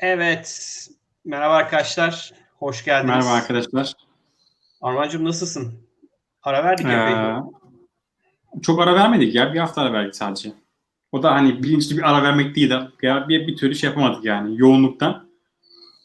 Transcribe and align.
Evet. 0.00 0.88
Merhaba 1.24 1.54
arkadaşlar. 1.54 2.32
Hoş 2.58 2.84
geldiniz. 2.84 3.14
Merhaba 3.14 3.30
arkadaşlar. 3.30 3.92
Armancığım 4.80 5.24
nasılsın? 5.24 5.88
Ara 6.42 6.64
verdik. 6.64 6.86
Ee, 6.86 7.36
çok 8.62 8.80
ara 8.80 8.94
vermedik 8.94 9.34
ya. 9.34 9.54
Bir 9.54 9.58
hafta 9.58 9.82
ara 9.82 9.92
verdik 9.92 10.16
sadece. 10.16 10.52
O 11.12 11.22
da 11.22 11.34
hani 11.34 11.62
bilinçli 11.62 11.96
bir 11.96 12.10
ara 12.10 12.22
vermek 12.22 12.56
değil 12.56 12.70
de 12.70 12.80
ya 13.02 13.28
bir, 13.28 13.46
bir 13.46 13.56
türlü 13.56 13.74
şey 13.74 13.90
yapamadık 13.90 14.24
yani 14.24 14.58
yoğunluktan. 14.58 15.28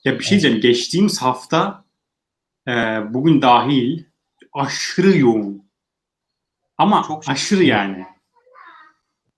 Ya 0.05 0.19
bir 0.19 0.23
şey 0.23 0.31
diyeceğim. 0.31 0.61
Geçtiğimiz 0.61 1.21
hafta 1.21 1.83
e, 2.67 2.71
bugün 3.09 3.41
dahil 3.41 4.03
aşırı 4.53 5.17
yoğun. 5.17 5.63
Ama 6.77 7.03
Çok 7.07 7.29
aşırı 7.29 7.63
yani. 7.63 8.05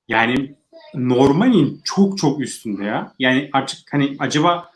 Yani 0.08 0.56
normalin 0.96 1.82
çok 1.84 2.18
çok 2.18 2.41
üstünde 2.41 2.84
ya. 2.84 3.14
Yani 3.20 3.50
artık 3.54 3.93
hani 3.93 4.15
acaba 4.20 4.71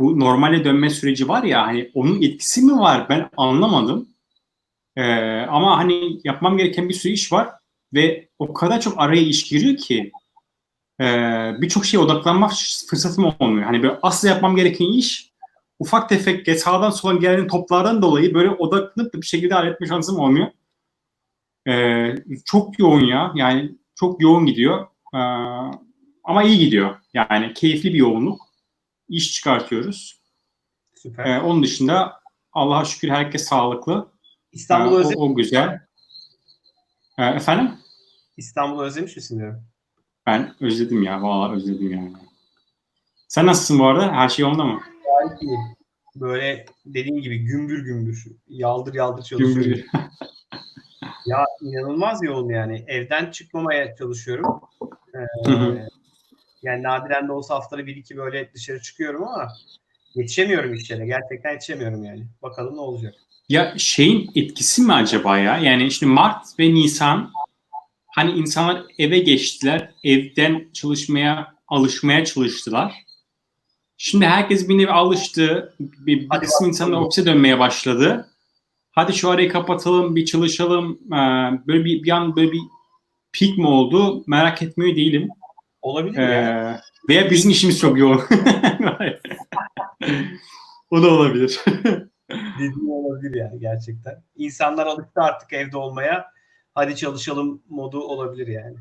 bu 0.00 0.20
normale 0.20 0.64
dönme 0.64 0.90
süreci 0.90 1.28
var 1.28 1.42
ya 1.42 1.66
hani 1.66 1.90
onun 1.94 2.22
etkisi 2.22 2.62
mi 2.62 2.78
var 2.78 3.06
ben 3.08 3.30
anlamadım. 3.36 4.08
Ee, 4.96 5.02
ama 5.40 5.78
hani 5.78 6.20
yapmam 6.24 6.56
gereken 6.58 6.88
bir 6.88 6.94
sürü 6.94 7.12
iş 7.12 7.32
var 7.32 7.48
ve 7.94 8.28
o 8.38 8.52
kadar 8.52 8.80
çok 8.80 8.94
araya 8.96 9.22
iş 9.22 9.44
giriyor 9.44 9.76
ki 9.76 10.12
e, 11.00 11.04
birçok 11.60 11.84
şeye 11.84 11.98
odaklanma 11.98 12.50
fırsatım 12.90 13.24
olmuyor. 13.38 13.66
Hani 13.66 13.82
böyle 13.82 13.98
asıl 14.02 14.28
yapmam 14.28 14.56
gereken 14.56 14.86
iş 14.86 15.30
ufak 15.78 16.08
tefek 16.08 16.60
sağdan 16.60 16.90
sola 16.90 17.14
gelen 17.14 17.46
toplardan 17.46 18.02
dolayı 18.02 18.34
böyle 18.34 18.50
odaklanıp 18.50 19.14
bir 19.14 19.26
şekilde 19.26 19.54
halletme 19.54 19.86
şansım 19.86 20.18
olmuyor. 20.18 20.46
Ee, 21.68 22.14
çok 22.44 22.78
yoğun 22.78 23.00
ya. 23.00 23.32
Yani 23.34 23.72
çok 23.94 24.22
yoğun 24.22 24.46
gidiyor. 24.46 24.86
Ee, 25.14 25.18
ama 26.24 26.42
iyi 26.42 26.58
gidiyor. 26.58 26.96
Yani 27.14 27.54
keyifli 27.54 27.94
bir 27.94 27.98
yoğunluk. 27.98 28.40
İş 29.08 29.32
çıkartıyoruz. 29.32 30.20
Süper. 30.94 31.24
Ee, 31.26 31.40
onun 31.40 31.62
dışında 31.62 32.20
Allah'a 32.52 32.84
şükür 32.84 33.08
herkes 33.08 33.44
sağlıklı. 33.44 34.12
İstanbul'u 34.52 34.96
Ee, 34.96 34.98
özlemiş, 34.98 35.18
o, 35.18 35.20
o 35.20 35.34
güzel. 35.34 35.80
Ee, 37.18 37.24
efendim? 37.24 37.70
İstanbul'u 38.36 38.82
özlemiş 38.82 39.16
misin 39.16 39.38
diyorum. 39.38 39.64
Ben 40.26 40.54
özledim 40.60 41.02
ya. 41.02 41.22
Vallahi 41.22 41.56
özledim 41.56 41.92
yani. 41.92 42.12
Sen 43.28 43.46
nasılsın 43.46 43.78
bu 43.78 43.86
arada? 43.86 44.12
Her 44.12 44.28
şey 44.28 44.42
yolunda 44.42 44.64
mı? 44.64 44.80
Gayet 45.04 45.42
iyi. 45.42 45.58
Böyle 46.16 46.66
dediğin 46.86 47.22
gibi 47.22 47.38
gümbür 47.38 47.84
gümbür. 47.84 48.26
Yaldır 48.48 48.94
yaldır 48.94 49.22
çalışıyorum. 49.22 49.62
Gümbür. 49.62 49.86
Ya 51.26 51.44
inanılmaz 51.64 52.22
yoğun 52.22 52.48
yani. 52.48 52.84
Evden 52.86 53.30
çıkmamaya 53.30 53.96
çalışıyorum. 53.96 54.60
Ee, 55.14 55.50
Hı 55.50 55.52
hı. 55.52 55.88
yani 56.62 56.82
nadiren 56.82 57.28
de 57.28 57.32
olsa 57.32 57.54
haftada 57.54 57.86
bir 57.86 57.96
iki 57.96 58.16
böyle 58.16 58.50
dışarı 58.54 58.82
çıkıyorum 58.82 59.24
ama 59.24 59.48
yetişemiyorum 60.14 60.74
işlere. 60.74 61.06
Gerçekten 61.06 61.52
yetişemiyorum 61.52 62.04
yani. 62.04 62.26
Bakalım 62.42 62.76
ne 62.76 62.80
olacak. 62.80 63.14
Ya 63.48 63.74
şeyin 63.76 64.30
etkisi 64.34 64.82
mi 64.82 64.92
acaba 64.92 65.38
ya? 65.38 65.58
Yani 65.58 65.86
işte 65.86 66.06
Mart 66.06 66.58
ve 66.58 66.74
Nisan 66.74 67.32
hani 68.14 68.30
insanlar 68.32 68.84
eve 68.98 69.18
geçtiler. 69.18 69.90
Evden 70.04 70.68
çalışmaya, 70.72 71.54
alışmaya 71.68 72.24
çalıştılar. 72.24 72.94
Şimdi 73.96 74.26
herkes 74.26 74.68
bir 74.68 74.78
nevi 74.78 74.90
alıştı. 74.90 75.74
Bir, 75.80 76.30
bir 76.30 76.38
kısım 76.40 76.68
insanlar 76.68 76.98
ofise 76.98 77.26
dönmeye 77.26 77.58
başladı. 77.58 78.33
Hadi 78.94 79.12
şu 79.12 79.30
arayı 79.30 79.48
kapatalım, 79.52 80.16
bir 80.16 80.24
çalışalım. 80.24 80.98
Ee, 81.06 81.16
böyle 81.66 81.84
bir, 81.84 82.02
bir 82.02 82.10
an 82.10 82.36
böyle 82.36 82.52
bir 82.52 82.60
pik 83.32 83.58
mi 83.58 83.66
oldu? 83.66 84.24
Merak 84.26 84.62
etmiyor 84.62 84.96
değilim. 84.96 85.28
Olabilir 85.82 86.18
Ee, 86.18 86.26
mi 86.26 86.32
ya? 86.32 86.80
veya 87.08 87.30
bizim 87.30 87.50
işimiz 87.50 87.78
çok 87.80 87.98
yoğun. 87.98 88.20
o 90.90 91.02
da 91.02 91.10
olabilir. 91.10 91.60
Dediğin 92.58 92.88
olabilir 92.90 93.34
yani 93.34 93.60
gerçekten. 93.60 94.22
İnsanlar 94.36 94.86
alıştı 94.86 95.20
artık 95.20 95.52
evde 95.52 95.76
olmaya. 95.76 96.26
Hadi 96.74 96.96
çalışalım 96.96 97.62
modu 97.68 98.00
olabilir 98.00 98.46
yani. 98.46 98.76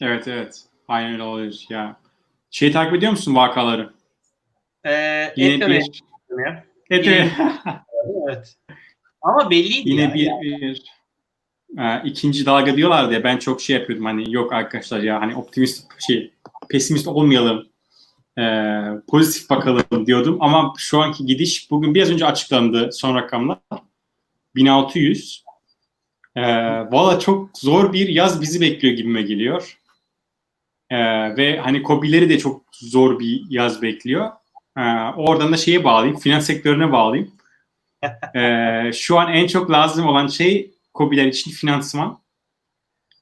Evet 0.00 0.28
evet. 0.28 0.62
Aynen 0.88 1.12
öyle 1.12 1.22
olabilir 1.22 1.66
ya. 1.70 1.96
Şey 2.50 2.72
takip 2.72 2.94
ediyor 2.94 3.12
musun 3.12 3.34
vakaları? 3.34 3.92
Ee, 4.86 5.34
dönemi 5.36 5.80
bir, 5.80 6.02
evet, 6.90 7.32
evet. 8.28 8.56
Ama 9.26 9.50
belliydi 9.50 9.90
Yine 9.90 10.02
ya. 10.02 10.14
bir, 10.14 10.30
bir 10.40 10.82
e, 11.78 12.02
ikinci 12.04 12.46
dalga 12.46 12.76
diyorlardı 12.76 13.12
ya 13.12 13.24
ben 13.24 13.38
çok 13.38 13.60
şey 13.60 13.76
yapıyordum 13.76 14.04
hani 14.04 14.34
yok 14.34 14.52
arkadaşlar 14.52 15.00
ya 15.00 15.20
hani 15.20 15.36
optimist 15.36 15.86
şey 15.98 16.32
pesimist 16.68 17.08
olmayalım 17.08 17.66
e, 18.38 18.42
pozitif 19.08 19.50
bakalım 19.50 20.06
diyordum. 20.06 20.36
Ama 20.40 20.72
şu 20.78 21.00
anki 21.00 21.26
gidiş 21.26 21.70
bugün 21.70 21.94
biraz 21.94 22.10
önce 22.10 22.26
açıklandı 22.26 22.92
son 22.92 23.14
rakamlar. 23.14 23.58
1600 24.54 25.44
e, 26.36 26.42
valla 26.92 27.18
çok 27.18 27.58
zor 27.58 27.92
bir 27.92 28.08
yaz 28.08 28.40
bizi 28.40 28.60
bekliyor 28.60 28.94
gibime 28.94 29.22
geliyor. 29.22 29.78
E, 30.90 30.96
ve 31.36 31.58
hani 31.58 31.82
kobileri 31.82 32.28
de 32.28 32.38
çok 32.38 32.64
zor 32.72 33.18
bir 33.18 33.42
yaz 33.50 33.82
bekliyor. 33.82 34.30
E, 34.78 34.82
oradan 35.16 35.52
da 35.52 35.56
şeye 35.56 35.84
bağlayayım 35.84 36.18
finans 36.18 36.46
sektörüne 36.46 36.92
bağlayayım 36.92 37.35
ee, 38.34 38.92
şu 38.92 39.18
an 39.18 39.32
en 39.32 39.46
çok 39.46 39.70
lazım 39.70 40.06
olan 40.06 40.26
şey 40.26 40.74
KOBİ'ler 40.94 41.26
için 41.26 41.50
finansman. 41.50 42.20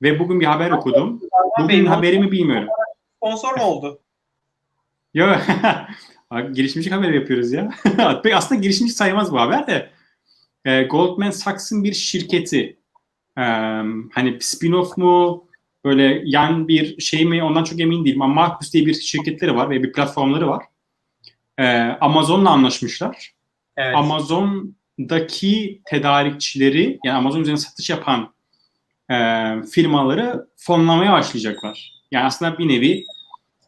Ve 0.02 0.18
bugün 0.18 0.40
bir 0.40 0.46
haber 0.46 0.70
okudum. 0.70 1.20
Bugün 1.60 1.86
haberimi 1.86 2.32
bilmiyorum. 2.32 2.68
sponsor 3.16 3.56
mu 3.58 3.64
oldu? 3.64 4.00
Yo, 5.14 5.26
Abi, 6.30 6.52
girişimcilik 6.52 6.96
haberi 6.96 7.16
yapıyoruz 7.16 7.52
ya. 7.52 7.70
Aslında 8.34 8.60
girişimcilik 8.60 8.96
sayılmaz 8.96 9.32
bu 9.32 9.40
haber 9.40 9.66
de. 9.66 9.90
Ee, 10.64 10.82
Goldman 10.82 11.30
Sachs'ın 11.30 11.84
bir 11.84 11.92
şirketi. 11.92 12.78
Ee, 13.38 13.42
hani 14.12 14.36
spin-off 14.40 15.00
mu 15.00 15.46
böyle 15.84 16.22
yan 16.24 16.68
bir 16.68 17.00
şey 17.00 17.24
mi 17.24 17.42
ondan 17.42 17.64
çok 17.64 17.80
emin 17.80 18.04
değilim. 18.04 18.22
Ama 18.22 18.34
Marcus 18.34 18.72
diye 18.72 18.86
bir 18.86 18.94
şirketleri 18.94 19.54
var 19.56 19.70
ve 19.70 19.82
bir 19.82 19.92
platformları 19.92 20.48
var. 20.48 20.64
Ee, 21.58 21.64
Amazon'la 22.00 22.50
anlaşmışlar. 22.50 23.33
Evet. 23.76 23.96
Amazon'daki 23.96 25.80
tedarikçileri 25.84 26.98
yani 27.04 27.16
Amazon 27.16 27.40
üzerine 27.40 27.60
satış 27.60 27.90
yapan 27.90 28.34
e, 29.10 29.16
firmaları 29.72 30.46
fonlamaya 30.56 31.12
başlayacaklar. 31.12 31.92
Yani 32.10 32.24
aslında 32.24 32.58
bir 32.58 32.68
nevi 32.68 33.04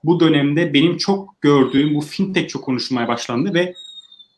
bu 0.04 0.20
dönemde 0.20 0.74
benim 0.74 0.96
çok 0.96 1.40
gördüğüm 1.40 1.94
bu 1.94 2.00
fintech 2.00 2.48
çok 2.48 2.64
konuşulmaya 2.64 3.08
başlandı 3.08 3.54
ve 3.54 3.74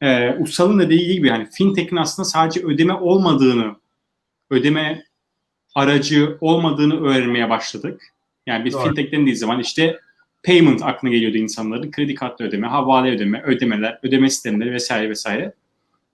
e, 0.00 0.34
Ussal'ın 0.38 0.78
da 0.78 0.84
dediği 0.84 1.12
gibi 1.12 1.28
yani 1.28 1.48
fintech'in 1.50 1.96
aslında 1.96 2.28
sadece 2.28 2.60
ödeme 2.60 2.94
olmadığını, 2.94 3.76
ödeme 4.50 5.04
aracı 5.74 6.38
olmadığını 6.40 7.00
öğrenmeye 7.06 7.50
başladık. 7.50 8.02
Yani 8.46 8.64
biz 8.64 8.74
Doğru. 8.74 8.84
fintech 8.84 9.12
dendiği 9.12 9.36
zaman 9.36 9.60
işte 9.60 10.00
payment 10.48 10.82
aklına 10.82 11.12
geliyordu 11.12 11.36
insanların. 11.36 11.90
Kredi 11.90 12.14
kartlı 12.14 12.44
ödeme, 12.44 12.66
havale 12.66 13.10
ödeme, 13.10 13.42
ödemeler, 13.42 13.98
ödeme 14.02 14.30
sistemleri 14.30 14.72
vesaire 14.72 15.10
vesaire. 15.10 15.52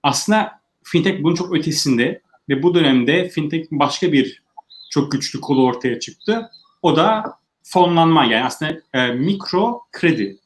Aslında 0.03 0.59
fintech 0.83 1.23
bunun 1.23 1.35
çok 1.35 1.55
ötesinde 1.55 2.21
ve 2.49 2.63
bu 2.63 2.75
dönemde 2.75 3.29
fintech'in 3.29 3.79
başka 3.79 4.11
bir 4.11 4.43
çok 4.91 5.11
güçlü 5.11 5.41
kolu 5.41 5.65
ortaya 5.65 5.99
çıktı. 5.99 6.49
O 6.81 6.95
da 6.95 7.23
fonlanma 7.63 8.25
yani 8.25 8.43
aslında 8.45 8.73
e, 8.93 9.07
mikro 9.11 9.81
kredi. 9.91 10.37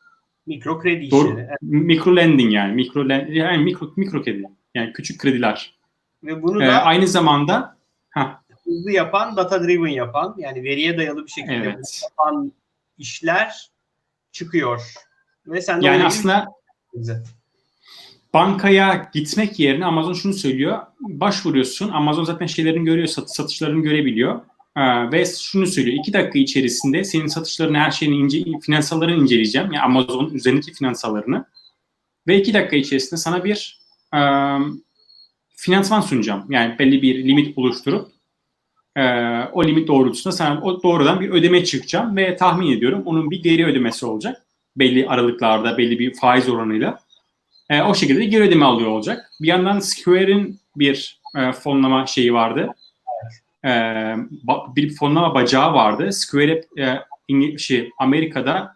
Mikro 0.48 0.80
kredi 0.80 1.12
Doğru. 1.12 1.28
işleri. 1.30 1.46
Evet. 1.50 1.62
Mikro 1.62 2.16
lending 2.16 2.54
yani 2.54 2.74
mikro 2.74 3.10
len- 3.10 3.28
yani 3.32 3.64
mikro 3.64 3.94
mikro 3.96 4.24
kredi. 4.24 4.44
Yani 4.76 4.94
küçük 4.94 5.22
krediler. 5.22 5.74
Ve 6.24 6.44
bunu 6.44 6.64
E, 6.64 6.68
da 6.68 6.84
aynı 6.84 7.08
zamanda 7.08 7.78
ha 8.10 8.42
hızlı 8.64 8.92
yapan, 8.92 9.38
data 9.38 9.64
driven 9.64 9.88
yapan 9.92 10.36
yani 10.38 10.64
veriye 10.64 10.98
dayalı 10.98 11.26
bir 11.26 11.32
şekilde 11.32 11.54
Evet. 11.56 12.02
yapan 12.04 12.52
işler 12.98 13.70
çıkıyor. 14.40 14.82
Ve 15.48 15.62
sen 15.62 15.82
de 15.82 15.86
yani 15.86 16.06
aslında 16.06 16.48
bize. 16.94 17.24
bankaya 18.34 19.10
gitmek 19.14 19.60
yerine 19.60 19.86
Amazon 19.86 20.14
şunu 20.14 20.34
söylüyor. 20.34 20.80
Başvuruyorsun. 21.00 21.90
Amazon 21.90 22.24
zaten 22.24 22.46
şeylerini 22.46 22.86
görüyor, 22.86 23.08
sat- 23.08 23.36
satışlarını 23.36 23.84
görebiliyor. 23.84 24.42
Ee, 24.78 25.12
ve 25.12 25.26
şunu 25.26 25.68
söylüyor. 25.68 25.98
iki 26.00 26.14
dakika 26.14 26.40
içerisinde 26.40 27.04
senin 27.04 27.28
satışlarını, 27.28 27.78
her 27.78 27.92
şeyini, 27.92 28.16
ince, 28.16 28.44
finansallarını 28.62 29.24
inceleyeceğim. 29.24 29.72
Yani 29.72 29.82
Amazon'un 29.82 30.34
üzerindeki 30.34 30.74
finansallarını. 30.74 31.46
Ve 32.28 32.40
iki 32.40 32.54
dakika 32.54 32.76
içerisinde 32.76 33.20
sana 33.20 33.44
bir 33.44 33.80
e, 34.16 34.20
finansman 35.56 36.02
sunacağım. 36.02 36.46
Yani 36.52 36.80
belli 36.80 37.02
bir 37.02 37.24
limit 37.28 37.58
oluşturup 37.58 38.12
o 39.54 39.64
limit 39.64 39.88
doğrultusunda 39.88 40.36
sana 40.36 40.62
o 40.62 40.84
doğrudan 40.84 41.20
bir 41.20 41.30
ödeme 41.30 41.64
çıkacağım 41.64 42.18
ve 42.18 42.36
tahmin 42.36 42.78
ediyorum 42.78 43.04
onun 43.06 43.32
bir 43.32 43.44
geri 43.44 43.66
ödemesi 43.66 44.06
olacak. 44.06 44.46
Belli 44.76 45.08
aralıklarda, 45.08 45.78
belli 45.78 46.00
bir 46.00 46.14
faiz 46.14 46.50
oranıyla. 46.50 47.00
E, 47.70 47.82
o 47.82 47.96
şekilde 47.96 48.20
de 48.20 48.26
geri 48.26 48.44
ödeme 48.44 48.66
alıyor 48.66 48.90
olacak. 48.90 49.32
Bir 49.42 49.48
yandan 49.48 49.80
Square'in 49.80 50.60
bir 50.76 51.22
e, 51.38 51.52
fonlama 51.52 52.06
şeyi 52.06 52.34
vardı. 52.34 52.70
E, 53.64 53.70
ba- 53.70 54.76
bir 54.76 54.96
fonlama 54.96 55.36
bacağı 55.36 55.74
vardı. 55.74 56.14
Square 56.14 56.64
e, 56.80 57.58
şey, 57.58 57.90
Amerika'da 58.00 58.76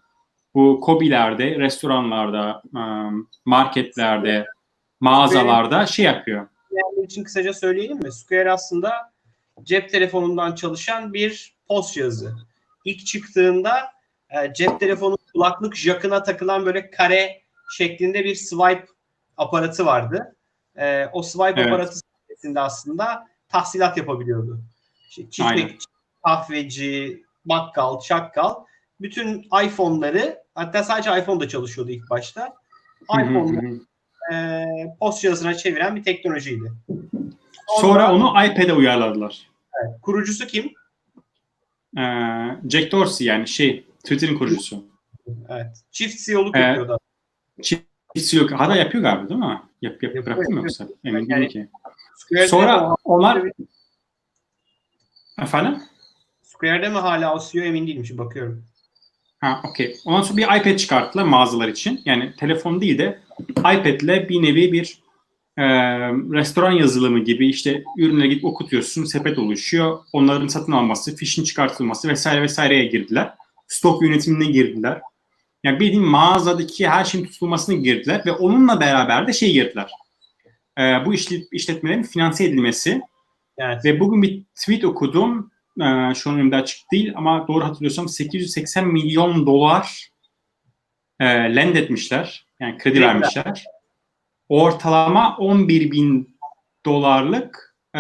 bu 0.55 0.79
kobilerde, 0.79 1.59
restoranlarda, 1.59 2.61
ım, 2.75 3.29
marketlerde, 3.45 4.45
mağazalarda 4.99 5.85
şey 5.85 6.05
yapıyor. 6.05 6.47
Yani 6.71 7.05
için 7.05 7.23
kısaca 7.23 7.53
söyleyelim 7.53 7.97
mi? 7.97 8.11
Square 8.11 8.51
aslında 8.51 9.12
cep 9.63 9.89
telefonundan 9.89 10.55
çalışan 10.55 11.13
bir 11.13 11.55
post 11.67 11.93
cihazı. 11.93 12.35
İlk 12.85 13.05
çıktığında 13.05 13.91
e, 14.29 14.53
cep 14.53 14.79
telefonu 14.79 15.17
kulaklık 15.33 15.75
jackına 15.75 16.23
takılan 16.23 16.65
böyle 16.65 16.91
kare 16.91 17.41
şeklinde 17.77 18.23
bir 18.23 18.35
swipe 18.35 18.85
aparatı 19.37 19.85
vardı. 19.85 20.35
E, 20.75 21.05
o 21.13 21.23
swipe 21.23 21.61
Evet. 21.61 21.67
aparatı 21.67 21.99
sayesinde 22.27 22.59
aslında 22.59 23.27
tahsilat 23.49 23.97
yapabiliyordu. 23.97 24.59
İşte 25.09 25.29
çiftlik, 25.29 25.81
kahveci, 26.25 27.23
bakkal, 27.45 27.99
çakkal 27.99 28.55
bütün 29.01 29.47
iPhone'ları 29.65 30.43
hatta 30.55 30.83
sadece 30.83 31.19
iPhone'da 31.19 31.47
çalışıyordu 31.47 31.91
ilk 31.91 32.09
başta. 32.09 32.53
İPhone'ları 33.03 33.79
e, 34.33 34.65
post 34.99 35.21
cihazına 35.21 35.53
çeviren 35.53 35.95
bir 35.95 36.03
teknolojiydi. 36.03 36.71
Sonra 37.67 38.13
onu 38.13 38.29
iPad'e 38.45 38.73
uyarladılar. 38.73 39.49
kurucusu 40.01 40.47
kim? 40.47 40.73
Ee, 41.97 42.01
Jack 42.69 42.91
Dorsey 42.91 43.27
yani 43.27 43.47
şey 43.47 43.85
Twitter'ın 44.03 44.37
kurucusu. 44.37 44.85
Evet. 45.49 45.67
Çift 45.91 46.25
CEO'luk 46.25 46.55
Evet. 46.55 46.67
yapıyordu. 46.67 46.99
Hiç 48.15 48.33
yok. 48.33 48.51
Hala 48.51 48.75
yapıyor 48.75 49.03
galiba 49.03 49.29
değil 49.29 49.39
mi? 49.39 49.45
Yap, 49.45 49.63
yap, 49.81 50.03
Yapıyor, 50.03 50.25
bıraktı 50.25 50.51
mı 50.51 50.57
yoksa? 50.59 50.87
Emin 51.03 51.19
değilim 51.19 51.29
Yani- 51.29 51.47
ki. 51.47 51.67
Square'de 52.15 52.47
Sonra 52.47 52.95
onlar 53.03 53.43
efendim 55.41 55.79
Square'de 56.43 56.89
mi 56.89 56.97
hala 56.97 57.35
o 57.35 57.39
CEO 57.51 57.63
emin 57.63 57.87
değilim 57.87 58.05
şimdi 58.05 58.17
bakıyorum. 58.17 58.63
Ha, 59.39 59.61
okey. 59.69 59.95
Ondan 60.05 60.21
sonra 60.21 60.37
bir 60.37 60.43
iPad 60.43 60.75
çıkarttılar 60.77 61.23
mağazalar 61.23 61.67
için. 61.67 62.01
Yani 62.05 62.33
telefon 62.35 62.81
değil 62.81 62.97
de 62.97 63.19
iPad'le 63.59 64.29
bir 64.29 64.41
nevi 64.43 64.71
bir 64.71 65.02
e, 65.57 65.63
restoran 66.09 66.71
yazılımı 66.71 67.19
gibi 67.19 67.49
işte 67.49 67.83
ürünleri 67.97 68.29
gidip 68.29 68.45
okutuyorsun, 68.45 69.03
sepet 69.03 69.37
oluşuyor. 69.37 69.99
Onların 70.13 70.47
satın 70.47 70.71
alması, 70.71 71.15
fişin 71.15 71.43
çıkartılması 71.43 72.09
vesaire 72.09 72.41
vesaireye 72.41 72.85
girdiler. 72.85 73.33
Stok 73.67 74.01
yönetimine 74.03 74.45
girdiler. 74.51 75.01
Yani 75.63 75.79
bildiğin 75.79 76.05
mağazadaki 76.05 76.87
her 76.89 77.03
şeyin 77.05 77.25
tutulmasına 77.25 77.75
girdiler 77.75 78.21
ve 78.25 78.31
onunla 78.31 78.79
beraber 78.79 79.27
de 79.27 79.33
şey 79.33 79.53
girdiler. 79.53 79.91
E, 80.79 80.81
bu 81.05 81.13
işlet- 81.13 81.47
işletmelerin 81.51 82.03
finanse 82.03 82.45
edilmesi 82.45 83.01
Evet. 83.57 83.85
ve 83.85 83.99
bugün 83.99 84.21
bir 84.21 84.43
tweet 84.55 84.85
okudum. 84.85 85.51
Ee, 85.81 86.13
şu 86.15 86.29
an 86.29 86.35
önümde 86.35 86.55
açık 86.55 86.91
değil 86.91 87.13
ama 87.15 87.47
doğru 87.47 87.65
hatırlıyorsam 87.65 88.09
880 88.09 88.87
milyon 88.87 89.45
dolar 89.45 90.09
e, 91.19 91.25
lend 91.25 91.75
etmişler. 91.75 92.45
Yani 92.59 92.77
Kredi 92.77 93.01
vermişler. 93.01 93.65
Ortalama 94.53 95.37
11 95.37 95.91
bin 95.91 96.37
dolarlık 96.85 97.75
e, 97.95 97.99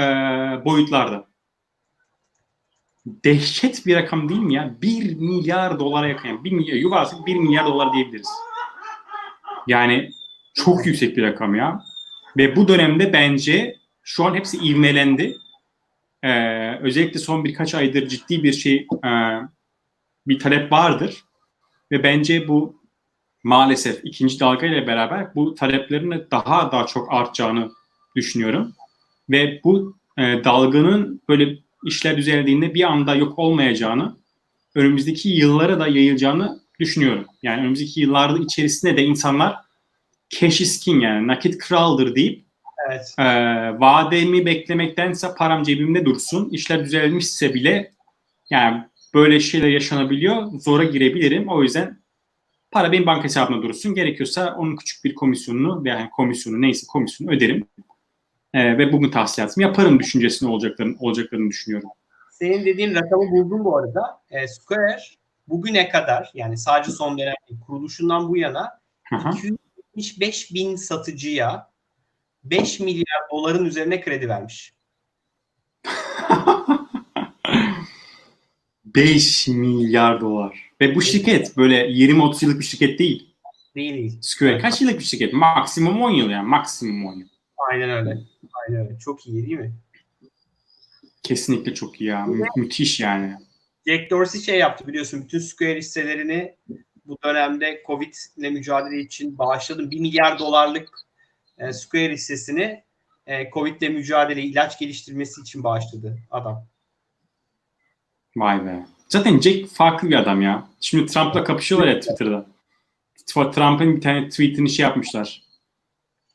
boyutlarda. 0.65 1.27
Dehşet 3.05 3.85
bir 3.85 3.95
rakam 3.95 4.29
değil 4.29 4.41
mi 4.41 4.53
ya? 4.53 4.75
1 4.81 5.15
milyar 5.15 5.79
dolara 5.79 6.07
yakın. 6.07 6.27
Yani 6.27 6.43
1 6.43 6.51
milyar, 6.51 6.75
yuvarlak 6.75 7.25
1 7.25 7.35
milyar 7.35 7.65
dolar 7.65 7.93
diyebiliriz. 7.93 8.29
Yani 9.67 10.11
çok 10.53 10.85
yüksek 10.85 11.17
bir 11.17 11.23
rakam 11.23 11.55
ya. 11.55 11.83
Ve 12.37 12.55
bu 12.55 12.67
dönemde 12.67 13.13
bence 13.13 13.75
şu 14.03 14.25
an 14.25 14.35
hepsi 14.35 14.57
ivmelendi. 14.57 15.37
Ee, 16.23 16.75
özellikle 16.77 17.19
son 17.19 17.43
birkaç 17.43 17.75
aydır 17.75 18.07
ciddi 18.07 18.43
bir 18.43 18.53
şey 18.53 18.87
e, 19.05 19.11
bir 20.27 20.39
talep 20.39 20.71
vardır 20.71 21.23
ve 21.91 22.03
bence 22.03 22.47
bu 22.47 22.82
maalesef 23.43 23.99
ikinci 24.03 24.39
dalga 24.39 24.67
ile 24.67 24.87
beraber 24.87 25.35
bu 25.35 25.55
taleplerin 25.55 26.25
daha 26.31 26.71
daha 26.71 26.85
çok 26.85 27.13
artacağını 27.13 27.71
düşünüyorum 28.15 28.73
ve 29.29 29.61
bu 29.63 29.97
e, 30.17 30.21
dalganın 30.21 31.21
böyle 31.29 31.57
işler 31.85 32.17
düzeldiğinde 32.17 32.73
bir 32.73 32.83
anda 32.83 33.15
yok 33.15 33.39
olmayacağını 33.39 34.15
önümüzdeki 34.75 35.29
yıllara 35.29 35.79
da 35.79 35.87
yayılacağını 35.87 36.59
düşünüyorum. 36.79 37.25
Yani 37.43 37.61
önümüzdeki 37.61 38.01
yıllarda 38.01 38.43
içerisinde 38.43 38.97
de 38.97 39.03
insanlar 39.03 39.55
cash 40.29 40.61
is 40.61 40.79
king 40.79 41.03
yani 41.03 41.27
nakit 41.27 41.57
kraldır 41.57 42.15
deyip 42.15 42.43
Evet. 42.89 43.15
e, 43.19 43.23
vademi 43.79 44.45
beklemektense 44.45 45.27
param 45.37 45.63
cebimde 45.63 46.05
dursun. 46.05 46.49
İşler 46.51 46.85
düzelmişse 46.85 47.53
bile 47.53 47.91
yani 48.49 48.83
böyle 49.13 49.39
şeyler 49.39 49.67
yaşanabiliyor. 49.67 50.51
Zora 50.59 50.83
girebilirim. 50.83 51.47
O 51.47 51.63
yüzden 51.63 52.02
para 52.73 52.91
benim 52.91 53.05
banka 53.05 53.23
hesabımda 53.23 53.63
dursun. 53.63 53.95
Gerekiyorsa 53.95 54.55
onun 54.57 54.75
küçük 54.75 55.03
bir 55.03 55.15
komisyonunu 55.15 55.87
yani 55.87 56.09
komisyonu 56.09 56.61
neyse 56.61 56.87
komisyonu 56.87 57.31
öderim. 57.31 57.67
E, 58.53 58.77
ve 58.77 58.93
bugün 58.93 59.11
tahsilatımı 59.11 59.63
yaparım 59.63 59.99
düşüncesini 59.99 60.49
olacaklarını, 60.49 60.95
olacaklarını 60.99 61.49
düşünüyorum. 61.49 61.89
Senin 62.31 62.65
dediğin 62.65 62.95
rakamı 62.95 63.31
buldum 63.31 63.63
bu 63.63 63.77
arada. 63.77 64.21
E, 64.29 64.47
Square 64.47 65.01
bugüne 65.47 65.89
kadar 65.89 66.31
yani 66.33 66.57
sadece 66.57 66.91
son 66.91 67.17
dönem 67.17 67.33
kuruluşundan 67.67 68.29
bu 68.29 68.37
yana 68.37 68.79
hı. 69.09 69.29
275 69.29 70.53
bin 70.53 70.75
satıcıya 70.75 71.73
5 72.43 72.79
milyar 72.79 73.21
doların 73.31 73.65
üzerine 73.65 74.01
kredi 74.01 74.29
vermiş. 74.29 74.73
5 78.85 79.47
milyar 79.47 80.21
dolar. 80.21 80.72
Ve 80.83 80.95
bu 80.95 81.01
şirket 81.01 81.57
böyle 81.57 81.87
20-30 81.87 82.45
yıllık 82.45 82.59
bir 82.59 82.65
şirket 82.65 82.99
değil. 82.99 83.35
Değil 83.75 83.93
değil. 83.93 84.17
Square 84.21 84.57
kaç 84.57 84.81
yıllık 84.81 84.99
bir 84.99 85.03
şirket? 85.03 85.33
Maksimum 85.33 86.01
10 86.01 86.11
yıl 86.11 86.29
yani. 86.29 86.47
Maksimum 86.47 87.05
10 87.05 87.13
yıl. 87.19 87.27
Aynen 87.71 87.89
öyle. 87.89 88.17
Aynen 88.53 88.85
öyle. 88.85 88.99
Çok 88.99 89.27
iyi 89.27 89.45
değil 89.45 89.59
mi? 89.59 89.73
Kesinlikle 91.23 91.73
çok 91.73 92.01
iyi 92.01 92.09
ya. 92.09 92.25
Mü- 92.25 92.47
müthiş 92.57 92.99
yani. 92.99 93.33
Jack 93.87 94.11
Dorsey 94.11 94.41
şey 94.41 94.59
yaptı 94.59 94.87
biliyorsun 94.87 95.23
bütün 95.23 95.39
Square 95.39 95.77
hisselerini 95.77 96.55
bu 97.05 97.17
dönemde 97.23 97.83
Covid 97.87 98.13
ile 98.37 98.49
mücadele 98.49 98.99
için 98.99 99.37
bağışladım. 99.37 99.91
1 99.91 99.99
milyar 99.99 100.39
dolarlık 100.39 100.89
e, 101.57 101.73
Square 101.73 102.13
hissesini 102.13 102.83
e, 103.27 103.49
Covid 103.49 103.81
ile 103.81 103.89
mücadele 103.89 104.41
ilaç 104.41 104.79
geliştirmesi 104.79 105.41
için 105.41 105.63
bağışladı 105.63 106.17
adam. 106.31 106.67
Vay 108.35 108.65
be. 108.65 108.85
Zaten 109.13 109.39
Jack 109.39 109.69
farklı 109.69 110.09
bir 110.09 110.15
adam 110.15 110.41
ya. 110.41 110.67
Şimdi 110.81 111.05
Trump'la 111.05 111.43
kapışıyorlar 111.43 111.87
ya 111.87 111.99
Twitter'da. 111.99 112.45
Trump'ın 113.25 113.95
bir 113.95 114.01
tane 114.01 114.29
tweetini 114.29 114.69
şey 114.69 114.83
yapmışlar. 114.83 115.41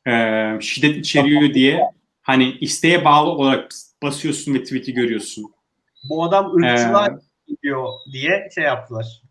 Ee, 0.07 0.57
şiddet 0.61 0.97
içeriyor 0.97 1.53
diye 1.53 1.81
hani 2.21 2.51
isteğe 2.51 3.05
bağlı 3.05 3.29
olarak 3.29 3.71
basıyorsun 4.03 4.53
ve 4.53 4.63
tweet'i 4.63 4.93
görüyorsun. 4.93 5.51
Bu 6.09 6.23
adam 6.23 6.63
Ee, 6.63 6.71
ırkçılığa 6.71 7.19
gidiyor 7.47 7.87
diye 8.11 8.49
şey 8.55 8.63
yaptılar 8.63 9.21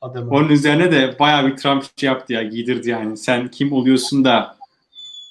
adamı. 0.00 0.30
onun 0.30 0.48
üzerine 0.48 0.92
de 0.92 1.18
bayağı 1.18 1.46
bir 1.46 1.56
Trump 1.56 1.84
şey 1.96 2.06
yaptı 2.06 2.32
ya 2.32 2.42
giydirdi 2.42 2.90
yani. 2.90 3.16
Sen 3.16 3.48
kim 3.48 3.72
oluyorsun 3.72 4.24
da 4.24 4.56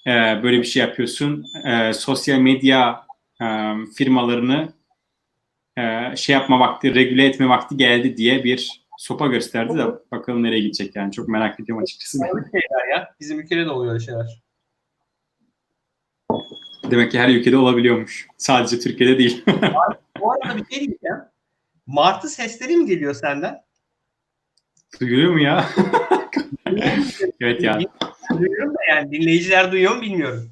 e, 0.08 0.12
böyle 0.44 0.58
bir 0.58 0.63
şey 0.63 0.82
yapıyorsun. 0.82 1.46
E, 1.68 1.94
sosyal 1.94 2.40
medya 2.40 3.06
e, 3.42 3.46
firmalarını 3.98 4.70
e, 5.77 6.15
şey 6.15 6.34
yapma 6.34 6.60
vakti, 6.60 6.96
regüle 6.96 7.25
etme 7.25 7.50
vakti 7.50 7.77
geldi 7.77 8.17
diye 8.17 8.44
bir 8.44 8.86
sopa 8.98 9.27
gösterdi 9.27 9.77
de 9.77 9.86
bakalım 10.12 10.44
nereye 10.44 10.60
gidecek 10.60 10.96
yani. 10.96 11.12
Çok 11.12 11.27
merak 11.27 11.60
ediyorum 11.60 11.84
açıkçası. 11.84 12.20
Böyle 12.22 12.46
şeyler 12.46 12.88
ya. 12.98 13.15
Bizim 13.20 13.39
ülkede 13.39 13.65
de 13.65 13.70
oluyor 13.70 13.94
öyle 13.94 14.05
şeyler. 14.05 14.41
Demek 16.91 17.12
ki 17.12 17.20
her 17.20 17.29
ülkede 17.29 17.58
olabiliyormuş. 17.58 18.27
Sadece 18.38 18.79
Türkiye'de 18.79 19.17
değil. 19.17 19.44
Bu 20.22 20.32
arada 20.32 20.58
bir 20.58 20.75
şey 20.75 20.88
diyeceğim. 20.88 21.17
Martı 21.88 22.29
sesleri 22.29 22.77
mi 22.77 22.86
geliyor 22.86 23.13
senden? 23.13 23.62
Duyuluyor 25.00 25.34
mu 25.34 25.41
ya? 25.41 25.70
evet 27.41 27.63
ya. 27.63 27.79
Duyuyorum 28.38 28.74
da 28.74 28.79
yani 28.89 29.12
dinleyiciler 29.12 29.72
duyuyor 29.72 29.96
mu 29.96 30.01
bilmiyorum. 30.01 30.51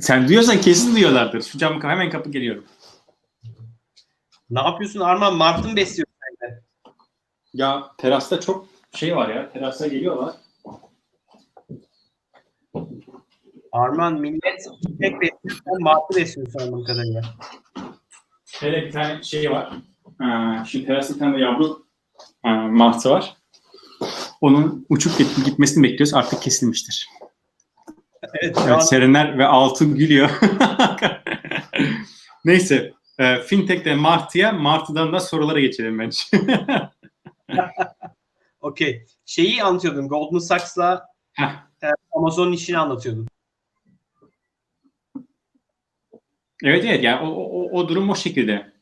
Sen 0.00 0.28
duyuyorsan 0.28 0.60
kesin 0.60 0.94
duyuyorlardır. 0.94 1.42
Şu 1.42 1.58
camı 1.58 1.82
hemen 1.82 2.10
kapı 2.10 2.30
geliyorum. 2.30 2.64
Ne 4.50 4.60
yapıyorsun 4.60 5.00
Arman? 5.00 5.36
Martı 5.36 5.68
mı 5.68 5.76
besliyorsun 5.76 6.14
sen 6.40 6.48
de? 6.50 6.62
Ya 7.54 7.90
terasta 7.98 8.40
çok 8.40 8.66
şey 8.94 9.16
var 9.16 9.28
ya. 9.28 9.52
Terasta 9.52 9.86
geliyorlar. 9.86 10.34
Arman 13.72 14.14
millet 14.20 14.66
tek 15.00 15.20
besliyor. 15.20 15.60
Sen 15.64 15.82
martı 15.82 16.16
besliyorsun 16.16 16.58
anladığım 16.60 16.84
kadarıyla. 16.84 17.22
Şöyle 18.46 18.86
bir 18.86 18.92
tane 18.92 19.22
şey 19.22 19.50
var. 19.50 19.72
Ee, 20.22 20.64
şimdi 20.66 20.86
terasta 20.86 21.14
bir 21.14 21.18
tane 21.18 21.40
yavru 21.40 21.86
e, 22.44 22.48
martı 22.50 23.10
var. 23.10 23.36
Onun 24.40 24.86
uçup 24.88 25.18
git- 25.18 25.44
gitmesini 25.44 25.82
bekliyoruz. 25.84 26.14
Artık 26.14 26.42
kesilmiştir. 26.42 27.08
Evet, 28.42 28.56
şu 28.56 28.62
an 28.62 28.68
Evet, 28.68 28.88
Serenler 28.88 29.38
ve 29.38 29.46
Altın 29.46 29.94
gülüyor. 29.96 30.30
Neyse. 32.44 32.92
E, 33.18 33.36
Fintech'te 33.36 33.94
Martı'ya, 33.94 34.52
Martı'dan 34.52 35.12
da 35.12 35.20
sorulara 35.20 35.60
geçelim 35.60 35.98
bence. 35.98 36.18
Okey. 38.60 39.06
Şeyi 39.26 39.62
anlatıyordun. 39.62 40.08
Goldman 40.08 40.38
Sachs'la 40.38 41.06
Heh. 41.32 41.66
Amazon'un 42.12 42.52
işini 42.52 42.78
anlatıyordun. 42.78 43.28
Evet 46.64 46.84
evet 46.84 47.04
yani 47.04 47.28
o, 47.28 47.30
o, 47.30 47.70
o 47.78 47.88
durum 47.88 48.10
o 48.10 48.14
şekilde. 48.14 48.72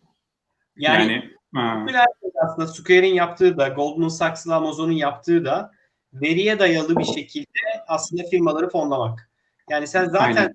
Yani, 0.77 1.13
Yani, 1.13 1.31
ha, 1.55 1.87
herkes 1.93 2.33
aslında 2.45 2.69
Square'in 2.69 3.15
yaptığı 3.15 3.59
da 3.59 3.69
Goldman 3.69 4.09
Sachs'la 4.09 4.57
Amazon'un 4.57 4.93
yaptığı 4.93 5.45
da 5.45 5.73
veriye 6.13 6.59
dayalı 6.59 6.97
bir 6.97 7.05
şekilde 7.05 7.59
aslında 7.89 8.23
firmaları 8.31 8.69
fonlamak. 8.69 9.31
Yani 9.71 9.87
sen 9.87 10.05
zaten 10.05 10.37
Aynen. 10.37 10.53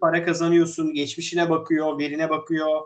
para 0.00 0.24
kazanıyorsun, 0.24 0.94
geçmişine 0.94 1.50
bakıyor, 1.50 1.98
verine 1.98 2.30
bakıyor. 2.30 2.80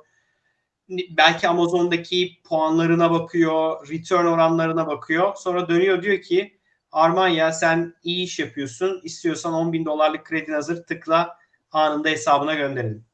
Belki 1.11 1.49
Amazon'daki 1.49 2.39
puanlarına 2.45 3.11
bakıyor, 3.11 3.89
return 3.89 4.25
oranlarına 4.25 4.87
bakıyor. 4.87 5.35
Sonra 5.37 5.69
dönüyor 5.69 6.03
diyor 6.03 6.21
ki 6.23 6.59
Arman 6.93 7.29
ya 7.29 7.53
sen 7.53 7.95
iyi 8.03 8.25
iş 8.25 8.39
yapıyorsun. 8.39 9.01
İstiyorsan 9.05 9.53
10 9.53 9.73
bin 9.73 9.85
dolarlık 9.85 10.25
kredin 10.25 10.53
hazır 10.53 10.83
tıkla 10.83 11.37
anında 11.73 12.09
hesabına 12.09 12.55
gönderelim. 12.55 13.05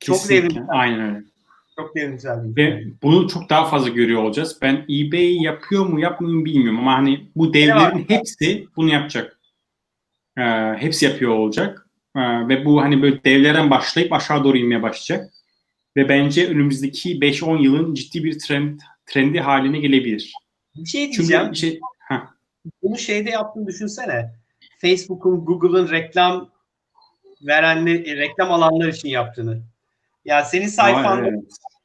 Çok 0.00 0.16
kesinlikle. 0.16 0.48
devrimsel. 0.48 0.64
Aynen 0.68 1.00
öyle. 1.00 1.24
Çok 1.76 1.96
devrimsel 1.96 2.38
Ve 2.56 2.84
bunu 3.02 3.28
çok 3.28 3.50
daha 3.50 3.64
fazla 3.64 3.88
görüyor 3.88 4.22
olacağız. 4.22 4.58
Ben 4.62 4.84
eBay 4.90 5.42
yapıyor 5.42 5.86
mu 5.86 6.00
yapmıyor 6.00 6.34
mu 6.34 6.44
bilmiyorum 6.44 6.78
ama 6.78 6.94
hani 6.94 7.30
bu 7.36 7.54
devlerin 7.54 8.04
hepsi 8.08 8.66
bunu 8.76 8.92
yapacak. 8.92 9.40
Ee, 10.38 10.42
hepsi 10.78 11.04
yapıyor 11.04 11.30
olacak. 11.30 11.86
Ee, 12.16 12.48
ve 12.48 12.64
bu 12.64 12.82
hani 12.82 13.02
böyle 13.02 13.24
devlerden 13.24 13.70
başlayıp 13.70 14.12
aşağı 14.12 14.44
doğru 14.44 14.56
inmeye 14.56 14.82
başlayacak. 14.82 15.30
Ve 15.96 16.08
bence 16.08 16.48
önümüzdeki 16.48 17.18
5-10 17.18 17.62
yılın 17.62 17.94
ciddi 17.94 18.24
bir 18.24 18.38
trend 18.38 18.80
trendi 19.06 19.40
haline 19.40 19.78
gelebilir. 19.78 20.32
Bir 20.76 20.86
şey 20.86 21.12
diyeceğim. 21.12 21.44
Çünkü 21.44 21.58
şey 21.58 21.80
Heh, 21.98 22.26
Bunu 22.82 22.98
şeyde 22.98 23.30
yaptığını 23.30 23.66
düşünsene. 23.66 24.34
Facebook'un, 24.80 25.44
Google'ın 25.44 25.90
reklam 25.90 26.50
verenli, 27.42 28.16
reklam 28.16 28.52
alanlar 28.52 28.88
için 28.88 29.08
yaptığını. 29.08 29.62
Ya 30.24 30.44
senin 30.44 30.66
sayfanda 30.66 31.28
evet. 31.28 31.42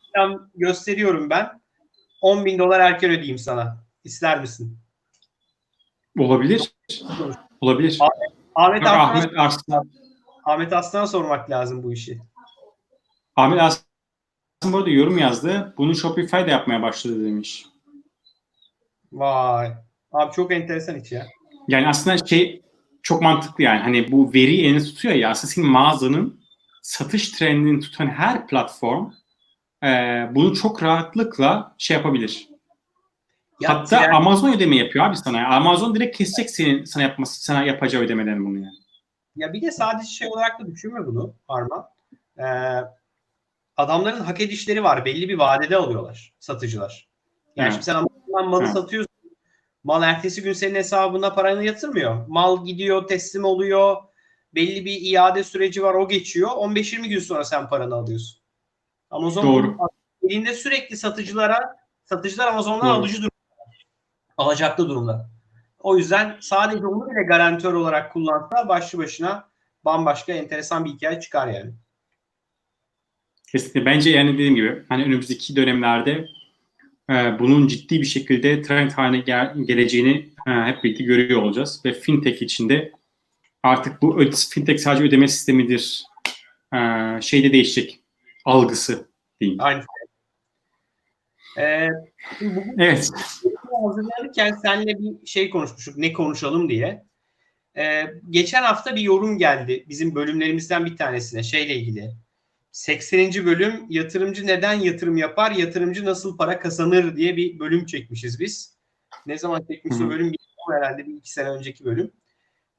reklam 0.08 0.50
gösteriyorum 0.56 1.30
ben. 1.30 1.62
10 2.22 2.46
bin 2.46 2.60
dolar 2.60 2.80
erken 2.80 3.12
ödeyeyim 3.12 3.38
sana. 3.38 3.86
İster 4.04 4.42
misin? 4.42 4.78
olabilir. 6.20 6.76
Olabilir. 7.62 8.00
Ahmet 8.56 8.88
Aslan'a, 8.88 9.04
Ahmet 9.04 9.38
Arslan 9.38 9.90
Ahmet 10.46 10.74
Aslan'a 10.74 11.08
sormak 11.08 11.50
lazım 11.50 11.84
bu 11.84 11.94
işi. 11.94 12.22
Ahmet 13.36 13.62
Arslan 13.62 13.85
bu 14.74 14.78
arada 14.78 14.90
yorum 14.90 15.18
yazdı. 15.18 15.74
Bunu 15.78 15.96
Shopify'da 15.96 16.48
yapmaya 16.48 16.82
başladı 16.82 17.26
demiş. 17.26 17.66
Vay. 19.12 19.72
Abi 20.12 20.34
çok 20.34 20.52
enteresan 20.52 21.00
iş 21.00 21.12
ya. 21.12 21.28
Yani 21.68 21.88
aslında 21.88 22.18
şey 22.18 22.62
çok 23.04 23.22
mantıklı 23.22 23.64
yani. 23.64 23.80
Hani 23.80 24.12
bu 24.12 24.34
veri 24.34 24.62
elinde 24.62 24.84
tutuyor 24.84 25.14
ya. 25.16 25.30
Aslında 25.30 25.54
senin 25.54 25.68
mağazanın 25.68 26.40
satış 26.82 27.32
trendini 27.32 27.80
tutan 27.80 28.08
her 28.08 28.48
platform 28.48 29.12
e, 29.84 29.88
bunu 30.32 30.54
çok 30.56 30.84
rahatlıkla 30.84 31.76
şey 31.78 31.98
yapabilir. 31.98 32.48
Ya 33.62 33.70
Hatta 33.70 33.98
tren- 33.98 34.12
Amazon 34.14 34.54
ödeme 34.54 34.76
yapıyor 34.76 35.06
abi 35.06 35.18
sana. 35.18 35.48
Amazon 35.48 35.96
direkt 35.96 36.18
kesecek 36.18 36.50
senin 36.50 36.84
sana 36.84 37.04
yapması 37.04 37.44
sana 37.44 37.64
yapacağı 37.64 38.02
ödemeden 38.02 38.46
bunu 38.46 38.56
yani. 38.60 38.76
Ya 39.36 39.54
bir 39.54 39.62
de 39.62 39.72
sadece 39.72 40.08
şey 40.08 40.28
olarak 40.28 40.60
da 40.60 40.68
düşünme 40.72 41.06
bunu 41.06 41.34
Arman. 41.48 41.86
Ee, 42.38 42.44
adamların 43.78 44.20
hak 44.20 44.42
edişleri 44.42 44.84
var. 44.84 45.06
Belli 45.06 45.30
bir 45.30 45.38
vadede 45.38 45.78
alıyorlar 45.78 46.34
satıcılar. 46.40 47.08
Yani 47.56 47.66
Evet. 47.66 47.74
şimdi 47.74 47.86
sen 47.86 48.06
malı 48.50 48.64
Evet. 48.64 48.74
satıyorsun. 48.74 49.16
Mal 49.84 50.04
ertesi 50.04 50.44
gün 50.44 50.54
senin 50.54 50.76
hesabına 50.76 51.34
paranı 51.34 51.64
yatırmıyor. 51.64 52.28
Mal 52.28 52.66
gidiyor, 52.66 53.08
teslim 53.08 53.44
oluyor. 53.44 53.98
Belli 54.56 54.86
bir 54.86 55.02
iade 55.02 55.44
süreci 55.44 55.84
var, 55.84 55.94
o 55.94 56.08
geçiyor. 56.08 56.50
15-20 56.50 57.08
gün 57.08 57.20
sonra 57.20 57.44
sen 57.44 57.70
paranı 57.70 57.96
alıyorsun. 57.96 58.42
Amazon 59.10 59.44
Doğru. 59.44 59.78
elinde 60.24 60.54
sürekli 60.54 60.98
satıcılara, 60.98 61.76
satıcılar 62.06 62.48
Amazon'dan 62.48 62.88
Doğru. 62.88 62.94
alıcı 62.94 63.18
durumda. 63.18 63.30
Alacaklı 64.38 64.90
durumda. 64.90 65.30
O 65.80 65.98
yüzden 65.98 66.38
sadece 66.42 66.88
onu 66.88 67.10
bile 67.12 67.24
garantör 67.24 67.74
olarak 67.74 68.14
kullansa 68.14 68.70
başlı 68.70 68.98
başına 69.00 69.50
bambaşka 69.86 70.34
enteresan 70.34 70.86
bir 70.86 70.90
hikaye 70.90 71.20
çıkar 71.20 71.48
yani. 71.48 71.74
Kesinlikle. 73.56 73.86
Bence 73.86 74.10
yani 74.10 74.34
dediğim 74.34 74.56
gibi 74.56 74.84
hani 74.90 75.04
önümüzdeki 75.04 75.56
dönemlerde 75.56 76.28
e, 77.10 77.40
bunun 77.40 77.68
ciddi 77.68 78.02
bir 78.02 78.06
şekilde 78.06 78.62
trend 78.62 78.92
haline 78.92 79.20
gel- 79.24 79.54
geleceğini 79.66 80.30
e, 80.48 80.52
hep 80.52 80.84
birlikte 80.84 81.04
görüyor 81.04 81.42
olacağız. 81.42 81.82
Ve 81.86 81.94
fintech 81.94 82.42
içinde 82.42 82.92
artık 83.64 84.02
bu 84.02 84.32
fintech 84.50 84.80
sadece 84.80 85.04
ödeme 85.04 85.28
sistemidir 85.28 86.04
e, 86.74 86.78
şeyde 87.22 87.54
değişecek 87.54 88.00
algısı 88.46 89.10
diyeyim. 89.42 89.62
Aynı. 89.62 89.84
Ee, 91.60 91.90
bugün 92.42 92.78
Evet. 92.78 93.10
hazırlanırken 93.84 94.58
seninle 94.62 95.00
bir 95.00 95.28
şey 95.28 95.50
konuşmuştuk. 95.50 95.98
Ne 95.98 96.14
konuşalım 96.14 96.70
diye. 96.70 97.06
Ee, 97.78 98.06
geçen 98.30 98.64
hafta 98.64 98.96
bir 98.96 99.02
yorum 99.02 99.38
geldi 99.38 99.86
bizim 99.90 100.16
bölümlerimizden 100.16 100.86
bir 100.86 100.98
tanesine 100.98 101.44
şeyle 101.44 101.76
ilgili. 101.76 102.25
80. 102.76 103.46
bölüm 103.46 103.86
yatırımcı 103.90 104.48
neden 104.48 104.74
yatırım 104.74 105.18
yapar, 105.18 105.52
yatırımcı 105.52 106.06
nasıl 106.06 106.38
para 106.38 106.60
kazanır 106.60 107.16
diye 107.16 107.38
bir 107.38 107.60
bölüm 107.60 107.86
çekmişiz 107.86 108.40
biz. 108.40 108.78
Ne 109.26 109.38
zaman 109.38 109.66
çekmiş 109.72 109.96
o 109.96 110.00
bölüm 110.00 110.12
bilmiyorum 110.12 110.74
herhalde 110.74 111.06
bir 111.06 111.14
iki 111.14 111.32
sene 111.32 111.50
önceki 111.50 111.86
bölüm. 111.86 112.12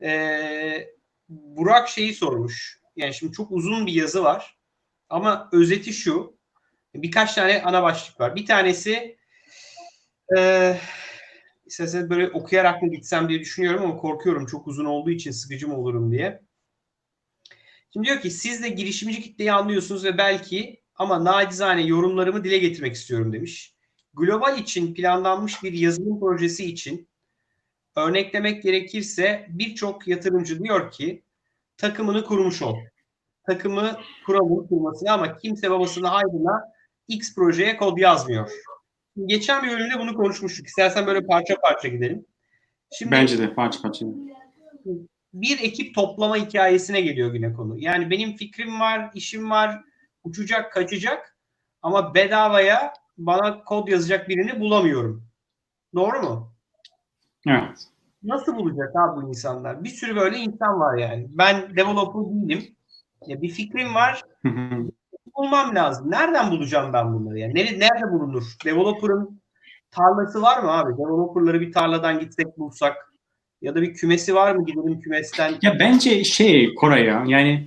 Ee, 0.02 0.88
Burak 1.28 1.88
şeyi 1.88 2.14
sormuş. 2.14 2.80
Yani 2.96 3.14
şimdi 3.14 3.32
çok 3.32 3.52
uzun 3.52 3.86
bir 3.86 3.92
yazı 3.92 4.24
var. 4.24 4.58
Ama 5.08 5.48
özeti 5.52 5.92
şu. 5.92 6.36
Birkaç 6.94 7.34
tane 7.34 7.62
ana 7.62 7.82
başlık 7.82 8.20
var. 8.20 8.36
Bir 8.36 8.46
tanesi 8.46 9.16
e, 10.36 10.76
istersen 11.66 12.10
böyle 12.10 12.28
okuyarak 12.28 12.82
mı 12.82 12.90
gitsem 12.90 13.28
diye 13.28 13.40
düşünüyorum 13.40 13.84
ama 13.84 13.96
korkuyorum. 13.96 14.46
Çok 14.46 14.66
uzun 14.66 14.84
olduğu 14.84 15.10
için 15.10 15.30
sıkıcı 15.30 15.68
mı 15.68 15.76
olurum 15.76 16.12
diye. 16.12 16.45
Şimdi 17.96 18.08
diyor 18.08 18.20
ki 18.20 18.30
siz 18.30 18.62
de 18.62 18.68
girişimci 18.68 19.22
kitleyi 19.22 19.52
anlıyorsunuz 19.52 20.04
ve 20.04 20.18
belki 20.18 20.80
ama 20.94 21.24
nacizane 21.24 21.82
yorumlarımı 21.82 22.44
dile 22.44 22.58
getirmek 22.58 22.94
istiyorum 22.94 23.32
demiş. 23.32 23.74
Global 24.14 24.58
için 24.58 24.94
planlanmış 24.94 25.62
bir 25.62 25.72
yazılım 25.72 26.20
projesi 26.20 26.64
için 26.64 27.08
örneklemek 27.96 28.62
gerekirse 28.62 29.46
birçok 29.48 30.08
yatırımcı 30.08 30.62
diyor 30.62 30.90
ki 30.90 31.22
takımını 31.76 32.24
kurmuş 32.24 32.62
ol. 32.62 32.76
Takımı 33.46 34.00
kuralım 34.26 34.66
kurmasına 34.68 35.12
ama 35.12 35.36
kimse 35.36 35.70
babasının 35.70 36.08
hayrına 36.08 36.72
X 37.08 37.34
projeye 37.34 37.76
kod 37.76 37.98
yazmıyor. 37.98 38.50
Geçen 39.26 39.62
bir 39.62 39.70
bölümde 39.70 39.98
bunu 39.98 40.14
konuşmuştuk. 40.14 40.66
İstersen 40.66 41.06
böyle 41.06 41.26
parça 41.26 41.54
parça 41.60 41.88
gidelim. 41.88 42.26
Şimdi 42.92 43.12
Bence 43.12 43.38
de 43.38 43.54
parça 43.54 43.82
parça. 43.82 44.06
Bir 45.40 45.58
ekip 45.60 45.94
toplama 45.94 46.36
hikayesine 46.36 47.00
geliyor 47.00 47.34
yine 47.34 47.52
konu. 47.52 47.78
Yani 47.78 48.10
benim 48.10 48.36
fikrim 48.36 48.80
var, 48.80 49.10
işim 49.14 49.50
var, 49.50 49.84
uçacak, 50.24 50.72
kaçacak 50.72 51.36
ama 51.82 52.14
bedavaya 52.14 52.92
bana 53.18 53.64
kod 53.64 53.88
yazacak 53.88 54.28
birini 54.28 54.60
bulamıyorum. 54.60 55.26
Doğru 55.94 56.22
mu? 56.22 56.52
Evet. 57.46 57.88
Nasıl 58.22 58.56
bulacak 58.56 58.96
abi 58.96 59.22
bu 59.22 59.28
insanlar? 59.28 59.84
Bir 59.84 59.88
sürü 59.88 60.16
böyle 60.16 60.38
insan 60.38 60.80
var 60.80 60.98
yani. 60.98 61.26
Ben 61.30 61.76
developer 61.76 62.22
değilim. 62.22 62.76
Ya 63.26 63.42
bir 63.42 63.48
fikrim 63.48 63.94
var, 63.94 64.22
bulmam 65.36 65.74
lazım. 65.74 66.10
Nereden 66.10 66.50
bulacağım 66.50 66.92
ben 66.92 67.14
bunları? 67.14 67.38
Yani 67.38 67.54
nerede, 67.54 67.78
nerede 67.78 68.12
bulunur? 68.12 68.44
Developer'ın 68.64 69.40
tarlası 69.90 70.42
var 70.42 70.62
mı 70.62 70.70
abi? 70.70 70.92
Developer'ları 70.92 71.60
bir 71.60 71.72
tarladan 71.72 72.20
gitsek 72.20 72.58
bulsak 72.58 73.05
ya 73.62 73.74
da 73.74 73.82
bir 73.82 73.94
kümesi 73.94 74.34
var 74.34 74.54
mı 74.54 74.66
gidelim 74.66 75.00
kümesten? 75.00 75.54
Ya 75.62 75.76
bence 75.80 76.24
şey 76.24 76.74
Koray 76.74 77.04
ya 77.04 77.24
yani 77.26 77.66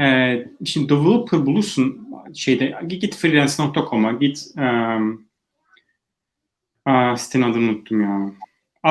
e, 0.00 0.36
şimdi 0.64 0.88
developer 0.88 1.46
bulursun 1.46 2.10
şeyde 2.34 2.78
git 2.88 3.16
freelance.com'a 3.16 4.12
git 4.12 4.46
um, 4.56 5.24
aa, 6.86 7.16
sitenin 7.16 7.42
adını 7.42 7.70
unuttum 7.70 8.00
ya. 8.00 8.32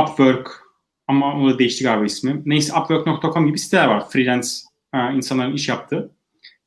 Upwork 0.02 0.62
ama 1.08 1.42
o 1.42 1.50
da 1.50 1.60
değişti 1.60 1.84
galiba 1.84 2.06
ismi. 2.06 2.42
Neyse 2.46 2.74
upwork.com 2.80 3.48
gibi 3.48 3.60
siteler 3.60 3.88
var. 3.88 4.10
Freelance 4.10 4.48
e, 4.94 5.14
insanların 5.16 5.54
iş 5.54 5.70
yaptığı. 5.70 6.12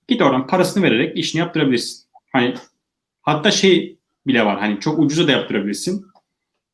Git 0.08 0.22
oradan 0.22 0.46
parasını 0.46 0.82
vererek 0.82 1.18
işini 1.18 1.40
yaptırabilirsin. 1.40 2.06
Hani 2.32 2.54
hatta 3.22 3.50
şey 3.50 3.98
bile 4.26 4.44
var 4.44 4.60
hani 4.60 4.80
çok 4.80 4.98
ucuza 4.98 5.28
da 5.28 5.32
yaptırabilirsin. 5.32 6.06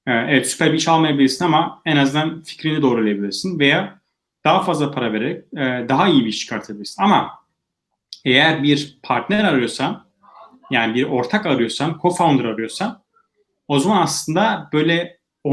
E, 0.09 0.13
evet 0.13 0.51
süper 0.51 0.73
bir 0.73 0.79
iş 0.79 0.89
almayabilirsin 0.89 1.45
ama 1.45 1.83
en 1.85 1.97
azından 1.97 2.43
fikrini 2.43 2.83
doğrulayabilirsin 2.83 3.59
veya 3.59 4.01
daha 4.45 4.63
fazla 4.63 4.91
para 4.91 5.13
vererek 5.13 5.45
e, 5.53 5.89
daha 5.89 6.09
iyi 6.09 6.25
bir 6.25 6.31
iş 6.31 6.39
çıkartabilirsin. 6.39 7.03
Ama 7.03 7.31
eğer 8.25 8.63
bir 8.63 8.99
partner 9.03 9.45
arıyorsan, 9.45 10.07
yani 10.71 10.95
bir 10.95 11.05
ortak 11.05 11.47
arıyorsan, 11.47 11.91
co-founder 11.91 12.47
arıyorsan 12.47 13.03
o 13.69 13.79
zaman 13.79 14.03
aslında 14.03 14.69
böyle 14.73 15.19
e, 15.45 15.51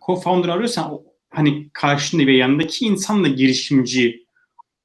co-founder 0.00 0.52
arıyorsan 0.52 1.00
hani 1.30 1.68
karşında 1.72 2.26
ve 2.26 2.32
yanındaki 2.32 2.84
insan 2.84 3.24
da 3.24 3.28
girişimci 3.28 4.26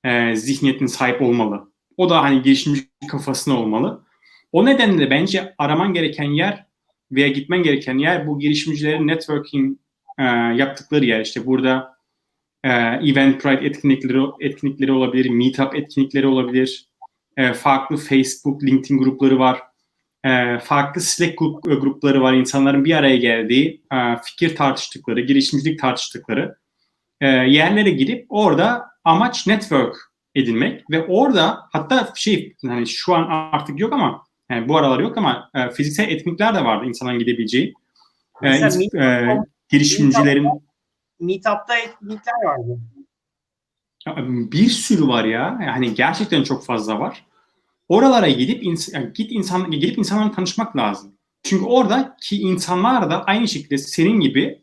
e, 0.04 0.36
zihniyetin 0.36 0.86
sahip 0.86 1.22
olmalı. 1.22 1.72
O 1.98 2.10
da 2.10 2.24
hani 2.24 2.42
girişimci 2.42 2.82
kafasında 3.12 3.56
olmalı. 3.56 4.04
O 4.52 4.66
nedenle 4.66 5.10
bence 5.10 5.56
araman 5.58 5.94
gereken 5.94 6.32
yer 6.32 6.73
veya 7.16 7.28
gitmen 7.28 7.64
gereken 7.64 7.98
yer 7.98 8.28
bu 8.28 8.40
girişimcilerin 8.40 9.08
networking 9.08 9.78
e, 10.20 10.24
yaptıkları 10.56 11.06
yer. 11.06 11.22
İşte 11.22 11.46
burada 11.46 11.98
e, 12.64 12.70
Eventbrite 12.72 13.66
etkinlikleri 13.66 14.22
etkinlikleri 14.40 14.92
olabilir, 14.92 15.30
Meetup 15.30 15.76
etkinlikleri 15.76 16.28
olabilir. 16.28 16.88
E, 17.38 17.54
farklı 17.54 17.98
Facebook, 17.98 18.64
LinkedIn 18.64 18.98
grupları 18.98 19.40
var. 19.40 19.60
E, 20.24 20.60
farklı 20.60 21.02
Slack 21.02 21.38
grup, 21.38 21.72
e, 21.72 21.76
grupları 21.76 22.22
var. 22.22 22.34
İnsanların 22.34 22.86
bir 22.86 22.96
araya 22.96 23.18
geldiği, 23.18 23.84
e, 23.94 23.98
fikir 24.24 24.56
tartıştıkları, 24.56 25.22
girişimcilik 25.22 25.80
tartıştıkları 25.80 26.56
e, 27.22 27.28
yerlere 27.28 27.90
girip 27.90 28.26
orada 28.30 28.86
amaç 29.04 29.48
network 29.48 29.96
edinmek 30.36 30.90
ve 30.92 31.06
orada 31.06 31.60
hatta 31.72 32.14
şey 32.16 32.56
hani 32.68 32.88
şu 32.88 33.16
an 33.16 33.28
artık 33.30 33.80
yok 33.80 33.94
ama 33.94 34.24
yani 34.56 34.70
bu 34.70 34.78
aralar 34.78 35.00
yok 35.00 35.18
ama 35.18 35.50
e, 35.56 35.70
fiziksel 35.70 36.10
etkinlikler 36.10 36.56
de 36.56 36.64
vardı 36.64 36.86
insanların 36.88 37.20
gidebileceği. 37.20 37.74
E, 38.44 38.50
Mesela 38.50 38.70
ins- 38.70 39.34
e, 39.34 39.38
girişimcilerin 39.70 40.48
Meetup'ta 41.20 41.78
etkinlikler 41.78 42.34
vardı. 42.46 42.80
bir 44.52 44.70
sürü 44.70 45.08
var 45.08 45.24
ya. 45.24 45.60
Yani 45.66 45.94
gerçekten 45.94 46.44
çok 46.44 46.66
fazla 46.66 47.00
var. 47.00 47.26
Oralara 47.90 48.30
gidip 48.30 48.64
ins- 48.64 48.96
yani 48.96 49.14
git 49.14 49.32
insan 49.32 49.72
gidip 49.72 49.98
insanlarla 49.98 50.32
tanışmak 50.32 50.78
lazım. 50.78 51.14
Çünkü 51.44 51.66
oradaki 51.66 52.42
insanlar 52.42 53.10
da 53.10 53.24
aynı 53.24 53.48
şekilde 53.48 53.78
senin 53.78 54.20
gibi 54.20 54.62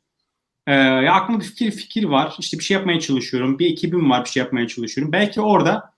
e, 0.67 0.75
ya 0.75 1.13
aklımda 1.15 1.41
bir 1.41 1.47
fikir 1.49 1.71
fikir 1.71 2.05
var. 2.05 2.37
İşte 2.39 2.59
bir 2.59 2.65
şey 2.65 2.77
yapmaya 2.77 3.01
çalışıyorum. 3.01 3.59
Bir 3.59 3.71
ekibim 3.73 4.11
var 4.11 4.25
bir 4.25 4.29
şey 4.31 4.43
yapmaya 4.43 4.69
çalışıyorum. 4.69 5.13
Belki 5.13 5.41
orada 5.41 5.93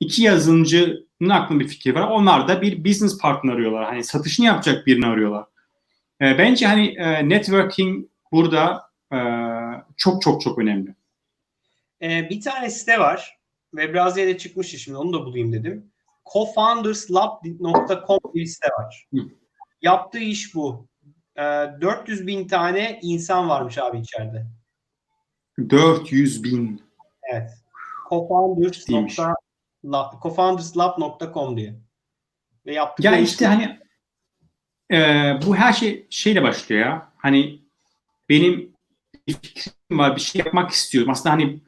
iki 0.00 0.22
yazılımcının 0.22 1.28
aklında 1.30 1.60
bir 1.60 1.68
fikir 1.68 1.94
var. 1.94 2.08
Onlar 2.10 2.48
da 2.48 2.62
bir 2.62 2.84
business 2.84 3.18
partner 3.18 3.52
arıyorlar. 3.52 3.84
Hani 3.84 4.04
satışını 4.04 4.46
yapacak 4.46 4.86
birini 4.86 5.06
arıyorlar. 5.06 5.44
E, 6.20 6.38
bence 6.38 6.66
hani 6.66 6.88
e, 6.88 7.28
networking 7.28 8.06
burada 8.32 8.82
e, 9.12 9.18
çok 9.96 10.22
çok 10.22 10.40
çok 10.40 10.58
önemli. 10.58 10.94
Ee, 12.02 12.30
bir 12.30 12.40
tane 12.40 12.70
site 12.70 12.98
var. 12.98 13.38
Webraziye'de 13.70 14.38
çıkmıştı 14.38 14.78
şimdi 14.78 14.98
onu 14.98 15.12
da 15.12 15.24
bulayım 15.24 15.52
dedim. 15.52 15.92
cofounderslab.com 16.32 18.18
bir 18.34 18.46
site 18.46 18.68
var. 18.78 19.06
Hı. 19.14 19.20
Yaptığı 19.82 20.18
iş 20.18 20.54
bu. 20.54 20.88
Ee, 21.36 21.42
400 21.80 22.26
bin 22.26 22.48
tane 22.48 22.98
insan 23.02 23.48
varmış 23.48 23.78
abi 23.78 23.98
içeride. 23.98 24.46
400 25.70 26.44
bin. 26.44 26.82
Evet. 27.32 27.50
Ciddiymiş. 28.72 29.18
cofounders.lab 29.84 30.22
cofounderslab.com 30.22 31.56
diye. 31.56 31.74
Ve 32.66 32.74
yaptığı 32.74 33.02
Ya 33.02 33.18
iş 33.18 33.30
işte 33.30 33.46
hani 33.46 33.78
e, 34.92 34.98
bu 35.46 35.56
her 35.56 35.72
şey 35.72 36.06
şeyle 36.10 36.42
başlıyor 36.42 36.86
ya. 36.86 37.12
Hani 37.16 37.60
benim 38.28 38.74
bir 39.26 39.32
fikrim 39.42 39.98
var, 39.98 40.16
bir 40.16 40.20
şey 40.20 40.42
yapmak 40.44 40.70
istiyorum. 40.70 41.10
Aslında 41.10 41.34
hani 41.34 41.60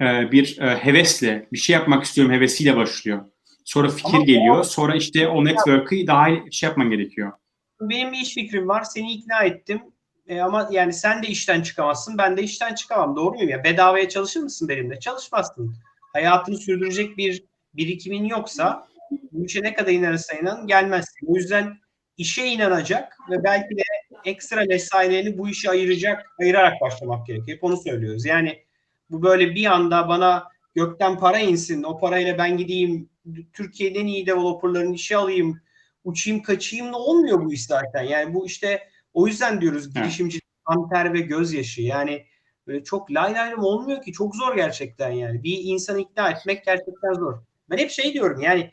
e, 0.00 0.32
bir 0.32 0.58
e, 0.58 0.76
hevesle, 0.84 1.48
bir 1.52 1.58
şey 1.58 1.74
yapmak 1.74 2.04
istiyorum 2.04 2.34
hevesiyle 2.34 2.76
başlıyor. 2.76 3.24
Sonra 3.64 3.88
fikir 3.88 4.14
Ama 4.14 4.22
o- 4.22 4.26
geliyor. 4.26 4.64
Sonra 4.64 4.94
işte 4.96 5.28
o 5.28 5.44
network'ı 5.44 6.06
daha 6.06 6.28
şey 6.50 6.68
yapman 6.68 6.90
gerekiyor. 6.90 7.32
benim 7.80 8.12
bir 8.12 8.18
iş 8.18 8.34
fikrim 8.34 8.68
var. 8.68 8.82
Seni 8.82 9.12
ikna 9.12 9.42
ettim. 9.42 9.82
E, 10.26 10.40
ama 10.40 10.68
yani 10.70 10.92
sen 10.92 11.22
de 11.22 11.26
işten 11.26 11.62
çıkamazsın. 11.62 12.18
Ben 12.18 12.36
de 12.36 12.42
işten 12.42 12.74
çıkamam. 12.74 13.16
Doğru 13.16 13.34
muyum 13.34 13.48
ya? 13.48 13.64
Bedavaya 13.64 14.08
çalışır 14.08 14.40
mısın 14.40 14.68
benimle? 14.68 15.00
Çalışmazsın. 15.00 15.74
Hayatını 16.12 16.56
sürdürecek 16.56 17.16
bir 17.16 17.44
birikimin 17.74 18.24
yoksa 18.24 18.88
bu 19.32 19.44
işe 19.44 19.62
ne 19.62 19.74
kadar 19.74 19.92
inanırsan 19.92 20.38
inan 20.38 20.66
gelmezsin. 20.66 21.26
O 21.26 21.36
yüzden 21.36 21.76
işe 22.16 22.46
inanacak 22.46 23.16
ve 23.30 23.44
belki 23.44 23.76
de 23.76 23.82
ekstra 24.24 24.64
mesailerini 24.64 25.38
bu 25.38 25.48
işe 25.48 25.70
ayıracak, 25.70 26.26
ayırarak 26.40 26.80
başlamak 26.80 27.26
gerekiyor. 27.26 27.56
Hep 27.56 27.64
onu 27.64 27.76
söylüyoruz. 27.76 28.24
Yani 28.26 28.64
bu 29.10 29.22
böyle 29.22 29.54
bir 29.54 29.66
anda 29.66 30.08
bana 30.08 30.48
gökten 30.74 31.18
para 31.18 31.38
insin, 31.38 31.82
o 31.82 31.98
parayla 31.98 32.38
ben 32.38 32.56
gideyim 32.56 33.08
Türkiye'den 33.52 34.06
iyi 34.06 34.26
developerların 34.26 34.92
işe 34.92 35.16
alayım, 35.16 35.60
uçayım 36.04 36.42
kaçayım 36.42 36.92
da 36.92 36.98
olmuyor 36.98 37.44
bu 37.44 37.52
iş 37.52 37.66
zaten. 37.66 38.02
Yani 38.02 38.34
bu 38.34 38.46
işte 38.46 38.88
o 39.14 39.26
yüzden 39.26 39.60
diyoruz 39.60 39.94
girişimci 39.94 40.40
kan 40.64 40.88
ter 40.88 41.14
ve 41.14 41.20
gözyaşı. 41.20 41.82
Yani 41.82 42.26
böyle 42.66 42.84
çok 42.84 43.10
lay 43.10 43.34
lay 43.34 43.54
olmuyor 43.54 44.02
ki. 44.02 44.12
Çok 44.12 44.36
zor 44.36 44.56
gerçekten 44.56 45.10
yani. 45.10 45.42
Bir 45.42 45.58
insanı 45.62 46.00
ikna 46.00 46.30
etmek 46.30 46.64
gerçekten 46.64 47.12
zor. 47.12 47.49
Ben 47.70 47.78
hep 47.78 47.90
şey 47.90 48.12
diyorum 48.12 48.40
yani 48.40 48.72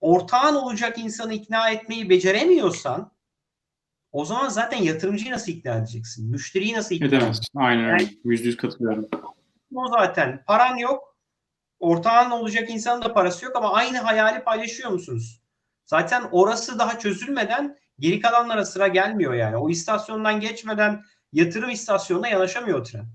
ortağın 0.00 0.54
olacak 0.54 0.98
insanı 0.98 1.34
ikna 1.34 1.70
etmeyi 1.70 2.10
beceremiyorsan 2.10 3.12
o 4.12 4.24
zaman 4.24 4.48
zaten 4.48 4.82
yatırımcıyı 4.82 5.32
nasıl 5.32 5.52
ikna 5.52 5.76
edeceksin? 5.76 6.30
Müşteriyi 6.30 6.74
nasıl 6.74 6.94
ikna 6.94 7.06
edeceksin? 7.06 7.26
Edemezsin. 7.26 7.58
Aynen 7.58 7.84
öyle. 7.84 8.10
Yüzde 8.24 8.46
yüz 8.46 8.56
katılıyorum. 8.56 9.08
O 9.74 9.88
zaten. 9.88 10.44
Paran 10.46 10.76
yok. 10.76 11.16
Ortağın 11.78 12.30
olacak 12.30 12.70
insanın 12.70 13.02
da 13.02 13.14
parası 13.14 13.44
yok 13.44 13.56
ama 13.56 13.72
aynı 13.72 13.98
hayali 13.98 14.44
paylaşıyor 14.44 14.90
musunuz? 14.90 15.42
Zaten 15.84 16.24
orası 16.32 16.78
daha 16.78 16.98
çözülmeden 16.98 17.78
geri 17.98 18.20
kalanlara 18.20 18.64
sıra 18.64 18.88
gelmiyor 18.88 19.34
yani. 19.34 19.56
O 19.56 19.70
istasyondan 19.70 20.40
geçmeden 20.40 21.02
yatırım 21.32 21.70
istasyonuna 21.70 22.28
yanaşamıyor 22.28 22.78
o 22.78 22.82
tren. 22.82 23.06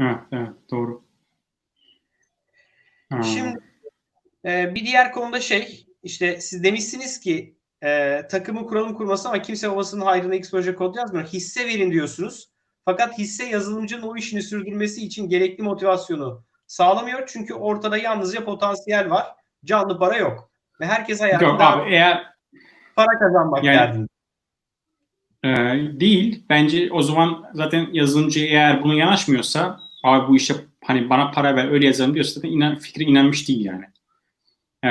Evet, 0.00 0.18
evet 0.32 0.50
doğru. 0.70 1.04
Ha. 3.10 3.22
Şimdi 3.22 3.65
e, 4.46 4.74
bir 4.74 4.86
diğer 4.86 5.12
konuda 5.12 5.40
şey 5.40 5.86
işte 6.02 6.40
siz 6.40 6.64
demişsiniz 6.64 7.20
ki 7.20 7.56
e, 7.84 8.22
takımı 8.30 8.66
kuralım 8.66 8.94
kurmasın 8.94 9.28
ama 9.28 9.42
kimse 9.42 9.70
babasının 9.70 10.04
hayrına 10.04 10.34
X 10.34 10.50
proje 10.50 10.74
kod 10.74 10.94
yazmıyor. 10.96 11.26
Hisse 11.26 11.66
verin 11.66 11.90
diyorsunuz. 11.92 12.50
Fakat 12.84 13.18
hisse 13.18 13.44
yazılımcının 13.44 14.02
o 14.02 14.16
işini 14.16 14.42
sürdürmesi 14.42 15.06
için 15.06 15.28
gerekli 15.28 15.62
motivasyonu 15.62 16.44
sağlamıyor. 16.66 17.22
Çünkü 17.26 17.54
ortada 17.54 17.98
yalnızca 17.98 18.44
potansiyel 18.44 19.10
var. 19.10 19.26
Canlı 19.64 19.98
para 19.98 20.16
yok. 20.16 20.50
Ve 20.80 20.86
herkes 20.86 21.20
Yok 21.20 21.28
hayatında 21.28 21.70
abi 21.70 21.90
eğer 21.90 22.26
para 22.96 23.18
kazanmak 23.18 23.64
Yani- 23.64 23.76
derdinde. 23.76 24.08
Ee, 25.44 26.00
değil. 26.00 26.44
Bence 26.48 26.92
o 26.92 27.02
zaman 27.02 27.50
zaten 27.54 27.88
yazılımcı 27.92 28.40
eğer 28.40 28.82
buna 28.82 28.94
yanaşmıyorsa 28.94 29.80
abi 30.04 30.28
bu 30.28 30.36
işe 30.36 30.54
hani 30.84 31.10
bana 31.10 31.30
para 31.30 31.56
ver 31.56 31.68
öyle 31.68 31.86
yazalım 31.86 32.14
diyorsa 32.14 32.32
zaten 32.34 32.48
inan, 32.48 32.76
fikre 32.78 33.04
inanmış 33.04 33.48
değil 33.48 33.64
yani. 33.64 33.84
Ee, 34.86 34.88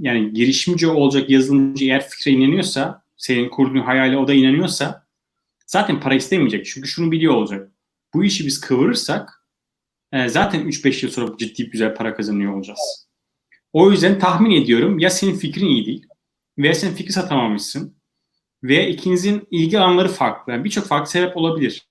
yani 0.00 0.32
girişimci 0.32 0.86
olacak 0.86 1.30
yazılımcı 1.30 1.84
eğer 1.84 2.08
fikre 2.08 2.30
inanıyorsa 2.30 3.02
senin 3.16 3.48
kurduğun 3.48 3.80
hayale 3.80 4.16
o 4.16 4.28
da 4.28 4.34
inanıyorsa 4.34 5.06
zaten 5.66 6.00
para 6.00 6.14
istemeyecek. 6.14 6.66
Çünkü 6.66 6.88
şunu 6.88 7.12
biliyor 7.12 7.34
olacak. 7.34 7.70
Bu 8.14 8.24
işi 8.24 8.46
biz 8.46 8.60
kıvırırsak 8.60 9.46
e, 10.12 10.28
zaten 10.28 10.60
3-5 10.60 11.04
yıl 11.04 11.12
sonra 11.12 11.36
ciddi 11.38 11.70
güzel 11.70 11.94
para 11.94 12.14
kazanıyor 12.14 12.54
olacağız. 12.54 13.08
O 13.72 13.90
yüzden 13.90 14.18
tahmin 14.18 14.62
ediyorum 14.62 14.98
ya 14.98 15.10
senin 15.10 15.36
fikrin 15.36 15.66
iyi 15.66 15.86
değil 15.86 16.06
veya 16.58 16.74
sen 16.74 16.94
fikri 16.94 17.12
satamamışsın 17.12 17.96
ve 18.62 18.88
ikinizin 18.88 19.48
ilgi 19.50 19.78
alanları 19.78 20.08
farklı. 20.08 20.52
Yani 20.52 20.64
Birçok 20.64 20.86
farklı 20.86 21.10
sebep 21.10 21.36
olabilir. 21.36 21.86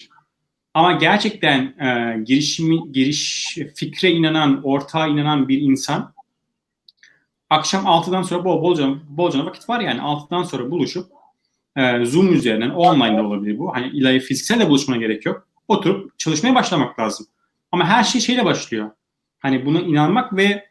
Ama 0.73 0.91
gerçekten 0.91 1.59
e, 1.59 2.19
girişimi, 2.23 2.91
giriş 2.91 3.57
fikre 3.75 4.11
inanan, 4.11 4.61
ortağa 4.63 5.07
inanan 5.07 5.47
bir 5.47 5.61
insan 5.61 6.13
akşam 7.53 7.85
6'dan 7.85 8.21
sonra 8.21 8.45
bol 8.45 8.61
bolca, 8.61 8.89
bolca 9.09 9.45
vakit 9.45 9.69
var 9.69 9.79
yani 9.79 9.99
6'dan 9.99 10.43
sonra 10.43 10.71
buluşup 10.71 11.07
e, 11.75 12.05
Zoom 12.05 12.33
üzerinden 12.33 12.69
online 12.69 13.17
de 13.17 13.21
olabilir 13.21 13.59
bu. 13.59 13.75
Hani 13.75 13.87
ilahi 13.87 14.19
fiziksel 14.19 14.59
de 14.59 14.69
buluşmana 14.69 14.99
gerek 14.99 15.25
yok. 15.25 15.47
Oturup 15.67 16.19
çalışmaya 16.19 16.55
başlamak 16.55 16.99
lazım. 16.99 17.27
Ama 17.71 17.85
her 17.85 18.03
şey 18.03 18.21
şeyle 18.21 18.45
başlıyor. 18.45 18.91
Hani 19.39 19.65
buna 19.65 19.81
inanmak 19.81 20.35
ve 20.35 20.65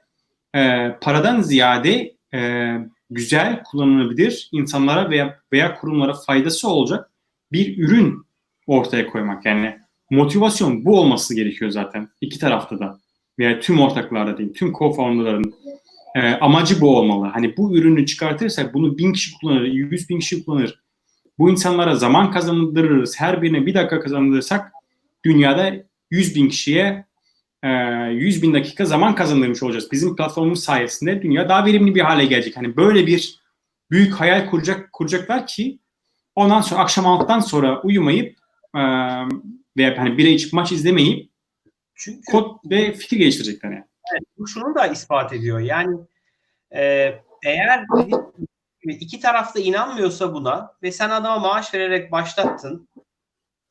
e, 0.55 0.90
paradan 1.01 1.40
ziyade 1.40 2.14
e, 2.35 2.73
güzel 3.11 3.62
kullanılabilir 3.64 4.49
insanlara 4.53 5.11
veya 5.11 5.38
veya 5.53 5.75
kurumlara 5.75 6.14
faydası 6.14 6.68
olacak 6.68 7.11
bir 7.53 7.79
ürün 7.79 8.27
ortaya 8.66 9.07
koymak. 9.07 9.47
Yani 9.47 9.79
motivasyon 10.11 10.85
bu 10.85 11.01
olması 11.01 11.35
gerekiyor 11.35 11.71
zaten 11.71 12.09
iki 12.21 12.38
tarafta 12.38 12.79
da 12.79 12.99
veya 13.38 13.61
tüm 13.61 13.81
ortaklarda 13.81 14.38
değil, 14.38 14.55
tüm 14.55 14.73
co-founder'ların 14.73 15.53
e, 16.14 16.20
amacı 16.20 16.81
bu 16.81 16.98
olmalı. 16.98 17.31
Hani 17.35 17.57
bu 17.57 17.77
ürünü 17.77 18.07
çıkartırsak 18.07 18.75
bunu 18.75 18.98
bin 18.98 19.12
kişi 19.12 19.38
kullanır, 19.38 19.62
yüz 19.62 20.09
bin 20.09 20.18
kişi 20.18 20.44
kullanır. 20.44 20.83
Bu 21.38 21.51
insanlara 21.51 21.96
zaman 21.96 22.31
kazandırırız. 22.31 23.20
Her 23.20 23.42
birine 23.42 23.66
bir 23.66 23.75
dakika 23.75 24.01
kazandırırsak 24.01 24.72
dünyada 25.25 25.72
yüz 26.11 26.35
bin 26.35 26.48
kişiye 26.48 27.05
e, 27.62 27.68
100 28.12 28.42
bin 28.42 28.55
dakika 28.55 28.85
zaman 28.85 29.14
kazandırmış 29.14 29.62
olacağız. 29.62 29.88
Bizim 29.92 30.16
platformumuz 30.16 30.64
sayesinde 30.64 31.22
dünya 31.22 31.48
daha 31.48 31.66
verimli 31.66 31.94
bir 31.94 32.01
hale 32.01 32.25
gelecek. 32.25 32.57
Hani 32.57 32.77
böyle 32.77 33.07
bir 33.07 33.40
büyük 33.90 34.14
hayal 34.14 34.51
kuracak 34.51 34.92
kuracaklar 34.92 35.46
ki 35.46 35.79
ondan 36.35 36.61
sonra 36.61 36.81
akşam 36.81 37.07
alttan 37.07 37.40
sonra 37.40 37.83
uyumayıp 37.83 38.37
e, 38.75 38.81
veya 39.77 39.98
hani 39.98 40.18
bira 40.18 40.29
içip 40.29 40.53
maç 40.53 40.72
izlemeyip 40.72 41.31
Çünkü 41.94 42.20
kod 42.31 42.70
ve 42.70 42.92
fikir 42.92 43.16
geliştirecekler 43.16 43.70
yani. 43.70 43.85
Bu 44.38 44.46
şunu 44.46 44.75
da 44.75 44.87
ispat 44.87 45.33
ediyor. 45.33 45.61
Yani 45.61 45.98
e, 46.75 46.83
eğer 47.44 47.85
iki 48.85 49.20
tarafta 49.20 49.61
inanmıyorsa 49.61 50.35
buna 50.35 50.75
ve 50.83 50.92
sen 50.92 51.11
adama 51.11 51.38
maaş 51.38 51.75
vererek 51.75 52.12
başlattın, 52.12 52.88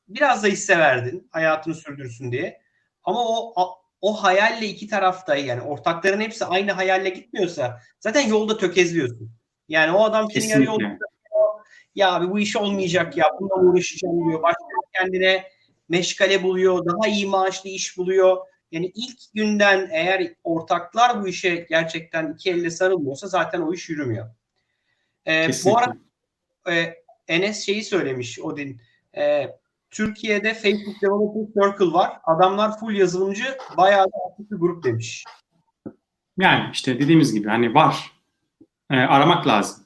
biraz 0.08 0.44
da 0.44 0.48
hisse 0.48 0.80
verdin 0.80 1.30
hayatını 1.32 1.76
sürdürsün 1.76 2.32
diye. 2.32 2.62
Ama 3.04 3.20
o 3.26 3.82
o 4.02 4.24
hayalle 4.24 4.68
iki 4.68 4.88
tarafta 4.88 5.36
yani 5.36 5.62
ortakların 5.62 6.22
hepsi 6.22 6.46
aynı 6.46 6.72
hayalle 6.72 7.10
gitmiyorsa 7.10 7.80
zaten 8.00 8.28
yolda 8.28 8.58
tökezliyorsun. 8.58 9.32
Yani 9.68 9.92
o 9.92 10.04
adam 10.04 10.32
senin 10.32 10.48
yarı 10.48 10.64
yolda 10.64 10.98
ya 11.96 12.14
abi 12.14 12.30
bu 12.30 12.40
iş 12.40 12.56
olmayacak 12.56 13.18
ya 13.18 13.26
bununla 13.40 13.72
uğraşacağım 13.72 14.30
diyor. 14.30 14.44
Başka 14.44 14.64
kendine 14.94 15.44
meşgale 15.90 16.44
buluyor, 16.44 16.86
daha 16.86 17.08
iyi 17.08 17.28
maaşlı 17.28 17.70
iş 17.70 17.98
buluyor. 17.98 18.38
Yani 18.72 18.92
ilk 18.96 19.20
günden 19.34 19.90
eğer 19.92 20.34
ortaklar 20.44 21.22
bu 21.22 21.28
işe 21.28 21.56
gerçekten 21.70 22.34
iki 22.34 22.52
elle 22.52 22.70
sarılmıyorsa 22.70 23.28
zaten 23.28 23.62
o 23.62 23.74
iş 23.74 23.90
yürümüyor. 23.90 24.30
Ee, 25.28 25.50
bu 25.66 25.78
arada 25.78 25.98
e, 26.70 26.96
Enes 27.28 27.66
şeyi 27.66 27.84
söylemiş 27.84 28.40
Odin. 28.40 28.82
E, 29.18 29.48
Türkiye'de 29.92 30.54
Facebook 30.54 31.02
Developer 31.02 31.72
Circle 31.72 31.94
var. 31.94 32.20
Adamlar 32.24 32.80
full 32.80 32.96
yazılımcı. 32.96 33.58
Bayağı 33.78 34.06
da 34.06 34.18
aktif 34.30 34.52
bir 34.52 34.56
grup 34.56 34.84
demiş. 34.84 35.24
Yani 36.38 36.70
işte 36.74 37.00
dediğimiz 37.00 37.34
gibi 37.34 37.48
hani 37.50 37.74
var. 37.74 38.12
E, 38.90 38.96
aramak 38.96 39.48
lazım. 39.48 39.84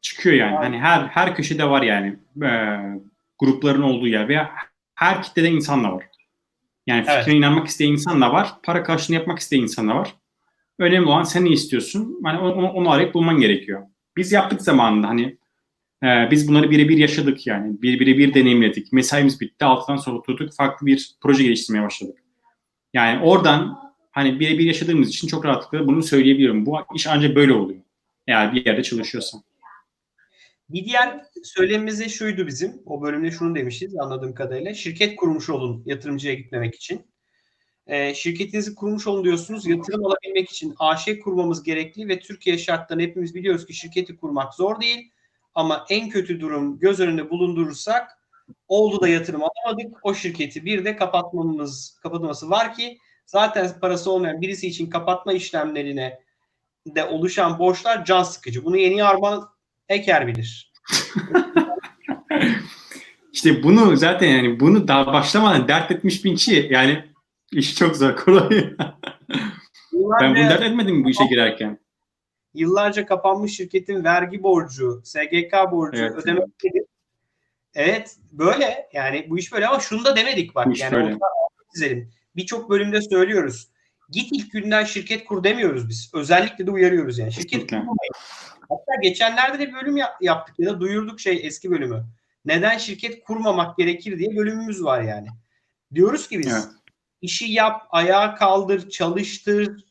Çıkıyor 0.00 0.36
yani. 0.36 0.56
Hani 0.56 0.78
her 0.78 1.06
her 1.06 1.36
köşede 1.36 1.70
var 1.70 1.82
yani. 1.82 2.18
E, 2.42 2.50
grupların 3.38 3.82
olduğu 3.82 4.06
yer 4.06 4.28
veya 4.28 4.54
her 4.94 5.22
kitlede 5.22 5.48
insan 5.48 5.84
da 5.84 5.92
var. 5.92 6.09
Yani 6.86 7.00
fikrine 7.00 7.16
Evet. 7.16 7.28
inanmak 7.34 7.66
isteyen 7.66 7.92
insan 7.92 8.20
da 8.20 8.32
var. 8.32 8.52
Para 8.62 8.82
karşılığını 8.82 9.18
yapmak 9.18 9.38
isteyen 9.38 9.62
insan 9.62 9.88
da 9.88 9.94
var. 9.94 10.14
Önemli 10.78 11.08
olan 11.08 11.22
sen 11.22 11.44
ne 11.44 11.50
istiyorsun? 11.50 12.20
Hani 12.24 12.38
onu, 12.38 12.70
onu 12.70 12.90
arayıp 12.90 13.14
bulman 13.14 13.40
gerekiyor. 13.40 13.82
Biz 14.16 14.32
yaptık 14.32 14.62
zamanında 14.62 15.08
hani 15.08 15.38
e, 16.02 16.28
biz 16.30 16.48
bunları 16.48 16.70
birebir 16.70 16.96
yaşadık 16.96 17.46
yani. 17.46 17.82
Bir 17.82 18.00
birebir 18.00 18.34
deneyimledik. 18.34 18.92
Mesaimiz 18.92 19.40
bitti. 19.40 19.64
Altından 19.64 19.96
sonra 19.96 20.16
oturduk. 20.16 20.54
Farklı 20.54 20.86
bir 20.86 21.10
proje 21.22 21.42
geliştirmeye 21.42 21.84
başladık. 21.84 22.18
Yani 22.94 23.22
oradan 23.22 23.78
hani 24.10 24.40
birebir 24.40 24.64
yaşadığımız 24.64 25.08
için 25.08 25.28
çok 25.28 25.44
rahatlıkla 25.44 25.86
bunu 25.86 26.02
söyleyebiliyorum. 26.02 26.66
Bu 26.66 26.78
iş 26.94 27.06
ancak 27.06 27.36
böyle 27.36 27.52
oluyor. 27.52 27.80
Eğer 28.26 28.54
bir 28.54 28.66
yerde 28.66 28.82
çalışıyorsan. 28.82 29.42
Bir 30.72 30.84
diğer 30.84 31.24
söylemimiz 31.42 32.00
de 32.00 32.08
şuydu 32.08 32.46
bizim. 32.46 32.82
O 32.86 33.02
bölümde 33.02 33.30
şunu 33.30 33.54
demişiz 33.54 33.96
anladığım 33.96 34.34
kadarıyla. 34.34 34.74
Şirket 34.74 35.16
kurmuş 35.16 35.50
olun 35.50 35.82
yatırımcıya 35.86 36.34
gitmemek 36.34 36.74
için. 36.74 37.06
Ee, 37.86 38.14
şirketinizi 38.14 38.74
kurmuş 38.74 39.06
olun 39.06 39.24
diyorsunuz. 39.24 39.66
Yatırım 39.66 40.06
alabilmek 40.06 40.50
için 40.50 40.74
AŞ 40.78 41.08
kurmamız 41.24 41.62
gerekli 41.62 42.08
ve 42.08 42.20
Türkiye 42.20 42.58
şartlarını 42.58 43.02
hepimiz 43.02 43.34
biliyoruz 43.34 43.66
ki 43.66 43.74
şirketi 43.74 44.16
kurmak 44.16 44.54
zor 44.54 44.80
değil. 44.80 45.12
Ama 45.54 45.86
en 45.90 46.08
kötü 46.08 46.40
durum 46.40 46.78
göz 46.78 47.00
önünde 47.00 47.30
bulundurursak 47.30 48.18
oldu 48.68 49.00
da 49.00 49.08
yatırım 49.08 49.42
alamadık. 49.42 49.98
O 50.02 50.14
şirketi 50.14 50.64
bir 50.64 50.84
de 50.84 50.96
kapatmamız 50.96 51.98
kapatması 52.02 52.50
var 52.50 52.74
ki 52.74 52.98
zaten 53.26 53.80
parası 53.80 54.10
olmayan 54.10 54.40
birisi 54.40 54.68
için 54.68 54.90
kapatma 54.90 55.32
işlemlerine 55.32 56.20
de 56.86 57.04
oluşan 57.04 57.58
borçlar 57.58 58.04
can 58.04 58.22
sıkıcı. 58.22 58.64
Bunu 58.64 58.76
yeni 58.76 59.04
Arman 59.04 59.48
Eker 59.90 60.26
bilir. 60.26 60.72
İşte 63.32 63.62
bunu 63.62 63.96
zaten 63.96 64.28
yani 64.28 64.60
bunu 64.60 64.88
daha 64.88 65.06
başlamadan 65.06 65.68
dert 65.68 65.90
etmiş 65.90 66.24
bin 66.24 66.34
kişi 66.36 66.68
yani 66.70 67.04
iş 67.52 67.74
çok 67.74 67.96
zor 67.96 68.16
kolay. 68.16 68.74
ben 70.20 70.30
bunu 70.34 70.50
dert 70.50 70.62
etmedim 70.62 71.04
bu 71.04 71.10
işe 71.10 71.24
girerken. 71.24 71.78
Yıllarca 72.54 73.06
kapanmış 73.06 73.56
şirketin 73.56 74.04
vergi 74.04 74.42
borcu, 74.42 75.00
SGK 75.04 75.52
borcu 75.72 76.02
Evet. 76.02 76.12
ödemek? 76.16 76.44
Evet 77.74 78.16
böyle 78.32 78.88
yani 78.92 79.26
bu 79.30 79.38
iş 79.38 79.52
böyle 79.52 79.66
ama 79.66 79.80
şunu 79.80 80.04
da 80.04 80.16
demedik 80.16 80.54
bak 80.54 80.66
Bu 80.66 80.78
yani 80.78 80.92
böyle. 80.92 81.18
çizelim. 81.74 82.12
Birçok 82.36 82.70
bölümde 82.70 83.02
söylüyoruz. 83.02 83.68
Git 84.10 84.28
ilk 84.32 84.52
günden 84.52 84.84
şirket 84.84 85.24
kur 85.24 85.44
demiyoruz 85.44 85.88
biz. 85.88 86.10
Özellikle 86.14 86.66
de 86.66 86.70
uyarıyoruz 86.70 87.18
yani. 87.18 87.32
Şirket 87.32 87.70
kurmayın. 87.70 88.12
Hatta 88.70 89.00
geçenlerde 89.02 89.58
de 89.58 89.68
bir 89.68 89.74
bölüm 89.74 89.96
yap- 89.96 90.22
yaptık 90.22 90.54
ya 90.58 90.70
da 90.70 90.80
duyurduk 90.80 91.20
şey 91.20 91.40
eski 91.46 91.70
bölümü. 91.70 92.04
Neden 92.44 92.78
şirket 92.78 93.24
kurmamak 93.24 93.76
gerekir 93.78 94.18
diye 94.18 94.36
bölümümüz 94.36 94.84
var 94.84 95.02
yani. 95.02 95.28
Diyoruz 95.94 96.28
ki 96.28 96.38
biz 96.38 96.52
Evet. 96.52 96.64
işi 97.22 97.52
yap, 97.52 97.82
ayağa 97.90 98.34
kaldır, 98.34 98.90
çalıştır. 98.90 99.84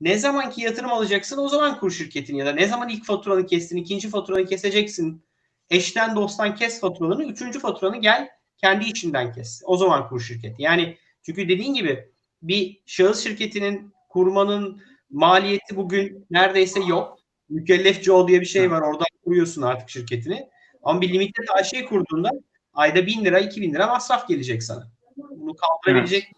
Ne 0.00 0.18
zaman 0.18 0.50
ki 0.50 0.62
yatırım 0.62 0.92
alacaksın 0.92 1.38
o 1.38 1.48
zaman 1.48 1.78
kur 1.80 1.90
şirketini 1.90 2.38
ya 2.38 2.46
da 2.46 2.52
ne 2.52 2.66
zaman 2.66 2.88
ilk 2.88 3.04
faturanı 3.04 3.46
kestin, 3.46 3.76
ikinci 3.76 4.08
faturanı 4.08 4.46
keseceksin. 4.46 5.24
Eşten 5.70 6.16
dosttan 6.16 6.54
kes 6.54 6.80
faturalarını, 6.80 7.24
üçüncü 7.24 7.60
faturanı 7.60 7.96
gel 7.96 8.28
kendi 8.58 8.84
içinden 8.84 9.32
kes. 9.32 9.62
O 9.64 9.76
zaman 9.76 10.08
kur 10.08 10.20
şirketi. 10.20 10.62
Yani 10.62 10.96
çünkü 11.22 11.48
dediğin 11.48 11.74
gibi 11.74 12.08
bir 12.42 12.82
şahıs 12.86 13.24
şirketinin 13.24 13.94
kurmanın 14.08 14.82
maliyeti 15.10 15.76
bugün 15.76 16.26
neredeyse 16.30 16.80
yok. 16.80 17.18
Mükellef 17.48 18.02
Joe 18.02 18.28
diye 18.28 18.40
bir 18.40 18.46
şey 18.46 18.70
var. 18.70 18.80
Oradan 18.82 19.06
kuruyorsun 19.24 19.62
artık 19.62 19.90
şirketini. 19.90 20.48
Ama 20.82 21.00
bir 21.00 21.12
limited 21.12 21.44
AŞ 21.54 21.72
kurduğunda 21.88 22.30
ayda 22.74 23.06
1000 23.06 23.24
lira, 23.24 23.38
2000 23.38 23.74
lira 23.74 23.86
masraf 23.86 24.28
gelecek 24.28 24.62
sana. 24.62 24.88
Bunu 25.16 25.54
kaldırabilecek 25.56 26.32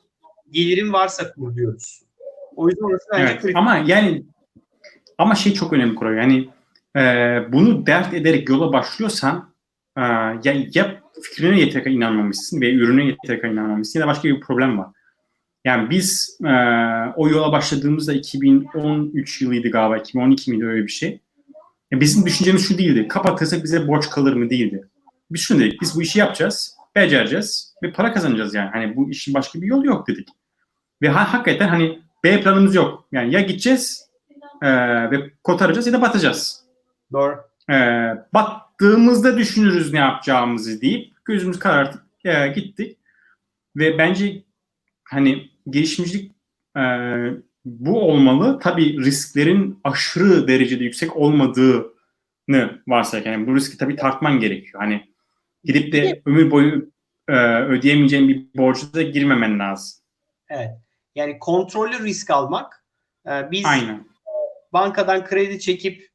gelirin 0.50 0.92
varsa 0.92 1.32
kur 1.32 1.54
diyoruz. 1.54 2.02
O 2.56 2.68
yüzden 2.68 2.84
orası 2.84 3.06
bence 3.12 3.22
Evet. 3.22 3.40
kritik. 3.40 3.56
Ama 3.56 3.76
yani 3.76 4.22
ama 5.18 5.34
şey 5.34 5.54
çok 5.54 5.72
önemli 5.72 5.94
Koray. 5.94 6.16
Yani 6.16 6.48
e, 6.96 7.02
bunu 7.52 7.86
dert 7.86 8.14
ederek 8.14 8.48
yola 8.48 8.72
başlıyorsan 8.72 9.54
e, 9.96 10.02
ya, 10.44 10.66
ya 10.74 11.02
fikrine 11.22 11.60
yeteri 11.60 11.84
kadar 11.84 11.96
inanmamışsın 11.96 12.60
ve 12.60 12.72
ürüne 12.72 13.04
yeteri 13.04 13.40
kadar 13.40 13.52
inanmamışsın 13.52 14.00
ya 14.00 14.06
da 14.06 14.08
başka 14.08 14.28
bir 14.28 14.40
problem 14.40 14.78
var. 14.78 14.88
Yani 15.66 15.90
biz 15.90 16.38
e, 16.44 16.52
o 17.16 17.28
yola 17.28 17.52
başladığımızda 17.52 18.12
2013 18.12 19.42
yılıydı 19.42 19.70
galiba, 19.70 19.98
2012 19.98 20.50
miydi 20.50 20.66
öyle 20.66 20.82
bir 20.82 20.92
şey. 20.92 21.20
E, 21.92 22.00
bizim 22.00 22.26
düşüncemiz 22.26 22.68
şu 22.68 22.78
değildi. 22.78 23.08
Kapatırsak 23.08 23.64
bize 23.64 23.88
borç 23.88 24.10
kalır 24.10 24.32
mı 24.32 24.50
değildi. 24.50 24.88
Biz 25.30 25.40
şunu 25.40 25.60
dedik, 25.60 25.80
biz 25.80 25.96
bu 25.96 26.02
işi 26.02 26.18
yapacağız, 26.18 26.76
becereceğiz 26.96 27.74
ve 27.82 27.92
para 27.92 28.12
kazanacağız 28.12 28.54
yani. 28.54 28.70
Hani 28.72 28.96
bu 28.96 29.10
işin 29.10 29.34
başka 29.34 29.60
bir 29.62 29.66
yolu 29.66 29.86
yok 29.86 30.08
dedik. 30.08 30.28
Ve 31.02 31.08
ha, 31.08 31.32
hakikaten 31.32 31.68
hani 31.68 31.98
B 32.24 32.40
planımız 32.40 32.74
yok. 32.74 33.08
Yani 33.12 33.34
ya 33.34 33.40
gideceğiz 33.40 34.10
e, 34.62 34.70
ve 35.10 35.30
kotaracağız 35.44 35.86
ya 35.86 35.92
da 35.92 36.02
batacağız. 36.02 36.64
Doğru. 37.12 37.40
E, 37.70 37.74
battığımızda 38.34 39.38
düşünürüz 39.38 39.92
ne 39.92 39.98
yapacağımızı 39.98 40.80
deyip 40.80 41.24
gözümüz 41.24 41.58
karartıp 41.58 42.02
e, 42.24 42.48
gittik. 42.48 42.98
Ve 43.76 43.98
bence 43.98 44.42
hani 45.04 45.55
girişimcilik 45.66 46.32
e, 46.76 46.82
bu 47.64 48.00
olmalı. 48.00 48.58
Tabii 48.62 49.04
risklerin 49.04 49.80
aşırı 49.84 50.48
derecede 50.48 50.84
yüksek 50.84 51.16
olmadığını 51.16 52.82
varsayarken. 52.88 53.32
Yani 53.32 53.46
bu 53.46 53.56
riski 53.56 53.78
tabii 53.78 53.96
tartman 53.96 54.40
gerekiyor. 54.40 54.82
Hani 54.82 55.08
gidip 55.64 55.92
de 55.92 56.22
ömür 56.26 56.50
boyu 56.50 56.90
e, 57.28 57.36
ödeyemeyeceğin 57.62 58.28
bir 58.28 58.46
borca 58.56 58.92
da 58.94 59.02
girmemen 59.02 59.58
lazım. 59.58 59.98
Evet. 60.48 60.70
Yani 61.14 61.38
kontrollü 61.38 62.04
risk 62.04 62.30
almak. 62.30 62.84
Ee, 63.28 63.50
biz 63.50 63.64
Aynen. 63.64 64.08
bankadan 64.72 65.24
kredi 65.24 65.60
çekip 65.60 66.08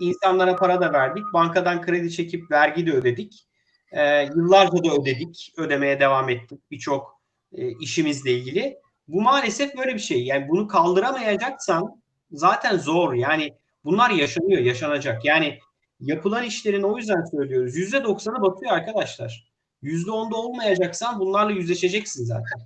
insanlara 0.00 0.56
para 0.56 0.80
da 0.80 0.92
verdik. 0.92 1.24
Bankadan 1.32 1.82
kredi 1.82 2.10
çekip 2.10 2.50
vergi 2.50 2.86
de 2.86 2.92
ödedik. 2.92 3.48
Ee, 3.92 4.22
yıllarca 4.22 4.84
da 4.84 5.02
ödedik. 5.02 5.52
Ödemeye 5.56 6.00
devam 6.00 6.28
ettik 6.28 6.70
birçok 6.70 7.11
e, 7.54 7.70
işimizle 7.78 8.32
ilgili. 8.32 8.76
Bu 9.08 9.22
maalesef 9.22 9.76
böyle 9.76 9.94
bir 9.94 10.00
şey. 10.00 10.24
Yani 10.24 10.48
bunu 10.48 10.68
kaldıramayacaksan 10.68 12.02
zaten 12.32 12.78
zor. 12.78 13.14
Yani 13.14 13.54
bunlar 13.84 14.10
yaşanıyor, 14.10 14.60
yaşanacak. 14.60 15.24
Yani 15.24 15.58
yapılan 16.00 16.44
işlerin 16.44 16.82
o 16.82 16.98
yüzden 16.98 17.24
söylüyoruz. 17.30 17.76
%90'ı 17.76 18.42
batıyor 18.42 18.72
arkadaşlar. 18.72 19.52
%10'da 19.82 20.36
olmayacaksan 20.36 21.20
bunlarla 21.20 21.52
yüzleşeceksin 21.52 22.24
zaten. 22.24 22.60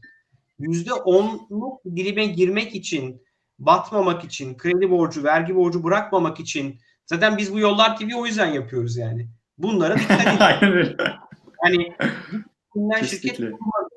%10'luk 0.60 1.96
dilime 1.96 2.26
girmek 2.26 2.74
için, 2.74 3.22
batmamak 3.58 4.24
için, 4.24 4.56
kredi 4.56 4.90
borcu, 4.90 5.24
vergi 5.24 5.54
borcu 5.54 5.84
bırakmamak 5.84 6.40
için 6.40 6.80
zaten 7.06 7.38
biz 7.38 7.52
bu 7.52 7.58
Yollar 7.58 7.96
TV 7.96 8.14
o 8.16 8.26
yüzden 8.26 8.52
yapıyoruz 8.52 8.96
yani. 8.96 9.28
Öyle. 10.62 10.96
Yani 11.64 11.96
bundan 12.74 13.02
şirket 13.02 13.40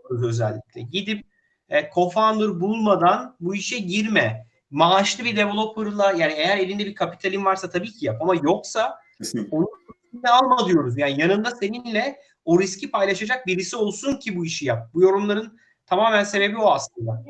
özellikle. 0.10 0.82
Gidip 0.82 1.26
e, 1.69 1.80
co-founder 1.82 2.60
bulmadan 2.60 3.36
bu 3.39 3.56
işe 3.56 3.78
girme. 3.78 4.45
Maaşlı 4.72 5.26
bir 5.26 5.36
developer'la 5.36 6.12
yani 6.12 6.34
eğer 6.34 6.58
elinde 6.58 6.86
bir 6.86 6.95
kapitalin 6.95 7.45
varsa 7.45 7.69
tabii 7.69 7.91
ki 7.91 8.06
yap 8.06 8.22
ama 8.22 8.36
yoksa 8.36 9.00
Kesinlikle. 9.17 9.58
riskini 9.58 10.30
alma 10.30 10.67
diyoruz. 10.67 10.98
Yani 10.98 11.22
yanında 11.22 11.52
seninle 11.52 12.19
o 12.45 12.60
riski 12.60 12.91
paylaşacak 12.91 13.48
birisi 13.48 13.76
olsun 13.76 14.15
ki 14.15 14.36
bu 14.36 14.45
işi 14.45 14.65
yap. 14.65 14.89
Bu 14.93 15.02
yorumların 15.02 15.60
tamamen 15.86 16.24
sebebi 16.24 16.58
o 16.58 16.72
aslında. 16.72 17.24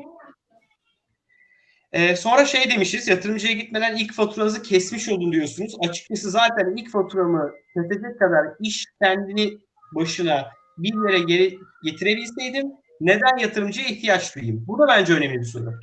Ee, 1.92 2.16
sonra 2.16 2.44
şey 2.44 2.70
demişiz, 2.70 3.08
yatırımcıya 3.08 3.52
gitmeden 3.52 3.96
ilk 3.96 4.12
faturanızı 4.12 4.62
kesmiş 4.62 5.08
olun 5.08 5.32
diyorsunuz. 5.32 5.76
Açıkçası 5.88 6.30
zaten 6.30 6.76
ilk 6.76 6.90
faturamı 6.90 7.50
kesecek 7.74 8.18
kadar 8.18 8.46
iş 8.60 8.86
kendini 9.02 9.58
başına 9.94 10.48
bir 10.82 11.12
yere 11.12 11.18
geri 11.18 11.58
getirebilseydim 11.84 12.72
neden 13.00 13.36
yatırımcıya 13.38 13.86
ihtiyaç 13.86 14.36
duyayım? 14.36 14.64
Bu 14.66 14.78
da 14.78 14.88
bence 14.88 15.12
önemli 15.14 15.38
bir 15.38 15.44
soru. 15.44 15.74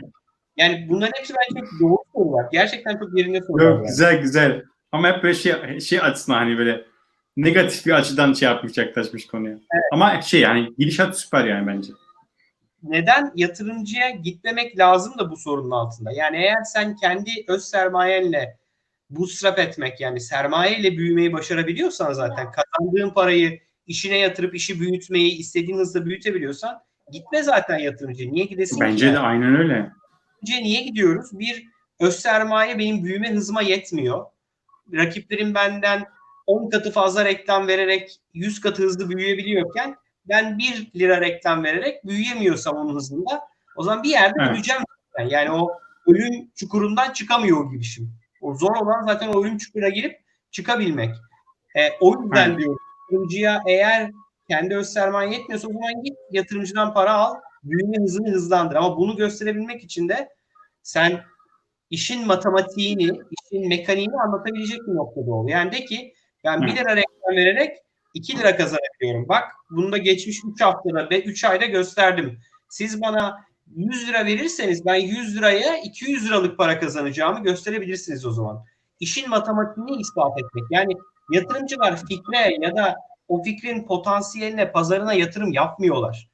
Yani 0.57 0.85
bunların 0.89 1.11
hepsi 1.15 1.33
bence 1.33 1.65
çok 1.65 1.79
doğru 1.81 1.97
sorular. 2.15 2.45
Gerçekten 2.51 2.97
çok 2.97 3.17
yerinde 3.17 3.41
sorular. 3.41 3.65
Yok 3.65 3.77
yani. 3.77 3.87
güzel 3.87 4.21
güzel. 4.21 4.63
Ama 4.91 5.07
hep 5.07 5.23
böyle 5.23 5.33
şey, 5.33 5.79
şey 5.79 6.01
açısından 6.01 6.37
hani 6.37 6.57
böyle 6.57 6.85
negatif 7.37 7.85
bir 7.85 7.91
açıdan 7.91 8.33
şey 8.33 8.49
yapmış 8.49 8.77
yaklaşmış 8.77 9.27
konuya. 9.27 9.57
Ama 9.91 10.21
şey 10.21 10.41
yani 10.41 10.69
gidişat 10.77 11.19
süper 11.19 11.45
yani 11.45 11.67
bence. 11.67 11.93
neden 12.83 13.31
yatırımcıya 13.35 14.09
gitmemek 14.09 14.79
lazım 14.79 15.17
da 15.19 15.31
bu 15.31 15.37
sorunun 15.37 15.71
altında. 15.71 16.11
Yani 16.11 16.37
eğer 16.37 16.63
sen 16.63 16.95
kendi 16.95 17.31
öz 17.47 17.63
sermayenle 17.63 18.57
bootstrap 19.09 19.59
etmek 19.59 20.01
yani 20.01 20.21
sermayeyle 20.21 20.97
büyümeyi 20.97 21.33
başarabiliyorsan 21.33 22.13
zaten 22.13 22.47
kazandığın 22.51 23.09
parayı 23.09 23.59
işine 23.87 24.17
yatırıp 24.17 24.55
işi 24.55 24.79
büyütmeyi 24.79 25.37
istediğin 25.37 25.77
hızda 25.77 26.05
büyütebiliyorsan 26.05 26.79
gitme 27.11 27.43
zaten 27.43 27.77
yatırımcı. 27.79 28.31
Niye 28.31 28.45
gidesin 28.45 28.79
Bence 28.81 28.95
ki? 28.97 29.01
de 29.11 29.15
yani? 29.15 29.19
aynen 29.19 29.55
öyle. 29.55 29.73
Yatırımcıya 29.73 30.59
niye 30.61 30.81
gidiyoruz? 30.83 31.39
Bir 31.39 31.65
öz 31.99 32.15
sermaye 32.19 32.79
benim 32.79 33.03
büyüme 33.03 33.31
hızıma 33.33 33.61
yetmiyor. 33.61 34.25
Rakiplerim 34.93 35.53
benden 35.55 36.05
10 36.47 36.69
katı 36.69 36.91
fazla 36.91 37.25
reklam 37.25 37.67
vererek 37.67 38.19
100 38.33 38.61
katı 38.61 38.83
hızlı 38.83 39.09
büyüyebiliyorken 39.09 39.95
ben 40.29 40.57
1 40.57 40.91
lira 40.95 41.21
reklam 41.21 41.63
vererek 41.63 42.05
büyüyemiyorsam 42.05 42.75
onun 42.77 42.95
hızında 42.95 43.41
o 43.75 43.83
zaman 43.83 44.03
bir 44.03 44.09
yerde 44.09 44.37
Evet. 44.41 44.51
öleceğim. 44.51 44.81
zaten. 45.11 45.29
Yani 45.29 45.51
o 45.51 45.71
ölüm 46.07 46.49
çukurundan 46.55 47.13
çıkamıyor 47.13 47.65
o 47.65 47.71
girişim. 47.71 48.11
O 48.41 48.53
zor 48.53 48.75
olan 48.75 49.05
zaten 49.05 49.27
o 49.27 49.43
ölüm 49.43 49.57
çukuruna 49.57 49.89
girip 49.89 50.19
çıkabilmek. 50.51 51.15
E, 51.75 51.89
o 51.99 52.21
yüzden 52.23 52.35
Aynen. 52.43 52.57
diyorum 52.57 52.77
yatırımcıya 53.11 53.61
eğer 53.67 54.11
kendi 54.49 54.75
öz 54.75 54.87
sermaye 54.87 55.33
yetmiyorsa 55.33 55.67
o 55.67 55.73
zaman 55.73 56.03
git 56.03 56.17
yatırımcıdan 56.31 56.93
para 56.93 57.13
al 57.13 57.35
büyüme 57.63 57.97
hızını 57.97 58.31
hızlandır. 58.31 58.75
Ama 58.75 58.97
bunu 58.97 59.15
gösterebilmek 59.15 59.83
için 59.83 60.09
de 60.09 60.29
sen 60.83 61.21
işin 61.89 62.27
matematiğini, 62.27 63.03
işin 63.03 63.67
mekaniğini 63.67 64.15
anlatabilecek 64.25 64.79
bir 64.87 64.95
noktada 64.95 65.31
ol. 65.31 65.47
Yani 65.47 65.71
de 65.71 65.85
ki 65.85 66.13
ben 66.43 66.61
1 66.61 66.67
Evet. 66.67 66.79
lira 66.79 66.95
reklam 66.95 67.35
vererek 67.35 67.77
2 68.13 68.37
lira 68.37 68.57
kazanabiliyorum. 68.57 69.29
Bak 69.29 69.43
bunu 69.69 69.91
da 69.91 69.97
geçmiş 69.97 70.37
3 70.53 70.61
haftada 70.61 71.09
ve 71.09 71.23
3 71.23 71.43
ayda 71.43 71.65
gösterdim. 71.65 72.39
Siz 72.69 73.01
bana 73.01 73.37
100 73.75 74.07
lira 74.07 74.25
verirseniz 74.25 74.85
ben 74.85 74.95
100 74.95 75.37
liraya 75.37 75.77
200 75.77 76.25
liralık 76.27 76.57
para 76.57 76.79
kazanacağımı 76.79 77.43
gösterebilirsiniz 77.43 78.25
o 78.25 78.31
zaman. 78.31 78.63
İşin 78.99 79.29
matematiğini 79.29 80.01
ispat 80.01 80.31
etmek. 80.39 80.63
Yani 80.71 80.93
yatırımcılar 81.31 82.05
fikre 82.05 82.57
ya 82.61 82.75
da 82.75 82.95
o 83.27 83.43
fikrin 83.43 83.85
potansiyeline, 83.85 84.71
pazarına 84.71 85.13
yatırım 85.13 85.53
yapmıyorlar. 85.53 86.29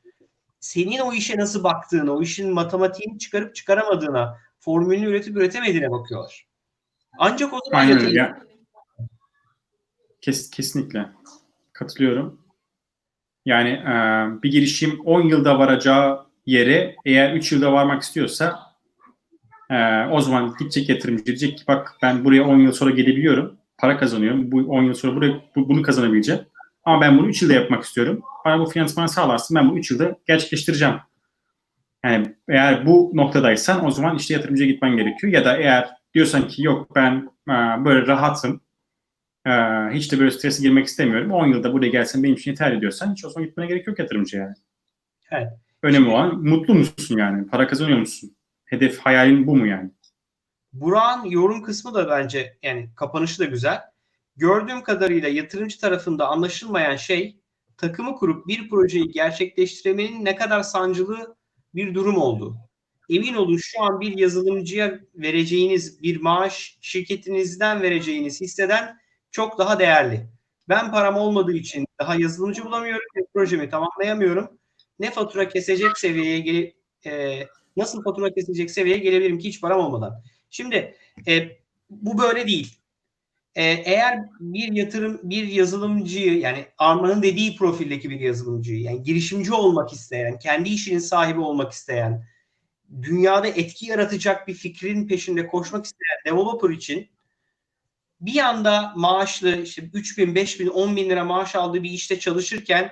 Senin 0.59 0.99
o 0.99 1.13
işe 1.13 1.37
nasıl 1.37 1.63
baktığını, 1.63 2.13
o 2.13 2.21
işin 2.21 2.53
matematiğini 2.53 3.19
çıkarıp 3.19 3.55
çıkaramadığına, 3.55 4.37
formülünü 4.59 5.05
üretip 5.05 5.37
üretemediğine 5.37 5.91
bakıyorlar. 5.91 6.45
Ancak 7.17 7.53
o 7.53 7.59
zaman 7.65 7.79
Aynen 7.79 7.93
yatırım. 7.93 8.15
Ya, 8.15 8.39
kes, 10.21 10.49
kesinlikle. 10.49 11.05
Katılıyorum. 11.73 12.41
Yani 13.45 13.69
e, 13.69 13.93
bir 14.43 14.51
girişim 14.51 14.99
10 15.05 15.21
yılda 15.21 15.59
varacağı 15.59 16.25
yere 16.45 16.95
eğer 17.05 17.33
3 17.33 17.51
yılda 17.51 17.73
varmak 17.73 18.01
istiyorsa 18.01 18.59
e, 19.69 20.05
o 20.11 20.21
zaman 20.21 20.55
gidecek 20.59 20.89
yatırımcı 20.89 21.25
diyecek 21.25 21.57
ki 21.57 21.63
bak 21.67 21.97
ben 22.01 22.25
buraya 22.25 22.43
10 22.43 22.59
yıl 22.59 22.71
sonra 22.71 22.91
gelebiliyorum. 22.91 23.57
Para 23.83 23.97
kazanıyorum. 23.97 24.51
Bu 24.51 24.57
10 24.57 24.83
yıl 24.83 24.93
sonra 24.93 25.15
buraya, 25.15 25.41
bu- 25.55 25.69
bunu 25.69 25.81
kazanabileceğim. 25.81 26.41
Ama 26.83 27.01
ben 27.01 27.17
bunu 27.17 27.27
3 27.27 27.41
yılda 27.41 27.53
yapmak 27.53 27.83
istiyorum. 27.83 28.21
Bana 28.45 28.59
bu 28.59 28.65
finansmanı 28.65 29.09
sağlarsın. 29.09 29.55
Ben 29.55 29.69
bunu 29.69 29.79
3 29.79 29.91
yılda 29.91 30.15
gerçekleştireceğim. 30.27 30.95
Yani 32.05 32.35
eğer 32.49 32.85
bu 32.85 33.11
noktadaysan 33.13 33.85
o 33.85 33.91
zaman 33.91 34.15
işte 34.17 34.33
yatırımcıya 34.33 34.69
gitmen 34.69 34.97
gerekiyor. 34.97 35.33
Ya 35.33 35.45
da 35.45 35.57
eğer 35.57 35.89
diyorsan 36.13 36.47
ki 36.47 36.63
yok 36.63 36.95
ben 36.95 37.29
e, 37.49 37.53
böyle 37.85 38.07
rahatım. 38.07 38.61
e, 39.47 39.51
hiç 39.91 40.11
de 40.11 40.19
böyle 40.19 40.31
strese 40.31 40.63
girmek 40.63 40.85
istemiyorum. 40.85 41.31
10 41.31 41.47
yılda 41.47 41.73
buraya 41.73 41.89
gelsen 41.89 42.23
benim 42.23 42.35
için 42.35 42.51
yeterli 42.51 42.81
diyorsan 42.81 43.11
hiç 43.11 43.25
o 43.25 43.29
zaman 43.29 43.47
gitmene 43.47 43.67
gerek 43.67 43.87
yok 43.87 43.99
yatırımcıya. 43.99 44.43
Yani. 44.43 44.55
Evet. 45.31 45.47
Önemli 45.83 46.09
olan 46.09 46.43
mutlu 46.43 46.73
musun 46.75 47.17
yani? 47.17 47.47
Para 47.47 47.67
kazanıyor 47.67 47.99
musun? 47.99 48.35
Hedef 48.65 48.99
hayalin 48.99 49.47
bu 49.47 49.55
mu 49.55 49.67
yani? 49.67 49.91
Burak'ın 50.73 51.29
yorum 51.29 51.61
kısmı 51.61 51.93
da 51.93 52.09
bence 52.09 52.57
yani 52.63 52.89
kapanışı 52.95 53.39
da 53.39 53.45
güzel. 53.45 53.81
Gördüğüm 54.35 54.83
kadarıyla 54.83 55.29
yatırımcı 55.29 55.79
tarafında 55.79 56.27
anlaşılmayan 56.27 56.95
şey 56.95 57.39
takımı 57.77 58.15
kurup 58.15 58.47
bir 58.47 58.69
projeyi 58.69 59.11
gerçekleştirmenin 59.11 60.25
ne 60.25 60.35
kadar 60.35 60.63
sancılı 60.63 61.35
bir 61.75 61.93
durum 61.93 62.17
olduğu. 62.17 62.55
Emin 63.09 63.33
olun 63.33 63.57
şu 63.61 63.81
an 63.81 64.01
bir 64.01 64.17
yazılımcıya 64.17 64.99
vereceğiniz 65.15 66.03
bir 66.03 66.21
maaş 66.21 66.77
şirketinizden 66.81 67.81
vereceğiniz 67.81 68.41
hisseden 68.41 68.97
çok 69.31 69.57
daha 69.57 69.79
değerli. 69.79 70.29
Ben 70.69 70.91
param 70.91 71.15
olmadığı 71.15 71.53
için 71.53 71.85
daha 71.99 72.15
yazılımcı 72.15 72.65
bulamıyorum 72.65 73.05
ve 73.17 73.21
projemi 73.33 73.69
tamamlayamıyorum. 73.69 74.59
Ne 74.99 75.11
fatura 75.11 75.49
kesecek 75.49 75.97
seviyeye 75.97 76.73
e, 77.05 77.43
nasıl 77.77 78.03
fatura 78.03 78.33
kesecek 78.33 78.71
seviyeye 78.71 78.99
gelebilirim 78.99 79.39
ki 79.39 79.47
hiç 79.47 79.61
param 79.61 79.79
olmadan. 79.79 80.23
Şimdi 80.53 80.95
e, 81.27 81.57
bu 81.89 82.17
böyle 82.17 82.47
değil. 82.47 82.77
E, 83.55 83.63
eğer 83.63 84.19
bir 84.39 84.73
yatırım 84.73 85.19
bir 85.23 85.47
yazılımcıyı 85.47 86.39
yani 86.39 86.65
Arman'ın 86.77 87.23
dediği 87.23 87.55
profildeki 87.55 88.09
bir 88.09 88.19
yazılımcıyı 88.19 88.81
yani 88.81 89.03
girişimci 89.03 89.53
olmak 89.53 89.93
isteyen, 89.93 90.39
kendi 90.39 90.69
işinin 90.69 90.99
sahibi 90.99 91.39
olmak 91.39 91.71
isteyen, 91.71 92.25
dünyada 93.01 93.47
etki 93.47 93.85
yaratacak 93.85 94.47
bir 94.47 94.53
fikrin 94.53 95.07
peşinde 95.07 95.47
koşmak 95.47 95.85
isteyen 95.85 96.35
developer 96.35 96.69
için 96.69 97.09
bir 98.21 98.33
yanda 98.33 98.93
maaşlı 98.95 99.61
işte 99.61 99.89
3 99.93 100.17
bin, 100.17 100.35
5 100.35 100.59
bin, 100.59 100.67
10 100.67 100.95
bin 100.95 101.09
lira 101.09 101.25
maaş 101.25 101.55
aldığı 101.55 101.83
bir 101.83 101.91
işte 101.91 102.19
çalışırken 102.19 102.91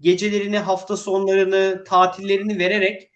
gecelerini, 0.00 0.58
hafta 0.58 0.96
sonlarını, 0.96 1.84
tatillerini 1.84 2.58
vererek 2.58 3.10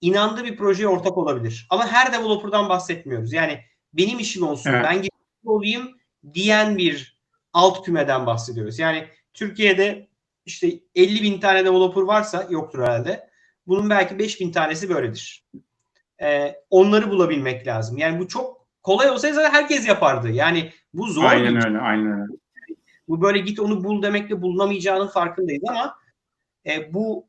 inandığı 0.00 0.44
bir 0.44 0.56
projeye 0.56 0.88
ortak 0.88 1.18
olabilir. 1.18 1.66
Ama 1.70 1.86
her 1.86 2.12
developer'dan 2.12 2.68
bahsetmiyoruz. 2.68 3.32
Yani 3.32 3.60
benim 3.92 4.18
işim 4.18 4.42
olsun, 4.42 4.70
Evet. 4.70 4.84
ben 4.84 4.94
girişimci 4.94 5.44
olayım 5.48 5.98
diyen 6.34 6.76
bir 6.76 7.18
alt 7.52 7.84
kümeden 7.84 8.26
bahsediyoruz. 8.26 8.78
Yani 8.78 9.08
Türkiye'de 9.34 10.08
işte 10.46 10.80
50 10.94 11.22
bin 11.22 11.40
tane 11.40 11.64
developer 11.64 12.02
varsa 12.02 12.46
yoktur 12.50 12.82
herhalde. 12.82 13.28
Bunun 13.66 13.90
belki 13.90 14.18
5 14.18 14.40
bin 14.40 14.52
tanesi 14.52 14.88
böyledir. 14.88 15.44
Ee, 16.22 16.54
onları 16.70 17.10
bulabilmek 17.10 17.66
lazım. 17.66 17.98
Yani 17.98 18.18
bu 18.20 18.28
çok 18.28 18.66
kolay 18.82 19.10
olsaydı 19.10 19.34
zaten 19.34 19.50
herkes 19.50 19.88
yapardı. 19.88 20.30
Yani 20.30 20.72
bu 20.94 21.06
zor 21.06 21.22
bir 21.22 21.28
Aynen 21.28 21.66
öyle, 21.66 21.78
aynen 21.78 22.12
öyle. 22.20 22.32
bu 23.08 23.22
böyle 23.22 23.38
git 23.38 23.60
onu 23.60 23.84
bul 23.84 24.02
demekle 24.02 24.42
bulunamayacağının 24.42 25.06
farkındayız 25.08 25.62
ama 25.68 25.98
e, 26.66 26.94
bu 26.94 27.27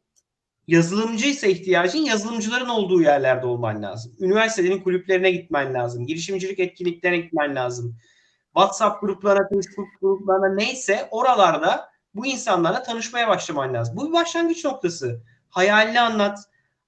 yazılımcıysa 0.70 1.48
ihtiyacın 1.48 2.00
yazılımcıların 2.00 2.70
olduğu 2.70 3.02
yerlerde 3.02 3.46
olman 3.46 3.84
lazım. 3.84 4.16
Üniversitelerin 4.20 4.80
kulüplerine 4.80 5.32
gitmen 5.32 5.74
lazım. 5.74 6.06
Girişimcilik 6.06 6.60
etkinliklerine 6.60 7.18
gitmen 7.18 7.56
lazım. 7.56 7.98
WhatsApp 8.54 9.02
gruplarına, 9.02 9.50
Facebook 9.50 9.88
gruplarına 10.02 10.56
neyse 10.56 11.08
oralarda 11.12 11.90
bu 12.16 12.26
insanlarla 12.26 12.84
tanışmaya 12.84 13.28
başlaman 13.28 13.74
lazım. 13.74 13.98
Bu 13.98 14.08
bir 14.08 14.14
başlangıç 14.14 14.66
noktası. 14.66 15.24
Hayalini 15.50 16.00
anlat. 16.00 16.40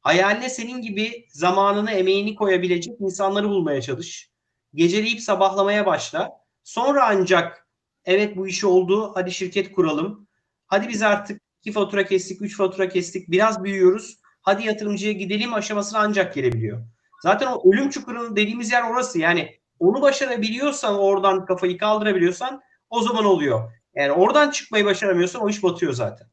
Hayaline 0.02 0.50
senin 0.50 0.82
gibi 0.82 1.26
zamanını, 1.30 1.92
emeğini 1.92 2.36
koyabilecek 2.36 3.02
insanları 3.02 3.50
bulmaya 3.50 3.82
çalış. 3.82 4.30
Geceleyip 4.76 5.22
sabahlamaya 5.22 5.86
başla. 5.86 6.32
Sonra 6.64 7.08
ancak 7.08 7.68
evet 8.06 8.38
bu 8.38 8.48
iş 8.48 8.64
oldu. 8.64 9.12
Hadi 9.16 9.32
şirket 9.32 9.72
kuralım. 9.72 10.28
Hadi 10.68 10.90
biz 10.90 11.02
artık 11.02 11.42
iki 11.62 11.72
fatura 11.72 12.06
kestik, 12.06 12.42
üç 12.42 12.58
fatura 12.58 12.90
kestik. 12.90 13.32
Biraz 13.32 13.64
büyüyoruz. 13.64 14.20
Hadi 14.42 14.68
yatırımcıya 14.68 15.14
gidelim 15.14 15.54
aşamasına 15.54 16.00
ancak 16.00 16.34
gelebiliyor. 16.34 16.84
Zaten 17.22 17.48
o 17.48 17.74
ölüm 17.74 17.90
çukurunun 17.90 18.36
dediğimiz 18.36 18.72
yer 18.72 18.84
orası. 18.84 19.20
Yani 19.20 19.60
onu 19.80 20.02
başarabiliyorsan, 20.02 21.00
oradan 21.00 21.46
kafayı 21.46 21.78
kaldırabiliyorsan 21.78 22.62
o 22.90 23.02
zaman 23.02 23.26
oluyor. 23.26 23.72
Yani 23.96 24.12
oradan 24.12 24.52
çıkmayı 24.52 24.86
başaramıyorsan 24.86 25.42
o 25.42 25.50
iş 25.50 25.64
batıyor 25.64 25.94
zaten. 25.94 26.28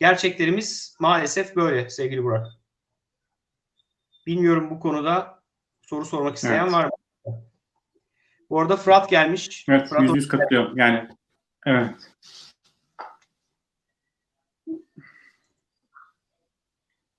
Gerçeklerimiz 0.00 0.96
maalesef 1.00 1.56
böyle 1.56 1.90
sevgili 1.90 2.24
Burak. 2.24 2.46
Bilmiyorum 4.26 4.70
bu 4.70 4.80
konuda 4.80 5.42
soru 5.82 6.04
sormak 6.04 6.36
isteyen 6.36 6.62
Evet. 6.62 6.72
var 6.72 6.84
mı? 6.84 6.90
Bu 8.50 8.60
arada 8.60 8.76
Fırat 8.76 9.10
gelmiş. 9.10 9.64
Evet, 9.68 9.88
Fırat 9.88 10.02
yüz 10.02 10.16
yüz 10.16 10.28
katılıyorum. 10.28 10.78
Yani 10.78 11.08
Evet. 11.66 11.90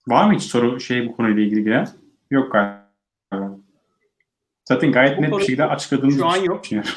Var 0.10 0.28
mı 0.28 0.36
hiç 0.36 0.44
soru 0.44 0.80
şey 0.80 1.08
bu 1.08 1.16
konuyla 1.16 1.44
ilgili 1.44 1.64
gelen? 1.64 1.88
Yok 2.32 2.52
galiba. 2.52 3.60
Zaten 4.70 4.92
gayet 4.92 5.18
Bu 5.18 5.22
net 5.22 5.32
bir 5.32 5.40
şekilde 5.40 5.66
açıkladığımızı 5.66 6.20
şu 6.20 6.26
an 6.26 6.36
yok. 6.38 6.64
düşünüyorum. 6.64 6.92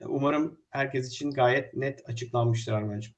Umarım 0.00 0.60
herkes 0.70 1.08
için 1.08 1.30
gayet 1.30 1.74
net 1.74 2.08
açıklanmıştır 2.08 2.72
Armancığım. 2.72 3.14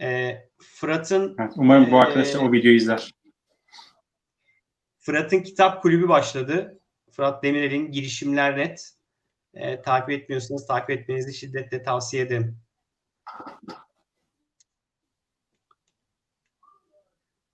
Ee, 0.00 0.48
Fırat'ın 0.62 1.36
Evet, 1.40 1.52
umarım 1.56 1.90
bu 1.90 1.96
Ee, 1.96 2.00
arkadaşlar 2.00 2.40
o 2.40 2.52
videoyu 2.52 2.76
izler. 2.76 3.10
Fırat'ın 4.98 5.40
kitap 5.42 5.82
kulübü 5.82 6.08
başladı. 6.08 6.80
Fırat 7.12 7.42
Demirel'in 7.44 7.92
girişimler 7.92 8.58
net. 8.58 8.92
Ee, 9.54 9.82
takip 9.82 10.10
etmiyorsanız 10.10 10.66
takip 10.66 10.90
etmenizi 10.90 11.34
şiddetle 11.34 11.82
tavsiye 11.82 12.22
ederim. 12.22 12.58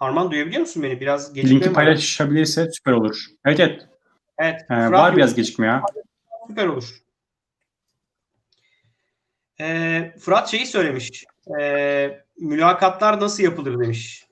Arman 0.03 0.31
duyabiliyor 0.31 0.61
musun 0.61 0.83
beni? 0.83 1.01
Biraz 1.01 1.33
gecikme 1.33 1.55
Linki 1.55 1.69
var? 1.69 1.75
paylaşabilirse 1.75 2.71
süper 2.73 2.93
olur. 2.93 3.27
Evet 3.45 3.61
evet. 3.61 3.89
Evet. 4.39 4.61
Ee, 4.63 4.67
Fırat 4.67 4.93
var 4.93 5.17
biraz 5.17 5.35
gecikme 5.35 5.67
ya. 5.67 5.83
Süper 6.49 6.67
olur. 6.67 6.99
Ee, 9.61 10.15
Fırat 10.21 10.49
şeyi 10.49 10.67
söylemiş. 10.67 11.25
Ee, 11.61 12.25
mülakatlar 12.39 13.21
nasıl 13.21 13.43
yapılır 13.43 13.81
demiş. 13.81 14.27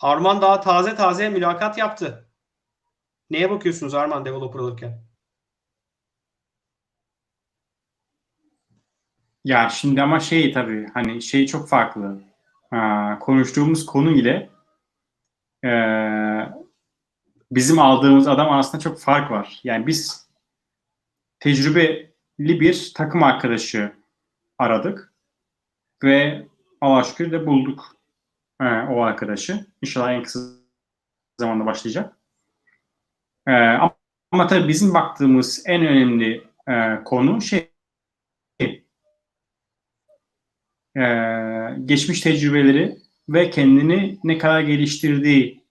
Arman 0.00 0.42
daha 0.42 0.60
taze 0.60 0.94
taze 0.96 1.28
mülakat 1.28 1.78
yaptı. 1.78 2.28
Neye 3.30 3.50
bakıyorsunuz 3.50 3.94
Arman 3.94 4.24
developer 4.24 4.60
alırken? 4.60 5.03
Ya 9.44 9.68
şimdi 9.68 10.02
ama 10.02 10.20
şey 10.20 10.52
tabii 10.52 10.86
hani 10.94 11.22
şey 11.22 11.46
çok 11.46 11.68
farklı. 11.68 12.22
Ha, 12.70 13.18
konuştuğumuz 13.20 13.86
konu 13.86 14.10
ile 14.10 14.50
e, 15.64 15.70
bizim 17.50 17.78
aldığımız 17.78 18.28
adam 18.28 18.50
arasında 18.50 18.80
çok 18.80 19.00
fark 19.00 19.30
var. 19.30 19.60
Yani 19.64 19.86
biz 19.86 20.28
tecrübeli 21.40 22.60
bir 22.60 22.92
takım 22.96 23.22
arkadaşı 23.22 23.92
aradık 24.58 25.12
ve 26.04 26.46
Allah 26.80 27.02
şükür 27.04 27.32
de 27.32 27.46
bulduk 27.46 27.96
e, 28.60 28.64
o 28.64 29.02
arkadaşı. 29.02 29.66
İnşallah 29.82 30.12
en 30.12 30.22
kısa 30.22 30.40
zamanda 31.40 31.66
başlayacak. 31.66 32.16
E, 33.46 33.52
ama, 33.52 33.96
ama 34.32 34.46
tabii 34.46 34.68
bizim 34.68 34.94
baktığımız 34.94 35.62
en 35.66 35.86
önemli 35.86 36.44
e, 36.68 37.04
konu 37.04 37.40
şey 37.40 37.73
e, 40.96 41.04
geçmiş 41.84 42.20
tecrübeleri 42.20 42.96
ve 43.28 43.50
kendini 43.50 44.18
ne 44.24 44.38
kadar 44.38 44.60
geliştirdiği 44.60 45.64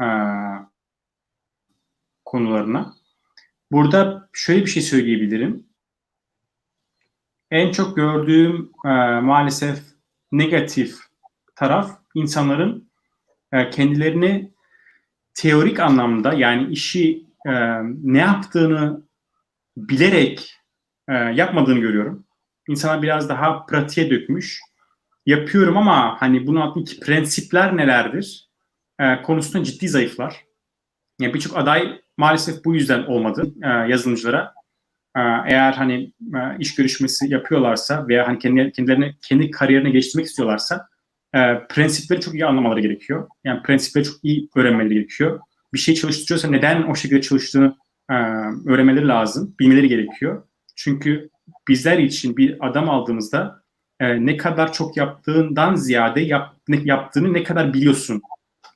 e, 0.00 0.06
konularına. 2.24 2.94
Burada 3.72 4.28
şöyle 4.32 4.60
bir 4.60 4.70
şey 4.70 4.82
söyleyebilirim. 4.82 5.66
En 7.50 7.72
çok 7.72 7.96
gördüğüm 7.96 8.70
e, 8.84 8.88
maalesef 9.20 9.78
negatif 10.32 10.98
taraf 11.56 11.98
insanların 12.14 12.90
e, 13.52 13.70
kendilerini 13.70 14.52
teorik 15.34 15.80
anlamda 15.80 16.32
yani 16.32 16.72
işi 16.72 17.26
e, 17.46 17.52
ne 18.02 18.18
yaptığını 18.18 19.02
bilerek 19.76 20.54
e, 21.08 21.14
yapmadığını 21.14 21.78
görüyorum. 21.78 22.27
İnsanlar 22.68 23.02
biraz 23.02 23.28
daha 23.28 23.66
pratiğe 23.66 24.10
dökmüş. 24.10 24.60
Yapıyorum 25.26 25.76
ama 25.76 26.16
hani 26.20 26.46
bunun 26.46 26.60
altındaki 26.60 27.00
prensipler 27.00 27.76
nelerdir? 27.76 28.48
E, 29.00 29.22
konusunda 29.22 29.64
ciddi 29.64 29.88
zayıflar. 29.88 30.36
Yani 31.20 31.34
birçok 31.34 31.56
aday 31.56 32.00
maalesef 32.16 32.64
bu 32.64 32.74
yüzden 32.74 33.02
olmadı 33.02 33.54
e, 33.62 33.68
yazılımcılara. 33.68 34.54
E, 35.16 35.20
eğer 35.46 35.72
hani 35.72 36.12
e, 36.34 36.38
iş 36.58 36.74
görüşmesi 36.74 37.32
yapıyorlarsa 37.32 38.08
veya 38.08 38.28
hani 38.28 38.38
kendi, 38.38 38.72
kendilerini 38.72 39.14
kendi 39.22 39.50
kariyerini 39.50 39.92
geliştirmek 39.92 40.26
istiyorlarsa 40.26 40.88
e, 41.34 41.38
prensipleri 41.68 42.20
çok 42.20 42.34
iyi 42.34 42.46
anlamaları 42.46 42.80
gerekiyor. 42.80 43.28
Yani 43.44 43.62
prensipleri 43.62 44.04
çok 44.04 44.16
iyi 44.24 44.48
öğrenmeleri 44.56 44.94
gerekiyor. 44.94 45.40
Bir 45.74 45.78
şey 45.78 45.94
çalıştırıyorsa 45.94 46.48
neden 46.48 46.82
o 46.82 46.94
şekilde 46.94 47.20
çalıştığını 47.20 47.76
e, 48.10 48.14
öğrenmeleri 48.66 49.08
lazım, 49.08 49.54
bilmeleri 49.60 49.88
gerekiyor. 49.88 50.47
Çünkü 50.78 51.30
bizler 51.68 51.98
için 51.98 52.36
bir 52.36 52.66
adam 52.68 52.90
aldığımızda 52.90 53.62
e, 54.00 54.26
ne 54.26 54.36
kadar 54.36 54.72
çok 54.72 54.96
yaptığından 54.96 55.74
ziyade 55.74 56.20
yap, 56.20 56.54
ne, 56.68 56.80
yaptığını 56.84 57.32
ne 57.32 57.42
kadar 57.42 57.74
biliyorsun 57.74 58.22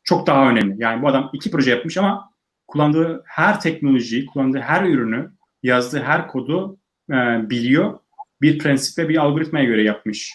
çok 0.04 0.26
daha 0.26 0.50
önemli. 0.50 0.82
Yani 0.82 1.02
bu 1.02 1.08
adam 1.08 1.30
iki 1.32 1.50
proje 1.50 1.70
yapmış 1.70 1.96
ama 1.96 2.30
kullandığı 2.66 3.22
her 3.26 3.60
teknolojiyi, 3.60 4.26
kullandığı 4.26 4.60
her 4.60 4.84
ürünü, 4.84 5.30
yazdığı 5.62 6.02
her 6.02 6.28
kodu 6.28 6.78
e, 7.10 7.14
biliyor. 7.50 7.98
Bir 8.42 8.58
prensip 8.58 8.98
ve 8.98 9.08
bir 9.08 9.16
algoritmaya 9.16 9.64
göre 9.64 9.82
yapmış 9.82 10.34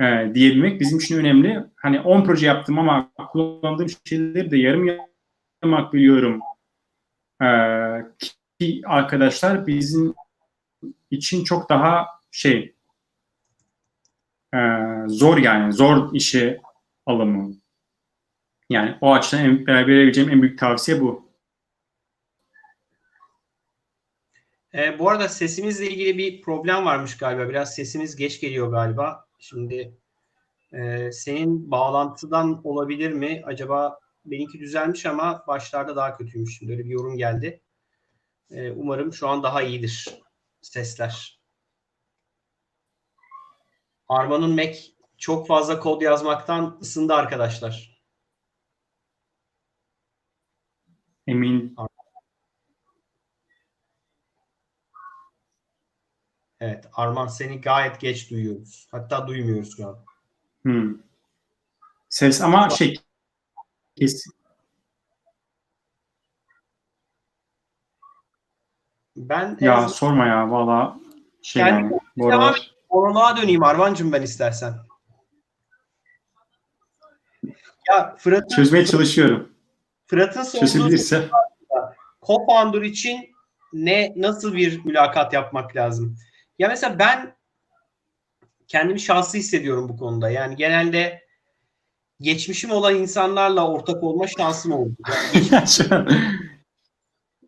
e, 0.00 0.30
diyebilmek 0.34 0.80
bizim 0.80 0.98
için 0.98 1.18
önemli. 1.18 1.64
Hani 1.76 2.00
10 2.00 2.24
proje 2.24 2.46
yaptım 2.46 2.78
ama 2.78 3.10
kullandığım 3.32 3.88
şeyleri 4.04 4.50
de 4.50 4.56
yarım 4.56 4.98
yamak 5.62 5.92
biliyorum 5.92 6.40
e, 7.42 7.48
ki 8.60 8.82
arkadaşlar 8.86 9.66
bizim 9.66 10.14
için 11.10 11.44
çok 11.44 11.68
daha 11.68 12.06
şey 12.30 12.74
e, 14.54 14.58
zor 15.06 15.36
yani 15.38 15.72
zor 15.72 16.14
işe 16.14 16.60
alımı. 17.06 17.54
Yani 18.70 18.98
o 19.00 19.12
açıdan 19.12 19.44
en, 19.44 19.66
verebileceğim 19.66 20.30
en 20.30 20.42
büyük 20.42 20.58
tavsiye 20.58 21.00
bu. 21.00 21.28
E, 24.74 24.98
bu 24.98 25.10
arada 25.10 25.28
sesimizle 25.28 25.90
ilgili 25.90 26.18
bir 26.18 26.42
problem 26.42 26.84
varmış 26.84 27.16
galiba. 27.16 27.48
Biraz 27.48 27.74
sesimiz 27.74 28.16
geç 28.16 28.40
geliyor 28.40 28.70
galiba. 28.70 29.26
Şimdi 29.38 29.98
e, 30.72 31.12
senin 31.12 31.70
bağlantıdan 31.70 32.60
olabilir 32.64 33.12
mi? 33.12 33.42
Acaba 33.44 33.98
benimki 34.24 34.60
düzelmiş 34.60 35.06
ama 35.06 35.44
başlarda 35.46 35.96
daha 35.96 36.16
kötüymüş. 36.16 36.58
Şimdi 36.58 36.72
öyle 36.72 36.84
bir 36.84 36.90
yorum 36.90 37.16
geldi. 37.16 37.60
E, 38.50 38.70
umarım 38.70 39.12
şu 39.12 39.28
an 39.28 39.42
daha 39.42 39.62
iyidir 39.62 40.23
sesler. 40.66 41.40
Arman'ın 44.08 44.54
Mac 44.54 44.78
çok 45.18 45.46
fazla 45.46 45.80
kod 45.80 46.02
yazmaktan 46.02 46.78
ısındı 46.80 47.14
arkadaşlar. 47.14 47.94
Emin 51.26 51.76
Evet, 56.60 56.86
Arman 56.92 57.26
seni 57.26 57.60
gayet 57.60 58.00
geç 58.00 58.30
duyuyoruz. 58.30 58.88
Hatta 58.90 59.28
duymuyoruz 59.28 59.76
şu 59.76 59.88
an. 59.88 60.04
Hmm. 60.62 60.98
Ses 62.08 62.40
ama 62.40 62.70
şey 62.70 62.96
kes, 63.96 64.26
Ben 69.16 69.56
en 69.60 69.66
ya 69.66 69.74
azından 69.74 69.88
sorma 69.88 70.26
ya 70.26 70.50
valla 70.50 70.96
şey 71.42 71.62
Yani 71.62 71.70
yani 71.70 72.00
bu 72.16 72.28
aralar 72.28 72.74
monoloğa 72.90 73.36
döneyim 73.36 73.62
Arman'cığım 73.62 74.12
ben 74.12 74.22
istersen. 74.22 74.74
Ya 77.90 78.16
Fırat'ın, 78.18 78.56
çözmeye 78.56 78.86
çalışıyorum. 78.86 79.52
Fırat'ın 80.06 80.60
Çözebilirse. 80.60 81.28
co-founder 82.22 82.84
için 82.84 83.34
ne 83.72 84.12
nasıl 84.16 84.54
bir 84.54 84.84
mülakat 84.84 85.32
yapmak 85.32 85.76
lazım? 85.76 86.16
Ya 86.58 86.68
mesela 86.68 86.98
ben 86.98 87.34
kendimi 88.68 89.00
şanslı 89.00 89.38
hissediyorum 89.38 89.88
bu 89.88 89.96
konuda. 89.96 90.30
Yani 90.30 90.56
genelde 90.56 91.24
geçmişim 92.20 92.70
olan 92.70 92.94
insanlarla 92.94 93.68
ortak 93.68 94.02
olma 94.02 94.26
şansım 94.26 94.72
oldu. 94.72 94.96
Yani 95.50 95.66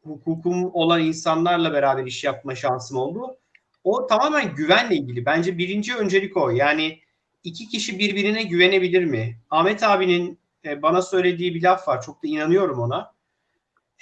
hukukum 0.07 0.71
olan 0.75 1.01
insanlarla 1.01 1.73
beraber 1.73 2.07
iş 2.07 2.25
yapma 2.25 2.55
şansım 2.55 2.97
oldu. 2.97 3.39
O 3.85 4.07
tamamen 4.07 4.55
güvenle 4.55 4.97
ilgili. 4.97 5.27
Bence 5.27 5.59
birinci 5.59 5.97
öncelik 5.97 6.37
o. 6.37 6.51
Yani 6.51 7.01
iki 7.45 7.69
kişi 7.69 7.99
birbirine 7.99 8.43
güvenebilir 8.43 9.05
mi? 9.05 9.39
Ahmet 9.51 9.83
abinin 9.83 10.39
e, 10.65 10.83
bana 10.83 11.03
söylediği 11.03 11.55
bir 11.55 11.63
laf 11.63 11.89
var. 11.89 12.03
Çok 12.03 12.23
da 12.23 12.29
inanıyorum 12.29 12.79
ona. 12.79 13.15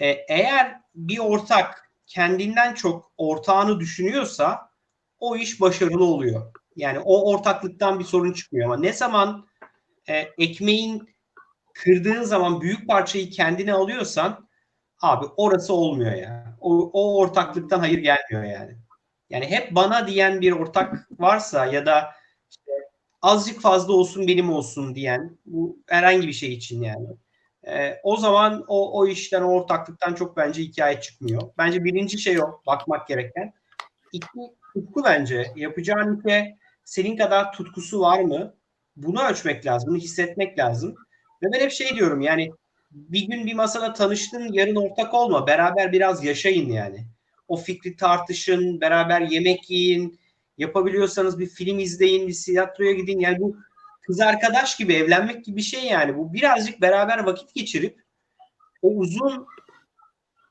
E, 0.01 0.07
eğer 0.29 0.81
bir 0.95 1.19
ortak 1.19 1.91
kendinden 2.07 2.75
çok 2.75 3.13
ortağını 3.17 3.81
düşünüyorsa 3.81 4.71
o 5.19 5.37
iş 5.37 5.61
başarılı 5.61 6.05
oluyor. 6.05 6.53
Yani 6.77 6.99
o 6.99 7.33
ortaklıktan 7.33 7.99
bir 7.99 8.05
sorun 8.05 8.33
çıkmıyor 8.33 8.67
ama 8.67 8.77
ne 8.77 8.93
zaman 8.93 9.47
e, 10.09 10.17
ekmeğin 10.39 11.09
kırdığın 11.75 12.23
zaman 12.23 12.61
büyük 12.61 12.89
parçayı 12.89 13.31
kendine 13.31 13.73
alıyorsan 13.73 14.49
Abi 15.05 15.27
orası 15.37 15.75
olmuyor 15.75 16.13
ya. 16.13 16.57
O, 16.61 16.91
o 16.93 17.19
ortaklıktan 17.19 17.79
hayır 17.79 17.99
gelmiyor 17.99 18.45
yani. 18.45 18.77
Yani 19.31 19.47
hep 19.47 19.75
bana 19.75 20.07
diyen 20.07 20.41
bir 20.41 20.53
ortak 20.53 21.09
varsa 21.19 21.67
ya 21.67 21.87
da 21.87 22.13
işte 22.51 22.73
azıcık 23.23 23.61
fazla 23.61 23.93
olsun 23.93 24.29
benim 24.29 24.53
olsun 24.53 24.95
diyen 24.95 25.39
bu 25.47 25.79
herhangi 25.87 26.29
bir 26.29 26.33
şey 26.33 26.53
için 26.53 26.83
yani. 26.83 27.07
Ee, 27.67 28.01
o 28.03 28.17
zaman 28.17 28.65
o, 28.69 28.99
o 29.01 29.07
işten 29.07 29.43
o 29.43 29.47
ortaklıktan 29.47 30.15
çok 30.15 30.37
bence 30.37 30.63
hikaye 30.63 31.01
çıkmıyor. 31.01 31.43
Bence 31.59 31.85
birinci 31.85 32.19
şey 32.19 32.41
o 32.43 32.61
bakmak 32.67 33.09
gereken. 33.09 33.53
İki 34.13 34.27
tutku 34.75 35.05
bence. 35.05 35.53
Yapacağın 35.57 36.23
işe 36.25 36.57
senin 36.85 37.17
kadar 37.17 37.53
tutkusu 37.53 38.01
var 38.01 38.21
mı? 38.21 38.55
Bunu 38.97 39.23
ölçmek 39.23 39.67
lazım. 39.67 39.91
Bunu 39.91 39.99
hissetmek 39.99 40.59
lazım. 40.59 40.95
Ve 41.43 41.47
ben 41.53 41.61
hep 41.61 41.71
şey 41.73 41.97
diyorum 41.97 42.21
yani 42.21 42.51
bir 42.95 43.23
gün 43.23 43.47
bir 43.47 43.55
masada 43.55 43.93
tanıştın 43.93 44.53
yarın 44.53 44.77
ortak 44.77 45.15
olma. 45.15 45.47
Beraber 45.47 45.93
biraz 45.93 46.25
yaşayın 46.25 46.71
yani. 46.71 47.07
O 47.49 47.57
fikri 47.57 47.97
tartışın, 47.97 48.81
beraber 48.81 49.21
yemek 49.21 49.71
yiyin. 49.71 50.21
Yapabiliyorsanız 50.59 51.39
bir 51.39 51.47
film 51.47 51.79
izleyin, 51.79 52.29
bir 52.29 52.35
tiyatroya 52.35 52.93
gidin. 52.93 53.21
Yani 53.21 53.41
bu 53.41 53.57
kız 54.07 54.21
arkadaş 54.21 54.77
gibi 54.77 54.95
evlenmek 54.95 55.45
gibi 55.45 55.57
bir 55.57 55.63
şey 55.63 55.85
yani. 55.85 56.17
Bu 56.17 56.33
birazcık 56.33 56.81
beraber 56.81 57.19
vakit 57.19 57.55
geçirip 57.55 58.03
o 58.83 58.89
uzun 58.89 59.47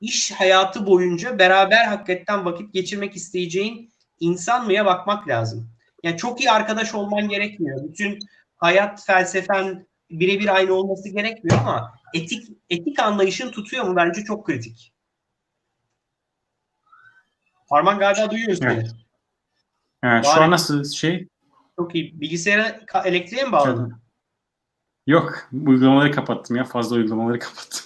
iş 0.00 0.30
hayatı 0.30 0.86
boyunca 0.86 1.38
beraber 1.38 1.84
hakikaten 1.84 2.44
vakit 2.44 2.72
geçirmek 2.72 3.16
isteyeceğin 3.16 3.92
insan 4.20 4.66
mıya 4.66 4.86
bakmak 4.86 5.28
lazım. 5.28 5.70
Yani 6.02 6.16
çok 6.16 6.40
iyi 6.40 6.50
arkadaş 6.50 6.94
olman 6.94 7.28
gerekmiyor. 7.28 7.84
Bütün 7.84 8.18
hayat 8.56 9.06
felsefen 9.06 9.86
birebir 10.20 10.54
aynı 10.54 10.72
olması 10.74 11.08
gerekmiyor 11.08 11.58
ama 11.60 11.94
etik 12.14 12.48
etik 12.70 12.98
anlayışın 12.98 13.50
tutuyor 13.50 13.84
mu 13.84 13.96
bence 13.96 14.24
çok 14.24 14.46
kritik. 14.46 14.92
Arman 17.70 17.98
galiba 17.98 18.30
duyuyoruz 18.30 18.58
Evet. 18.62 18.76
beni. 20.02 20.10
Ha, 20.10 20.22
şu 20.22 20.40
an 20.42 20.50
nasıl 20.50 20.84
şey? 20.84 21.28
Çok 21.76 21.94
iyi. 21.94 22.20
Bilgisayara 22.20 22.80
elektriğe 23.04 23.44
mi 23.44 23.52
bağladın? 23.52 23.94
Yok. 25.06 25.48
Uygulamaları 25.66 26.10
kapattım 26.10 26.56
ya. 26.56 26.64
Fazla 26.64 26.96
uygulamaları 26.96 27.38
kapattım. 27.38 27.80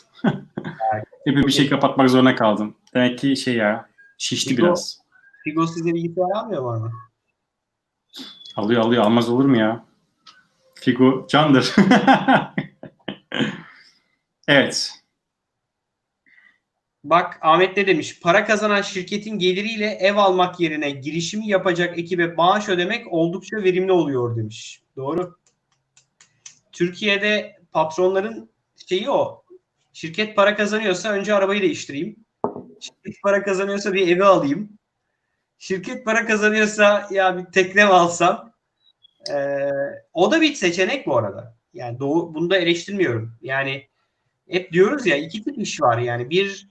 Hep 1.25 1.37
bir 1.37 1.51
şey 1.53 1.69
kapatmak 1.69 2.11
zorunda 2.11 2.35
kaldım. 2.35 2.77
Demek 2.95 3.19
ki 3.19 3.37
şey 3.37 3.55
ya 3.55 3.89
şişti 4.19 4.55
Figo- 4.55 4.59
biraz. 4.59 4.99
Figo 5.45 5.67
size 5.67 5.95
bilgisayar 5.95 6.31
almıyor 6.37 6.63
var 6.63 6.77
mı? 6.77 6.93
Alıyor 8.57 8.83
alıyor. 8.83 9.05
Almaz 9.05 9.29
olur 9.29 9.45
mu 9.45 9.57
ya? 9.59 9.85
Figo 10.81 11.27
candır. 11.29 11.75
evet. 14.49 14.93
Bak 17.05 17.39
Ahmet 17.43 17.77
ne 17.77 17.87
demiş? 17.87 18.21
Para 18.21 18.45
kazanan 18.45 18.83
şirketin 18.83 19.39
geliriyle 19.39 19.87
ev 19.87 20.17
almak 20.17 20.61
yerine 20.61 20.91
girişimi 20.91 21.49
yapacak 21.49 21.99
ekibe 21.99 22.27
maaş 22.27 22.69
ödemek 22.69 23.13
oldukça 23.13 23.57
verimli 23.57 23.93
oluyor 23.93 24.37
demiş. 24.37 24.83
Doğru. 24.97 25.39
Türkiye'de 26.73 27.61
patronların 27.73 28.51
şeyi 28.89 29.11
o. 29.11 29.45
Şirket 29.93 30.37
para 30.37 30.57
kazanıyorsa 30.57 31.09
önce 31.09 31.35
arabayı 31.35 31.63
değiştireyim. 31.63 32.17
Şirket 32.81 33.23
para 33.23 33.43
kazanıyorsa 33.43 33.93
bir 33.93 34.09
evi 34.09 34.25
alayım. 34.25 34.79
Şirket 35.59 36.05
para 36.05 36.27
kazanıyorsa 36.27 37.09
ya 37.11 37.39
bir 37.39 37.45
tekne 37.45 37.85
alsam? 37.85 38.48
Ee, 39.31 39.71
o 40.13 40.33
da 40.33 40.41
bir 40.41 40.55
seçenek 40.55 41.07
bu 41.07 41.17
arada. 41.19 41.57
Yani 41.73 41.99
doğu, 41.99 42.35
bunu 42.35 42.51
da 42.51 42.57
eleştirmiyorum. 42.57 43.39
Yani 43.41 43.89
hep 44.51 44.73
diyoruz 44.73 45.07
ya 45.07 45.17
iki 45.17 45.45
tip 45.45 45.59
iş 45.59 45.81
var 45.81 45.99
yani. 45.99 46.31
Bir 46.31 46.69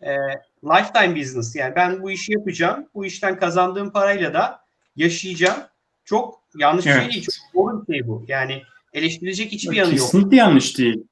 e, 0.00 0.16
lifetime 0.64 1.16
business 1.16 1.56
yani 1.56 1.74
ben 1.76 2.02
bu 2.02 2.10
işi 2.10 2.32
yapacağım. 2.32 2.88
Bu 2.94 3.06
işten 3.06 3.38
kazandığım 3.38 3.92
parayla 3.92 4.34
da 4.34 4.60
yaşayacağım. 4.96 5.60
Çok 6.04 6.42
yanlış 6.58 6.86
bir 6.86 6.90
şey 6.90 7.00
Evet. 7.02 7.12
değil. 7.12 7.26
Çok 7.26 7.54
doğru 7.54 7.86
bir 7.86 7.94
şey 7.94 8.06
bu. 8.08 8.24
Yani 8.28 8.62
eleştirilecek 8.92 9.52
hiçbir 9.52 9.76
yanı 9.76 9.90
yok. 9.90 9.98
Kesinlikle 9.98 10.36
yanlış 10.36 10.78
değil. 10.78 11.04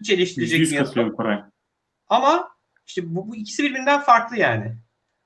Hiç 0.00 0.10
eleştirilecek 0.10 0.60
bir 0.60 0.70
yanı 0.70 0.98
yok. 1.08 1.16
Koray. 1.16 1.40
Ama 2.08 2.48
işte 2.86 3.14
bu, 3.14 3.28
bu 3.28 3.36
ikisi 3.36 3.62
birbirinden 3.62 4.00
farklı 4.00 4.36
yani. 4.36 4.76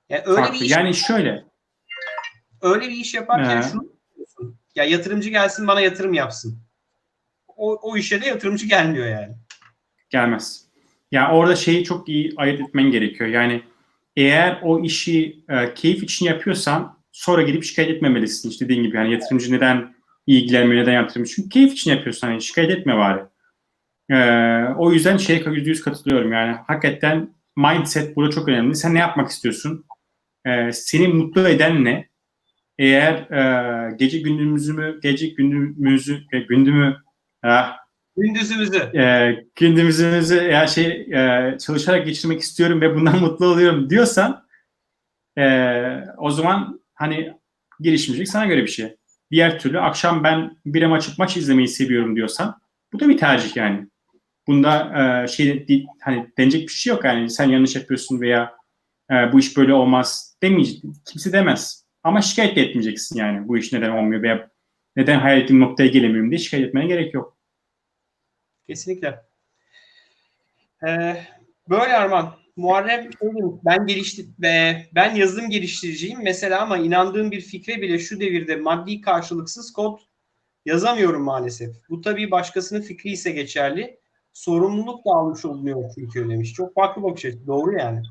Yani 0.09 0.23
öyle 0.27 0.41
Farklı. 0.41 0.55
bir 0.61 0.65
iş 0.65 0.71
Yani 0.73 0.95
şöyle. 0.95 1.45
öyle 2.63 2.89
bir 2.89 2.95
iş 2.97 3.15
yaparken 3.15 3.61
Ee? 3.61 3.63
şunu. 3.63 3.96
Ya 4.77 4.85
yatırımcı 4.85 5.31
gelsin 5.31 5.67
bana 5.67 5.81
yatırım 5.81 6.15
yapsın. 6.15 6.59
O, 7.57 7.79
o 7.83 7.97
işe 7.97 8.23
de 8.23 8.27
yatırımcı 8.27 8.67
gelmiyor 8.67 9.07
yani. 9.07 9.37
Gelmez. 10.11 10.67
Yani 11.13 11.33
orada 11.33 11.57
şeyi 11.57 11.85
çok 11.85 12.09
iyi 12.09 12.33
ayırt 12.37 12.61
etmen 12.61 12.91
gerekiyor. 12.91 13.31
Yani 13.31 13.63
eğer 14.17 14.61
o 14.63 14.83
işi 14.83 15.45
e, 15.49 15.75
keyif 15.75 16.03
için 16.03 16.27
yapıyorsan 16.27 16.99
sonra 17.13 17.43
gidip 17.43 17.65
şikayet 17.65 17.91
etmemelisin. 17.91 18.51
İşte 18.51 18.65
dediğin 18.65 18.83
gibi 18.83 18.97
yani 18.97 19.13
yatırımcı 19.13 19.53
neden 19.53 19.95
ilgilenmiyor, 20.27 20.83
neden 20.83 20.93
yatırımcı? 20.93 21.35
Çünkü 21.35 21.49
keyif 21.49 21.73
için 21.73 21.91
yapıyorsan 21.91 22.31
yani 22.31 22.43
şikayet 22.43 22.71
etme 22.71 22.97
bari. 22.97 23.23
E, 24.11 24.19
o 24.77 24.93
yüzden 24.93 25.17
şeye 25.17 25.43
yüzde 25.47 25.71
yüz 25.71 25.83
katılıyorum. 25.83 26.33
Yani 26.33 26.57
hakikaten 26.67 27.35
mindset 27.57 28.17
burada 28.17 28.31
çok 28.31 28.49
önemli. 28.49 28.77
Sen 28.77 28.95
ne 28.95 28.99
yapmak 28.99 29.29
istiyorsun? 29.29 29.85
E, 30.47 30.73
seni 30.73 31.09
mutlu 31.09 31.49
eden 31.49 31.85
ne? 31.85 32.09
Eğer 32.79 33.13
e, 33.15 33.97
gece 33.97 34.19
gündüzümüzü, 34.19 35.01
gece 35.03 35.27
gündüzümüzü, 35.27 36.21
gündümü 36.49 36.97
ah, 37.43 37.77
Gündüzümüzü. 38.17 38.79
e, 38.79 39.37
gündüzümüzü 39.55 40.35
ya 40.35 40.67
şey 40.67 40.87
e, 40.87 41.57
çalışarak 41.59 42.07
geçirmek 42.07 42.41
istiyorum 42.41 42.81
ve 42.81 42.95
bundan 42.95 43.19
mutlu 43.21 43.47
oluyorum 43.47 43.91
diyorsan 43.91 44.47
e, 45.39 45.45
o 46.19 46.31
zaman 46.31 46.81
hani 46.95 47.33
girişimcilik 47.81 48.29
sana 48.29 48.47
göre 48.47 48.63
bir 48.63 48.69
şey. 48.69 48.97
Diğer 49.31 49.59
türlü 49.59 49.81
akşam 49.81 50.25
ben 50.25 50.57
bir 50.67 50.91
açıp 50.93 51.19
maç 51.19 51.37
izlemeyi 51.37 51.69
seviyorum 51.69 52.17
diyorsan 52.17 52.61
bu 52.93 53.01
da 53.01 53.09
bir 53.09 53.19
tercih 53.19 53.57
yani. 53.57 53.87
Bunda 54.47 54.93
e, 55.25 55.29
şey 55.29 55.67
hani 56.01 56.27
denecek 56.39 56.63
bir 56.63 56.73
şey 56.73 56.91
yok 56.91 57.05
yani 57.05 57.31
sen 57.31 57.49
yanlış 57.49 57.77
yapıyorsun 57.77 58.21
veya 58.21 58.53
e, 59.11 59.33
bu 59.33 59.39
iş 59.39 59.57
böyle 59.57 59.75
olmaz 59.75 60.37
demeyecek. 60.43 60.83
Kimse 61.07 61.33
demez. 61.33 61.86
Ama 62.07 62.23
şikayet 62.23 62.57
de 62.57 62.61
etmeyeceksin 62.61 63.19
yani 63.19 63.49
bu 63.49 63.59
iş 63.59 63.73
neden 63.73 63.91
olmuyor 63.91 64.23
veya 64.23 64.51
neden 64.97 65.19
hayal 65.19 65.41
ettiğim 65.41 65.61
noktaya 65.61 65.89
gelemiyorum 65.89 66.31
diye 66.31 66.39
şikayet 66.39 66.69
etmene 66.69 66.87
gerek 66.87 67.15
yok. 67.15 67.37
Kesinlikle. 68.67 69.21
Ee, 70.87 71.17
böyle 71.69 71.97
Arman. 71.97 72.35
Muharrem 72.57 73.11
ben 73.65 73.87
gelişti 73.87 74.27
ve 74.41 74.87
ben 74.95 75.15
yazılım 75.15 75.51
geliştiriciyim 75.51 76.19
mesela 76.23 76.63
ama 76.63 76.79
inandığım 76.79 77.31
bir 77.31 77.41
fikre 77.41 77.83
bile 77.83 77.99
şu 77.99 78.21
devirde 78.21 78.57
maddi 78.57 79.01
karşılıksız 79.01 79.73
kod 79.73 79.99
yazamıyorum 80.65 81.23
maalesef. 81.23 81.77
Bu 81.91 82.01
tabii 82.01 82.31
başkasının 82.31 82.81
fikri 82.81 83.11
ise 83.11 83.31
geçerli. 83.31 83.99
Sorumluluk 84.33 85.07
da 85.07 85.11
almış 85.11 85.45
olunuyor 85.45 85.91
çünkü 85.95 86.29
demiş. 86.29 86.53
Çok 86.53 86.75
farklı 86.75 87.03
bakış 87.03 87.25
açısı. 87.25 87.47
Doğru 87.47 87.79
yani. 87.79 88.03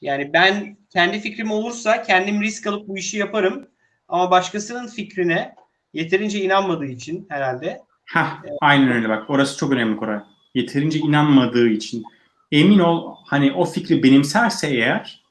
Yani 0.00 0.32
ben 0.32 0.76
kendi 0.90 1.20
fikrim 1.20 1.50
olursa 1.50 2.02
kendim 2.02 2.42
risk 2.42 2.66
alıp 2.66 2.88
bu 2.88 2.98
işi 2.98 3.18
yaparım. 3.18 3.68
Ama 4.08 4.30
başkasının 4.30 4.86
fikrine 4.86 5.54
yeterince 5.92 6.40
inanmadığı 6.40 6.86
için 6.86 7.26
herhalde 7.28 7.80
Heh, 8.04 8.42
aynen 8.60 8.92
öyle 8.92 9.08
bak. 9.08 9.30
Orası 9.30 9.58
çok 9.58 9.72
önemli 9.72 9.96
Koray. 9.96 10.20
Yeterince 10.54 10.98
inanmadığı 10.98 11.68
için. 11.68 12.04
Emin 12.52 12.78
ol 12.78 13.14
hani 13.26 13.52
o 13.52 13.64
fikri 13.64 14.02
benimserse 14.02 14.68
eğer 14.68 15.22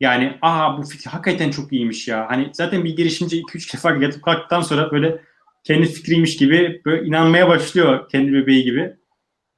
yani 0.00 0.38
aa 0.42 0.78
bu 0.78 0.82
fikir 0.82 1.10
hakikaten 1.10 1.50
çok 1.50 1.72
iyiymiş 1.72 2.08
ya. 2.08 2.26
Hani 2.30 2.50
zaten 2.52 2.84
bir 2.84 2.96
girişimci 2.96 3.42
2-3 3.42 3.74
defa 3.74 3.94
yatıp 3.94 4.22
kalktıktan 4.22 4.60
sonra 4.60 4.90
böyle 4.90 5.22
kendi 5.64 5.86
fikriymiş 5.86 6.36
gibi 6.36 6.82
böyle 6.84 7.06
inanmaya 7.06 7.48
başlıyor 7.48 8.08
kendi 8.08 8.32
bebeği 8.32 8.64
gibi. 8.64 8.96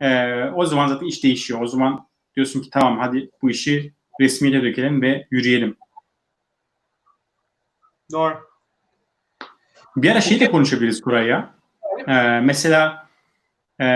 Ee, 0.00 0.44
o 0.44 0.66
zaman 0.66 0.88
zaten 0.88 1.06
iş 1.06 1.24
değişiyor. 1.24 1.60
O 1.62 1.66
zaman 1.66 2.08
diyorsun 2.36 2.60
ki 2.62 2.70
tamam 2.70 2.98
hadi 2.98 3.30
bu 3.42 3.50
işi 3.50 3.94
resmiyete 4.20 4.62
dökelim 4.62 5.02
ve 5.02 5.26
yürüyelim. 5.30 5.76
doğru. 8.12 8.38
Bir 9.96 10.10
ara 10.10 10.20
şey 10.20 10.40
de 10.40 10.50
konuşabiliriz 10.50 11.00
Kuray 11.00 11.26
ya. 11.26 11.54
Ee, 12.08 12.40
mesela 12.40 13.08
e, 13.80 13.86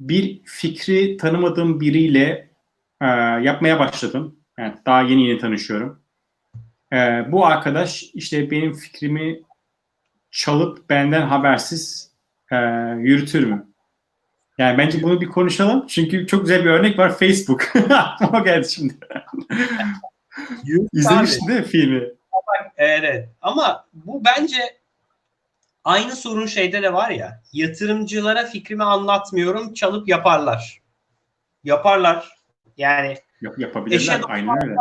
bir 0.00 0.40
fikri 0.44 1.16
tanımadığım 1.16 1.80
biriyle 1.80 2.50
e, 3.00 3.06
yapmaya 3.42 3.78
başladım. 3.78 4.36
Yani 4.58 4.74
daha 4.86 5.02
yeni 5.02 5.28
yeni 5.28 5.38
tanışıyorum. 5.38 6.02
E, 6.92 6.96
bu 7.32 7.46
arkadaş 7.46 8.02
işte 8.14 8.50
benim 8.50 8.72
fikrimi 8.72 9.42
çalıp 10.30 10.90
benden 10.90 11.22
habersiz 11.26 12.12
e, 12.52 12.56
yürütür 12.98 13.46
mü? 13.46 13.73
Yani 14.58 14.78
bence 14.78 15.02
bunu 15.02 15.20
bir 15.20 15.28
konuşalım. 15.28 15.86
Çünkü 15.86 16.26
çok 16.26 16.40
güzel 16.40 16.64
bir 16.64 16.70
örnek 16.70 16.98
var. 16.98 17.18
Facebook. 17.18 17.72
Aklıma 17.90 18.38
geldi 18.38 18.68
şimdi. 18.68 18.94
İzlemiştin 20.92 21.48
değil 21.48 21.60
mi 21.60 21.66
filmi? 21.66 22.08
Evet. 22.76 23.28
Ama 23.42 23.86
bu 23.92 24.24
bence 24.24 24.56
aynı 25.84 26.16
sorun 26.16 26.46
şeyde 26.46 26.82
de 26.82 26.92
var 26.92 27.10
ya. 27.10 27.42
Yatırımcılara 27.52 28.46
fikrimi 28.46 28.84
anlatmıyorum, 28.84 29.74
çalıp 29.74 30.08
yaparlar. 30.08 30.82
Yaparlar. 31.64 32.28
Yani 32.76 33.16
Yap, 33.40 33.58
yapabilirler. 33.58 34.20
Aynen 34.28 34.64
öyle. 34.64 34.76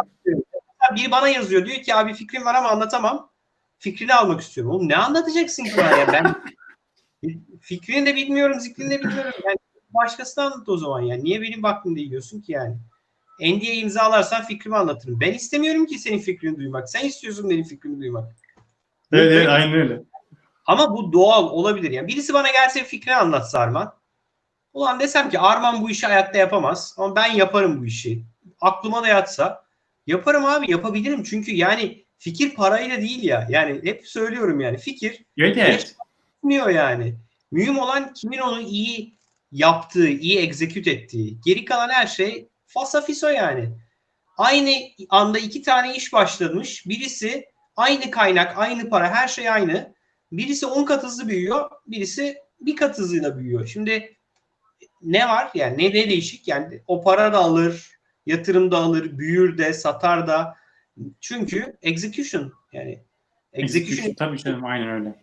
biri 0.95 1.11
bana 1.11 1.27
yazıyor 1.27 1.65
diyor 1.65 1.77
ki 1.77 1.95
abi 1.95 2.13
fikrim 2.13 2.45
var 2.45 2.55
ama 2.55 2.69
anlatamam. 2.69 3.29
Fikrini 3.79 4.13
almak 4.13 4.41
istiyorum. 4.41 4.73
Oğlum 4.73 4.89
ne 4.89 4.95
anlatacaksın 4.97 5.63
ki 5.63 5.71
bana 5.77 5.97
ya? 5.97 6.07
Ben 6.13 6.35
fikrini 7.61 8.05
de 8.05 8.15
bilmiyorum, 8.15 8.59
zikrini 8.59 8.89
de 8.89 8.99
bilmiyorum. 8.99 9.31
Yani 9.45 9.57
başkasına 9.93 10.45
anlat 10.45 10.69
o 10.69 10.77
zaman 10.77 11.01
yani. 11.01 11.23
Niye 11.23 11.41
benim 11.41 11.63
vaktimi 11.63 12.01
yiyorsun 12.01 12.41
ki 12.41 12.51
yani? 12.51 12.75
NDA 13.39 13.71
imzalarsan 13.71 14.43
fikrimi 14.43 14.77
anlatırım. 14.77 15.19
Ben 15.19 15.33
istemiyorum 15.33 15.85
ki 15.85 15.99
senin 15.99 16.19
fikrini 16.19 16.57
duymak. 16.57 16.89
Sen 16.89 17.05
istiyorsun 17.05 17.49
benim 17.49 17.63
fikrimi 17.63 17.99
duymak. 17.99 18.35
Evet, 19.11 19.31
evet 19.31 19.47
aynen 19.47 19.73
öyle. 19.73 20.01
Ama 20.65 20.93
bu 20.93 21.13
doğal 21.13 21.49
olabilir. 21.49 21.91
Yani 21.91 22.07
birisi 22.07 22.33
bana 22.33 22.51
gelse 22.51 22.83
fikrini 22.83 23.15
anlatsa 23.15 23.59
Arman. 23.59 23.93
Ulan 24.73 24.99
desem 24.99 25.29
ki 25.29 25.39
Arman 25.39 25.81
bu 25.81 25.89
işi 25.89 26.07
hayatta 26.07 26.37
yapamaz 26.37 26.95
ama 26.97 27.15
ben 27.15 27.31
yaparım 27.31 27.81
bu 27.81 27.85
işi. 27.85 28.23
Aklıma 28.61 29.03
da 29.03 29.07
yatsa 29.07 29.65
yaparım 30.07 30.45
abi 30.45 30.71
yapabilirim. 30.71 31.23
Çünkü 31.23 31.55
yani 31.55 32.05
fikir 32.17 32.55
parayla 32.55 32.97
değil 32.97 33.23
ya. 33.23 33.47
Yani 33.49 33.81
hep 33.83 34.07
söylüyorum 34.07 34.59
yani 34.59 34.77
fikir 34.77 35.25
Evet, 35.37 35.95
bitmiyor 36.43 36.69
yani. 36.69 37.15
Mühim 37.51 37.79
olan 37.79 38.13
kimin 38.13 38.37
onu 38.37 38.61
iyi 38.61 39.17
yaptığı, 39.53 40.07
iyi 40.07 40.39
execute 40.39 40.91
ettiği. 40.91 41.37
Geri 41.45 41.65
kalan 41.65 41.89
her 41.89 42.07
şey 42.07 42.49
fasafiso 42.65 43.27
yani. 43.27 43.69
Aynı 44.37 44.71
anda 45.09 45.39
iki 45.39 45.61
tane 45.61 45.95
iş 45.95 46.13
başlamış. 46.13 46.85
Birisi 46.87 47.45
aynı 47.75 48.11
kaynak, 48.11 48.57
aynı 48.57 48.89
para, 48.89 49.15
her 49.15 49.27
şey 49.27 49.49
aynı. 49.49 49.93
Birisi 50.31 50.65
10 50.65 50.85
kat 50.85 51.03
hızlı 51.03 51.27
büyüyor, 51.27 51.69
birisi 51.87 52.37
bir 52.61 52.75
kat 52.75 52.97
hızıyla 52.97 53.37
büyüyor. 53.37 53.67
Şimdi 53.67 54.17
ne 55.01 55.27
var? 55.27 55.51
Yani 55.55 55.77
ne, 55.77 55.89
ne 55.89 56.09
değişik? 56.09 56.47
Yani 56.47 56.81
o 56.87 57.03
para 57.03 57.33
da 57.33 57.37
alır, 57.37 57.91
yatırım 58.25 58.71
da 58.71 58.77
alır, 58.77 59.17
büyür 59.17 59.57
de, 59.57 59.73
satar 59.73 60.27
da. 60.27 60.55
Çünkü 61.21 61.77
execution 61.81 62.53
yani 62.73 63.03
execution, 63.53 63.91
Execution, 63.91 64.13
tabii 64.13 64.37
canım 64.37 64.65
aynen 64.65 64.87
öyle. 64.87 65.22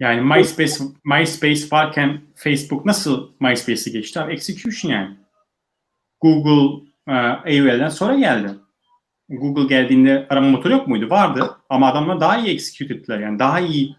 Yani 0.00 0.20
MySpace 0.20 0.74
MySpace 1.04 1.60
varken 1.72 2.20
Facebook 2.34 2.86
nasıl 2.86 3.32
MySpace'i 3.40 3.92
geçti 3.92 4.20
abi? 4.20 4.32
Execution 4.32 4.92
yani. 4.92 5.16
Google 6.20 6.86
e, 7.08 7.12
AOL'den 7.12 7.88
sonra 7.88 8.14
geldi. 8.14 8.48
Google 9.28 9.66
geldiğinde 9.66 10.26
arama 10.30 10.50
motoru 10.50 10.72
yok 10.72 10.88
muydu? 10.88 11.10
Vardı. 11.10 11.56
Ama 11.68 11.92
adamlar 11.92 12.20
daha 12.20 12.38
iyi 12.38 12.54
execute 12.54 12.94
ettiler. 12.94 13.18
Yani 13.18 13.38
daha 13.38 13.60
iyi 13.60 13.96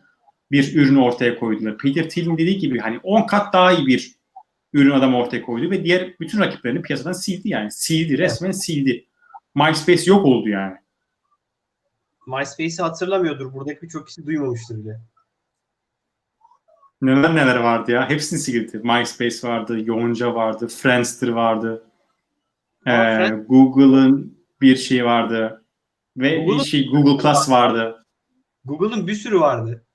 bir 0.52 0.76
ürünü 0.76 1.00
ortaya 1.00 1.40
koydular. 1.40 1.78
Peter 1.78 2.10
Thiel'in 2.10 2.38
dediği 2.38 2.58
gibi 2.58 2.80
hani 2.80 3.00
10 3.04 3.28
kat 3.28 3.54
daha 3.54 3.72
iyi 3.72 3.88
bir 3.88 4.16
ürün 4.74 4.92
adam 4.92 5.16
ortaya 5.16 5.42
koydu 5.42 5.72
ve 5.72 5.84
diğer 5.84 6.20
bütün 6.20 6.40
rakiplerini 6.40 6.82
piyasadan 6.82 7.14
sildi 7.14 7.50
yani. 7.50 7.72
Sildi, 7.72 8.18
resmen 8.18 8.52
sildi. 8.52 9.06
MySpace 9.56 10.12
yok 10.12 10.26
oldu 10.26 10.50
yani. 10.50 10.76
MySpace'i 12.28 12.82
hatırlamıyordur. 12.82 13.54
Buradaki 13.54 13.82
birçok 13.82 14.08
kişi 14.08 14.26
duymamıştır 14.26 14.84
bile. 14.84 15.00
Neler 17.02 17.36
neler 17.36 17.56
vardı 17.56 17.92
ya. 17.92 18.10
Hepsini 18.10 18.40
sildi. 18.40 18.82
MySpace 18.84 19.48
vardı, 19.48 19.78
Yonca 19.86 20.36
vardı, 20.36 20.68
Friendster 20.68 21.28
vardı. 21.28 21.84
Ee, 22.86 22.90
Friend- 22.92 23.46
Google'ın 23.46 24.38
bir 24.62 24.76
şeyi 24.76 25.06
vardı. 25.06 25.66
Ve 26.18 26.48
bir 26.48 26.60
şey 26.60 26.90
Google 26.90 27.18
Plus 27.18 27.50
vardı. 27.50 28.06
Google'ın 28.66 29.08
bir 29.08 29.14
sürü 29.14 29.40
vardı. 29.40 29.86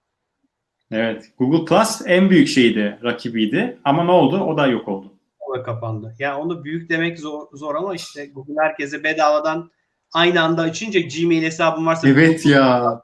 Evet. 0.90 1.32
Google 1.38 1.64
Plus 1.64 2.02
en 2.06 2.30
büyük 2.30 2.48
şeydi, 2.48 2.98
rakibiydi. 3.04 3.78
Ama 3.84 4.04
ne 4.04 4.10
oldu? 4.10 4.40
O 4.40 4.56
da 4.58 4.66
yok 4.66 4.88
oldu. 4.88 5.12
O 5.40 5.58
da 5.58 5.62
kapandı. 5.62 6.14
Yani 6.18 6.34
onu 6.34 6.64
büyük 6.64 6.90
demek 6.90 7.18
zor, 7.18 7.46
zor 7.52 7.74
ama 7.74 7.94
işte 7.94 8.26
Google 8.26 8.54
herkese 8.60 9.04
bedavadan 9.04 9.70
aynı 10.12 10.42
anda 10.42 10.62
açınca 10.62 11.00
Gmail 11.00 11.42
hesabın 11.42 11.86
varsa 11.86 12.08
Evet 12.08 12.46
ya. 12.46 13.02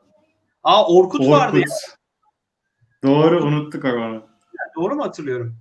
Aa 0.62 0.86
Orkut, 0.86 1.28
vardı 1.28 1.58
ya. 1.58 1.64
Doğru 3.02 3.44
unuttuk 3.44 3.84
onu. 3.84 4.26
Doğru 4.76 4.94
mu 4.94 5.04
hatırlıyorum? 5.04 5.56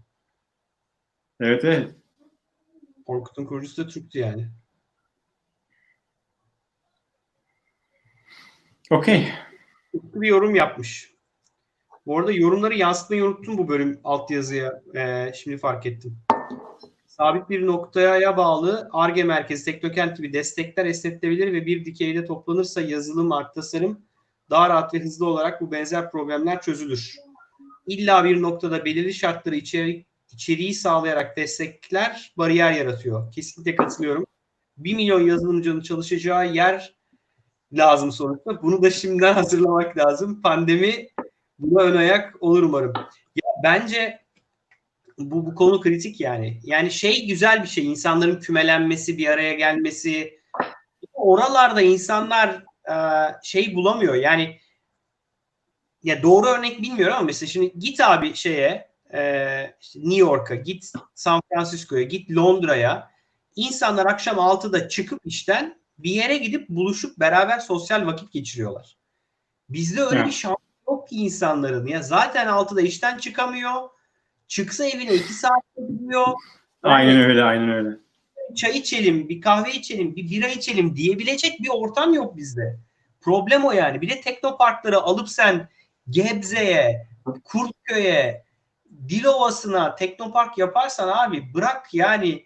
Evet 1.39 1.65
evet. 1.65 1.95
Orkut'un 3.05 3.45
kurucusu 3.45 3.83
da 3.83 3.87
Türk'tü 3.87 4.19
yani. 4.19 4.47
Okey. 8.89 9.27
Bir 9.93 10.27
yorum 10.27 10.55
yapmış. 10.55 11.13
Bu 12.05 12.19
arada 12.19 12.31
yorumları 12.31 12.75
yansıtmayı 12.75 13.25
unuttum 13.25 13.57
bu 13.57 13.67
bölüm 13.67 13.99
altyazıya. 14.03 14.81
Ee, 14.95 15.31
şimdi 15.35 15.57
fark 15.57 15.85
ettim. 15.85 16.17
Sabit 17.07 17.49
bir 17.49 17.67
noktaya 17.67 18.37
bağlı 18.37 18.89
ARGE 18.91 19.23
merkezi 19.23 19.65
Teknokent 19.65 20.17
gibi 20.17 20.33
destekler 20.33 20.85
esnetilebilir 20.85 21.53
ve 21.53 21.65
bir 21.65 21.85
dikeyde 21.85 22.25
toplanırsa 22.25 22.81
yazılım, 22.81 23.31
art 23.31 23.55
tasarım 23.55 24.01
daha 24.49 24.69
rahat 24.69 24.93
ve 24.93 24.99
hızlı 24.99 25.25
olarak 25.25 25.61
bu 25.61 25.71
benzer 25.71 26.11
problemler 26.11 26.61
çözülür. 26.61 27.15
İlla 27.91 28.23
bir 28.23 28.41
noktada 28.41 28.85
belirli 28.85 29.13
şartları 29.13 29.55
içeri, 29.55 30.05
içeriği 30.31 30.73
sağlayarak 30.73 31.37
destekler 31.37 32.33
bariyer 32.37 32.71
yaratıyor. 32.71 33.31
Kesinlikle 33.31 33.75
katılıyorum. 33.75 34.25
1 34.77 34.95
milyon 34.95 35.21
yazılımcının 35.21 35.81
çalışacağı 35.81 36.53
yer 36.53 36.95
lazım 37.73 38.11
sonuçta. 38.11 38.63
Bunu 38.63 38.83
da 38.83 38.91
şimdiden 38.91 39.33
hazırlamak 39.33 39.97
lazım. 39.97 40.41
Pandemi 40.41 41.07
buna 41.59 41.83
ön 41.83 41.95
ayak 41.97 42.43
olur 42.43 42.63
umarım. 42.63 42.93
Ya 43.35 43.49
bence 43.63 44.21
bu, 45.17 45.45
bu 45.45 45.55
konu 45.55 45.81
kritik 45.81 46.21
yani. 46.21 46.59
Yani 46.63 46.91
şey 46.91 47.27
güzel 47.27 47.63
bir 47.63 47.67
şey. 47.67 47.85
İnsanların 47.85 48.39
kümelenmesi, 48.39 49.17
bir 49.17 49.27
araya 49.27 49.53
gelmesi. 49.53 50.39
Oralarda 51.13 51.81
insanlar 51.81 52.63
şey 53.43 53.75
bulamıyor. 53.75 54.15
Yani 54.15 54.57
ya 56.03 56.23
doğru 56.23 56.47
örnek 56.47 56.81
bilmiyorum 56.81 57.15
ama 57.17 57.25
mesela 57.25 57.49
şimdi 57.49 57.79
git 57.79 58.01
abi 58.01 58.35
şeye 58.35 58.91
e, 59.13 59.73
işte 59.81 59.99
New 59.99 60.19
York'a, 60.19 60.55
git 60.55 60.91
San 61.15 61.41
Francisco'ya, 61.49 62.03
git 62.03 62.31
Londra'ya. 62.31 63.11
İnsanlar 63.55 64.05
akşam 64.05 64.37
6'da 64.37 64.89
çıkıp 64.89 65.21
işten 65.25 65.81
bir 65.97 66.11
yere 66.11 66.37
gidip 66.37 66.69
buluşup 66.69 67.19
beraber 67.19 67.59
sosyal 67.59 68.05
vakit 68.05 68.31
geçiriyorlar. 68.31 68.97
Bizde 69.69 70.01
öyle 70.01 70.15
Evet. 70.15 70.27
bir 70.27 70.31
şans 70.31 70.55
yok 70.87 71.07
ki 71.07 71.15
insanların. 71.15 71.87
Ya 71.87 72.01
zaten 72.01 72.47
6'da 72.47 72.81
işten 72.81 73.17
çıkamıyor. 73.17 73.89
Çıksa 74.47 74.85
evine 74.85 75.13
2 75.13 75.33
saatte 75.33 75.81
gidiyor. 75.89 76.27
Aynen 76.83 77.17
öyle, 77.17 77.43
aynen 77.43 77.69
öyle. 77.69 77.97
Çay 78.55 78.77
içelim, 78.77 79.29
bir 79.29 79.41
kahve 79.41 79.71
içelim, 79.71 80.15
bir 80.15 80.29
bira 80.29 80.47
içelim 80.47 80.95
diyebilecek 80.95 81.59
bir 81.59 81.69
ortam 81.69 82.13
yok 82.13 82.37
bizde. 82.37 82.79
Problem 83.21 83.65
o 83.65 83.71
yani. 83.71 84.01
Bir 84.01 84.09
de 84.09 84.21
teknoparkları 84.21 84.97
alıp 84.97 85.29
sen 85.29 85.69
Gebze'ye, 86.11 87.07
Kurtköy'e, 87.43 88.43
Dilovası'na 89.09 89.95
teknopark 89.95 90.57
yaparsan 90.57 91.07
abi 91.07 91.53
bırak 91.53 91.93
yani 91.93 92.45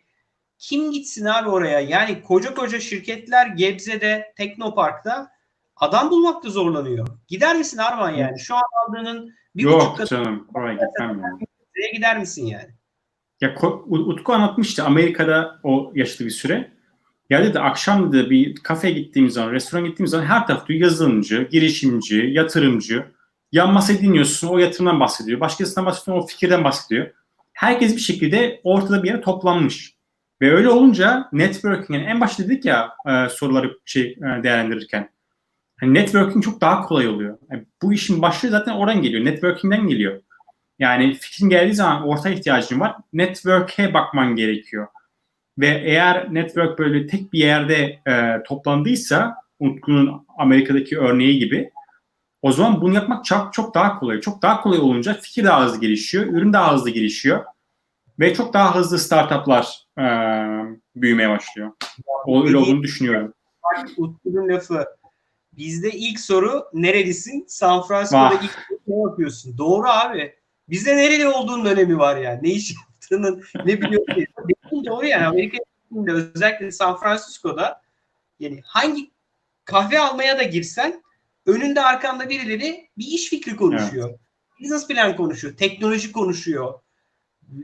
kim 0.57 0.91
gitsin 0.91 1.25
abi 1.25 1.49
oraya? 1.49 1.79
Yani 1.79 2.21
koca 2.21 2.53
koca 2.53 2.79
şirketler 2.79 3.47
Gebze'de, 3.47 4.33
Teknopark'ta 4.37 5.31
adam 5.75 6.11
bulmakta 6.11 6.49
zorlanıyor. 6.49 7.07
Gider 7.27 7.55
misin 7.55 7.77
Arman 7.77 8.11
yani? 8.11 8.39
Şu 8.39 8.55
an 8.55 8.63
aldığının 8.87 9.33
bir 9.55 9.65
buçuk 9.65 9.81
Yok 9.81 9.97
katı 9.97 10.15
canım, 10.15 10.47
oraya 10.53 10.73
gitmem 10.73 11.21
yani. 11.23 11.39
Gider 11.93 12.19
misin 12.19 12.45
yani? 12.45 12.69
Ya 13.41 13.55
Utku 13.87 14.33
anlatmıştı 14.33 14.83
Amerika'da 14.83 15.59
o 15.63 15.91
yaşlı 15.95 16.25
bir 16.25 16.31
süre. 16.31 16.71
Ya 17.29 17.43
dedi 17.43 17.59
akşam 17.59 18.13
dedi 18.13 18.29
bir 18.29 18.55
kafe 18.55 18.91
gittiğimiz 18.91 19.33
zaman, 19.33 19.51
restoran 19.51 19.85
gittiğimiz 19.85 20.11
zaman 20.11 20.25
her 20.25 20.47
tarafta 20.47 20.73
girişimci, 20.73 21.47
girişimci, 21.51 22.15
yatırımcı. 22.15 23.05
Yan 23.51 23.73
masayı 23.73 24.01
dinliyorsun, 24.01 24.47
o 24.47 24.57
yatırımdan 24.57 24.99
bahsediyor. 24.99 25.39
Başkasından 25.39 25.85
bahsediyor, 25.85 26.17
o 26.17 26.27
fikirden 26.27 26.63
bahsediyor. 26.63 27.11
Herkes 27.53 27.95
bir 27.95 28.01
şekilde 28.01 28.61
ortada 28.63 29.03
bir 29.03 29.07
yere 29.07 29.21
toplanmış. 29.21 29.95
Ve 30.41 30.51
öyle 30.55 30.69
olunca 30.69 31.29
networking, 31.31 31.89
yani 31.89 32.03
en 32.03 32.21
başta 32.21 32.43
dedik 32.43 32.65
ya 32.65 32.89
e, 33.07 33.29
soruları 33.29 33.77
şey 33.85 34.03
e, 34.03 34.43
değerlendirirken. 34.43 35.09
Hani 35.79 35.93
networking 35.93 36.43
çok 36.43 36.61
daha 36.61 36.81
kolay 36.81 37.07
oluyor. 37.07 37.37
Yani 37.51 37.65
bu 37.81 37.93
işin 37.93 38.21
başlığı 38.21 38.49
zaten 38.49 38.71
oradan 38.71 39.01
geliyor, 39.01 39.25
networking'den 39.25 39.87
geliyor. 39.87 40.21
Yani 40.79 41.13
fikrin 41.13 41.49
geldiği 41.49 41.73
zaman 41.73 42.07
orta 42.07 42.29
ihtiyacın 42.29 42.79
var. 42.79 42.95
Network'e 43.13 43.93
bakman 43.93 44.35
gerekiyor. 44.35 44.87
Ve 45.59 45.67
eğer 45.85 46.33
network 46.33 46.79
böyle 46.79 47.07
tek 47.07 47.33
bir 47.33 47.39
yerde 47.39 47.99
e, 48.07 48.43
toplandıysa 48.47 49.35
Utku'nun 49.59 50.25
Amerika'daki 50.37 50.99
örneği 50.99 51.39
gibi 51.39 51.71
o 52.45 52.51
zaman 52.51 52.81
bunu 52.81 52.93
yapmak 52.93 53.25
çok 53.25 53.53
çok 53.53 53.75
daha 53.75 53.99
kolay. 53.99 54.21
Çok 54.21 54.41
daha 54.41 54.61
kolay 54.61 54.79
olunca 54.79 55.13
fikir 55.13 55.43
daha 55.43 55.65
hızlı 55.65 55.79
gelişiyor, 55.79 56.25
ürün 56.25 56.53
daha 56.53 56.73
hızlı 56.73 56.89
gelişiyor 56.89 57.45
ve 58.19 58.33
çok 58.33 58.53
daha 58.53 58.75
hızlı 58.75 58.99
startuplar 58.99 59.87
e, 59.99 60.05
büyümeye 60.95 61.29
başlıyor. 61.29 61.71
O 62.25 62.45
öyle 62.45 62.57
olduğunu 62.57 62.83
düşünüyorum. 62.83 63.33
Utku'nun 63.97 64.49
lafı. 64.49 64.85
Bizde 65.53 65.91
ilk 65.91 66.19
soru 66.19 66.65
nerelisin? 66.73 67.45
San 67.47 67.81
Francisco'da 67.81 68.21
Vah. 68.21 68.43
ilk 68.43 68.51
soru 68.51 68.79
ne 68.87 69.09
yapıyorsun? 69.09 69.57
Doğru 69.57 69.87
abi. 69.87 70.35
Bizde 70.69 70.97
nereli 70.97 71.27
olduğunun 71.27 71.65
önemi 71.65 71.97
var 71.97 72.17
yani. 72.17 72.39
Ne 72.43 72.49
iş 72.49 72.75
yaptığının, 72.75 73.43
ne 73.65 73.81
biliyorsun. 73.81 74.15
Benim 74.47 74.85
doğru 74.85 75.05
yani 75.05 75.25
Amerika'da 75.25 76.11
özellikle 76.11 76.71
San 76.71 76.97
Francisco'da 76.97 77.81
yani 78.39 78.61
hangi 78.65 79.11
kahve 79.65 79.99
almaya 79.99 80.37
da 80.37 80.43
girsen 80.43 81.04
önünde 81.45 81.81
arkanda 81.81 82.29
birileri 82.29 82.89
bir 82.97 83.07
iş 83.07 83.29
fikri 83.29 83.55
konuşuyor. 83.55 84.19
Business 84.61 84.87
plan 84.87 85.15
konuşuyor. 85.15 85.57
Teknoloji 85.57 86.11
konuşuyor. 86.11 86.79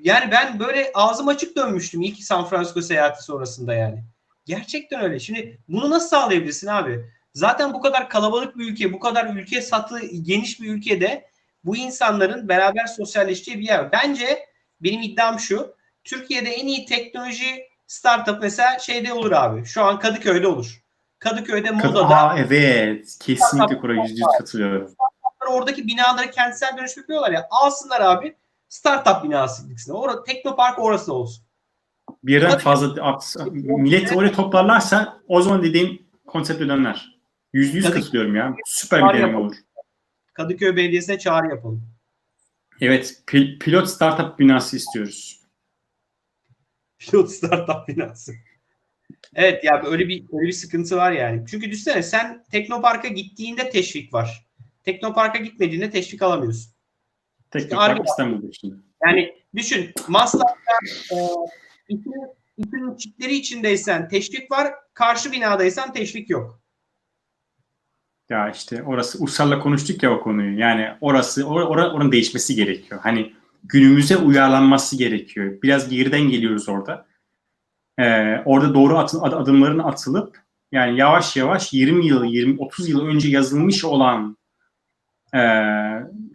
Yani 0.02 0.32
ben 0.32 0.60
böyle 0.60 0.92
ağzım 0.94 1.28
açık 1.28 1.56
dönmüştüm 1.56 2.02
ilk 2.02 2.24
San 2.24 2.46
Francisco 2.46 2.82
seyahati 2.82 3.24
sonrasında 3.24 3.74
yani. 3.74 4.04
Gerçekten 4.46 5.02
öyle. 5.02 5.20
Şimdi 5.20 5.60
bunu 5.68 5.90
nasıl 5.90 6.08
sağlayabilirsin 6.08 6.68
abi? 6.68 7.06
Zaten 7.34 7.74
bu 7.74 7.82
kadar 7.82 8.10
kalabalık 8.10 8.58
bir 8.58 8.72
ülke, 8.72 8.94
bu 8.94 9.00
kadar 9.00 9.36
ülke 9.36 9.62
satı 9.62 10.00
geniş 10.06 10.62
bir 10.62 10.74
ülkede 10.74 11.26
bu 11.64 11.78
insanların 11.78 12.50
beraber 12.50 12.86
sosyalleştiği 12.86 13.60
bir 13.60 13.68
yer. 13.68 13.92
Bence 13.92 14.46
benim 14.82 15.02
iddiam 15.02 15.40
şu. 15.40 15.76
Türkiye'de 16.04 16.50
en 16.50 16.68
iyi 16.68 16.86
teknoloji 16.86 17.68
startup 17.88 18.42
mesela 18.42 18.80
şeyde 18.80 19.14
olur 19.14 19.32
abi. 19.32 19.66
Şu 19.66 19.84
an 19.84 20.00
Kadıköy'de 20.00 20.48
olur. 20.48 20.81
Kadıköy'de 21.22 21.72
modada 21.72 22.08
Aa, 22.08 22.40
evet. 22.40 23.18
Kesinlikle 23.20 23.78
Koray 23.78 23.98
yüzde 23.98 24.14
yüz 24.14 24.38
katılıyorum. 24.38 24.94
oradaki 25.50 25.88
binaları 25.88 26.32
kentsel 26.32 26.78
dönüşüm 26.78 27.02
yapıyorlar 27.02 27.32
ya. 27.32 27.48
Alsınlar 27.50 28.02
abi 28.02 28.36
startup 28.70 29.24
binası 29.24 29.70
diksin. 29.70 29.94
Orada 29.94 30.24
teknopark 30.24 30.80
orası 30.80 31.14
olsun. 31.14 31.46
Birden 32.24 32.50
Tabii. 32.52 32.62
fazla 32.62 33.20
millet 33.52 34.16
oraya 34.16 34.32
toplarlarsa 34.32 35.22
o 35.28 35.42
zaman 35.42 35.64
dediğim 35.64 36.08
konsepte 36.28 36.68
döner. 36.68 37.22
Yüzde 37.54 37.78
yüz 37.78 37.92
katılıyorum 37.92 38.36
ya. 38.36 38.56
Süper 38.66 39.10
bir 39.10 39.20
deneyim 39.20 39.36
olur. 39.36 39.56
Kadıköy 40.34 40.76
Belediyesi'ne 40.76 41.20
çağrı 41.20 41.48
yapalım. 41.50 41.84
Evet. 42.82 43.24
pil- 43.28 43.60
pilot 43.60 43.90
startup 43.90 44.40
binası 44.40 44.78
istiyoruz. 44.78 45.42
Pilot 47.00 47.32
startup 47.32 47.88
binası. 47.88 48.34
Evet 49.36 49.64
ya 49.64 49.82
öyle 49.86 50.08
bir 50.08 50.26
öyle 50.34 50.48
bir 50.48 50.52
sıkıntı 50.52 50.98
var 50.98 51.12
yani. 51.12 51.44
Çünkü 51.48 51.72
düşünsene 51.72 52.04
sen 52.04 52.44
Teknopark'a 52.52 53.08
gittiğinde 53.08 53.70
teşvik 53.70 54.14
var. 54.14 54.48
Teknopark'a 54.84 55.38
gitmediğinde 55.38 55.90
teşvik 55.90 56.22
alamıyorsun. 56.22 56.74
Tek 57.52 57.74
Harbi. 57.74 57.98
tek 57.98 58.08
İstanbul'da 58.08 58.52
şimdi. 58.52 58.76
Yani 59.06 59.36
düşün 59.56 59.94
Maslak'ta 60.08 60.74
e, 61.12 61.18
bütün, 61.90 62.14
bütün 62.58 62.96
çiftleri 62.96 63.36
içindeysen 63.36 64.08
teşvik 64.08 64.52
var. 64.52 64.74
Karşı 64.94 65.32
binadaysan 65.32 65.94
teşvik 65.94 66.30
yok. 66.30 66.62
Ya 68.30 68.50
işte 68.50 68.84
orası 68.84 69.24
Ussal'la 69.24 69.60
konuştuk 69.60 70.04
ya 70.04 70.12
o 70.12 70.22
konuyu. 70.22 70.60
Yani 70.60 70.88
orası 71.02 71.48
or, 71.48 71.62
or- 71.62 71.92
oranın 71.94 72.12
değişmesi 72.12 72.56
gerekiyor. 72.56 73.00
Hani 73.04 73.34
günümüze 73.64 74.18
uyarlanması 74.18 74.98
gerekiyor. 74.98 75.62
Biraz 75.64 75.90
geriden 75.90 76.22
geliyoruz 76.22 76.70
orada. 76.70 77.06
Ee, 78.02 78.42
orada 78.46 78.74
doğru 78.74 78.98
ad- 78.98 79.34
adımların 79.34 79.80
atılıp 79.80 80.42
yani 80.72 81.00
yavaş 81.00 81.38
yavaş 81.38 81.74
20 81.74 82.08
yıl, 82.08 82.26
20 82.26 82.60
30 82.60 82.90
yıl 82.90 83.06
önce 83.08 83.30
yazılmış 83.30 83.86
olan 83.86 84.38
e, 85.36 85.40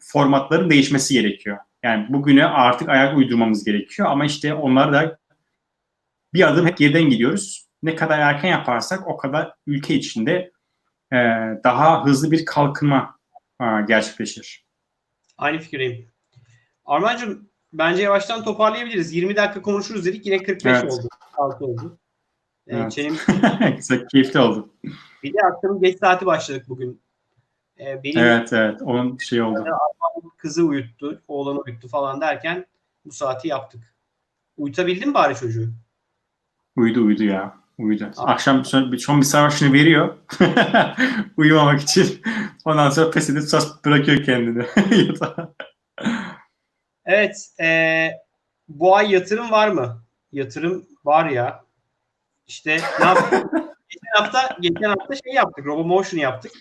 formatların 0.01 0.71
değişmesi 0.71 1.15
gerekiyor. 1.15 1.59
Yani 1.83 2.07
bugüne 2.09 2.47
artık 2.47 2.89
ayak 2.89 3.17
uydurmamız 3.17 3.65
gerekiyor 3.65 4.09
ama 4.09 4.25
işte 4.25 4.55
onlar 4.55 4.93
da 4.93 5.19
bir 6.35 6.49
adım 6.49 6.67
hep 6.67 6.77
geriden 6.77 7.11
gidiyoruz. 7.11 7.67
Ne 7.83 7.95
kadar 7.95 8.19
erken 8.19 8.51
yaparsak 8.51 9.07
o 9.09 9.17
kadar 9.17 9.53
ülke 9.67 9.95
içinde 9.95 10.53
e, 11.13 11.17
daha 11.65 12.05
hızlı 12.05 12.31
bir 12.31 12.45
kalkınma 12.45 13.19
e, 13.61 13.65
gerçekleşir. 13.89 14.65
Aynı 15.39 15.59
fikirdeyim. 15.59 16.11
Armancığım 16.85 17.51
bence 17.79 18.03
yavaştan 18.03 18.45
toparlayabiliriz. 18.45 19.13
20 19.13 19.37
dakika 19.37 19.63
konuşuruz 19.63 20.05
dedik. 20.07 20.27
Yine 20.27 20.43
45 20.43 20.73
Evet. 20.83 20.93
oldu. 20.93 21.09
6 21.37 21.65
oldu. 21.65 21.99
Ee, 22.67 22.77
Evet. 22.77 22.93
çenemiz- 22.93 23.27
Güzel, 23.77 24.09
keyifli 24.09 24.41
oldu. 24.41 24.69
bir 25.23 25.33
de 25.35 25.39
akşamın 25.53 25.81
geç 25.81 25.99
saati 25.99 26.27
başladık 26.27 26.65
bugün. 26.69 27.01
Ee, 27.81 28.01
benim 28.05 28.19
Evet, 28.19 28.53
evet. 28.53 28.83
Onun 28.83 29.19
şey 29.19 29.43
oldu. 29.43 29.65
kızı 30.37 30.63
uyuttu, 30.65 31.23
oğlanı 31.29 31.59
uyuttu 31.61 31.89
falan 31.89 32.21
derken 32.21 32.67
bu 33.05 33.13
saati 33.13 33.49
yaptık. 33.49 33.95
Uyutabildin 34.57 35.09
mi 35.09 35.15
bari 35.15 35.35
çocuğu? 35.35 35.69
Uyudu 36.77 37.05
uyudu 37.05 37.25
ya. 37.25 37.57
Uyudu. 37.79 38.11
Akşam 38.17 38.65
son, 38.65 38.97
son 38.97 39.21
bir 39.21 39.25
savaşını 39.27 39.73
veriyor. 39.73 40.17
Uyumamak 41.37 41.81
için. 41.81 42.23
Ondan 42.65 42.91
sonra 42.91 43.11
pes 43.11 43.31
edip 43.31 43.43
bırakıyor 43.85 44.25
kendini. 44.25 44.67
Evet. 47.07 47.51
ee, 47.61 48.11
bu 48.69 48.97
ay 48.97 49.13
yatırım 49.13 49.51
var 49.51 49.69
mı? 49.69 50.03
Yatırım 50.33 50.87
var 51.05 51.27
ya. 51.31 51.65
İşte 52.47 52.79
ne 53.01 53.07
yaptık? 53.07 53.33
geçen 53.89 54.23
hafta 54.23 54.57
geçen 54.61 54.89
hafta 54.89 55.15
şey 55.15 55.33
yaptık. 55.33 55.67
RoboMotion 55.67 56.21
yaptık. 56.21 56.53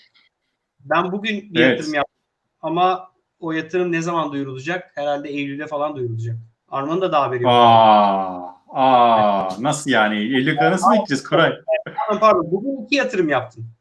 Ben 0.80 1.12
bugün 1.12 1.54
bir 1.54 1.60
Evet. 1.60 1.72
yatırım 1.72 1.94
yaptım. 1.94 2.16
Ama 2.62 3.12
o 3.40 3.52
yatırım 3.52 3.92
ne 3.92 4.02
zaman 4.02 4.32
duyurulacak? 4.32 4.92
Herhalde 4.96 5.30
Eylül'de 5.30 5.68
falan 5.68 5.96
duyurulacak. 5.96 6.36
Arman'ın 6.70 7.02
da 7.02 7.12
daha 7.12 7.24
haberi 7.24 7.44
yok. 7.44 7.52
aa, 7.52 8.56
aa, 8.70 9.50
nasıl 9.64 9.92
yani? 9.92 10.16
Eylül 10.16 10.62
ayı 10.62 10.72
nasıl 10.72 10.92
bekleyeceğiz 10.92 11.24
Koray? 11.24 11.54
Pardon, 11.98 12.20
pardon. 12.20 12.52
Bugün 12.52 12.86
iki 12.86 12.96
yatırım 12.96 13.30
yaptım. 13.30 13.72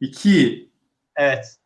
İki. 0.00 0.70
Evet. 1.16 1.56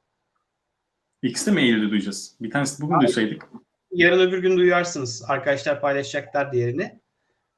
İkisi 1.22 1.46
de 1.46 1.54
mi 1.54 1.60
Eylül'de 1.60 1.90
duyacağız? 1.90 2.36
Bir 2.40 2.50
tanesi 2.50 2.82
bugün 2.82 3.00
duysaydık. 3.00 3.48
Yarın 3.90 4.20
öbür 4.20 4.38
gün 4.38 4.56
duyarsınız. 4.56 5.24
Arkadaşlar 5.28 5.80
paylaşacaklar 5.80 6.52
diğerini. 6.52 7.00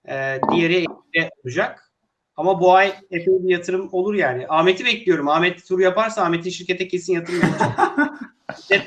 Ee, 0.09 0.41
diğeri 0.53 0.75
Eylül'de 0.75 1.31
olacak. 1.45 1.93
Ama 2.37 2.61
bu 2.61 2.75
ay 2.75 2.95
epey 3.11 3.43
bir 3.43 3.49
yatırım 3.51 3.89
olur 3.93 4.15
yani. 4.15 4.47
Ahmet'i 4.49 4.85
bekliyorum. 4.85 5.29
Ahmet 5.29 5.67
tur 5.67 5.81
yaparsa 5.81 6.23
Ahmet'in 6.23 6.51
şirkete 6.51 6.89
kesin 6.89 7.13
yatırım 7.13 7.41
yapacak. 7.41 7.77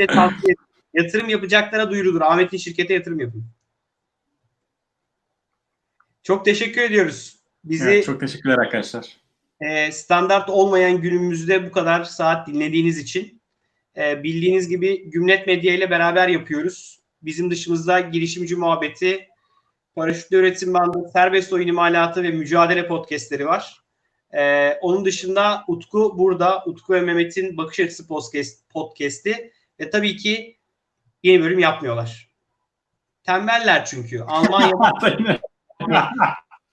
Tavsiye. 0.14 0.56
Yatırım 0.94 1.30
yapacaklara 1.30 1.92
duyurulur. 1.92 2.22
Ahmet'in 2.22 2.58
şirkete 2.58 2.94
yatırım 2.94 3.20
yapın. 3.20 3.46
Çok 6.24 6.46
teşekkür 6.46 6.82
ediyoruz. 6.82 7.40
Bizi 7.64 7.90
Evet, 7.90 8.06
çok 8.06 8.20
teşekkürler 8.20 8.58
arkadaşlar. 8.58 9.18
e, 9.62 9.92
standart 9.92 10.50
olmayan 10.50 11.02
günümüzde 11.02 11.68
bu 11.68 11.72
kadar 11.72 12.04
saat 12.04 12.48
dinlediğiniz 12.48 12.98
için. 13.00 13.42
E, 13.98 14.24
bildiğiniz 14.24 14.70
gibi 14.70 15.10
Gümlet 15.10 15.48
Medya 15.48 15.74
ile 15.74 15.90
beraber 15.90 16.28
yapıyoruz. 16.28 17.03
Bizim 17.24 17.52
dışımızda 17.52 18.00
girişimci 18.00 18.56
muhabbeti, 18.56 19.28
paraşütlü 19.96 20.38
üretim 20.38 20.74
bandı, 20.74 21.10
serbest 21.14 21.54
oyun 21.54 21.68
imalatı 21.68 22.24
ve 22.24 22.32
mücadele 22.32 22.88
podcastleri 22.88 23.46
var. 23.46 23.84
E, 24.34 24.74
onun 24.82 25.06
dışında 25.06 25.64
Utku 25.68 26.18
burada. 26.18 26.64
Utku 26.66 26.94
ve 26.94 27.02
Mehmet'in 27.02 27.58
Bakış 27.58 27.80
Açısı 27.80 28.08
podcast, 28.08 28.70
podcast'i 28.70 29.52
ve 29.80 29.90
tabii 29.90 30.18
ki 30.18 30.58
yeni 31.24 31.44
bölüm 31.44 31.60
yapmıyorlar. 31.60 32.30
Tembeller 33.24 33.86
çünkü. 33.86 34.22
Almanya'da 34.28 34.92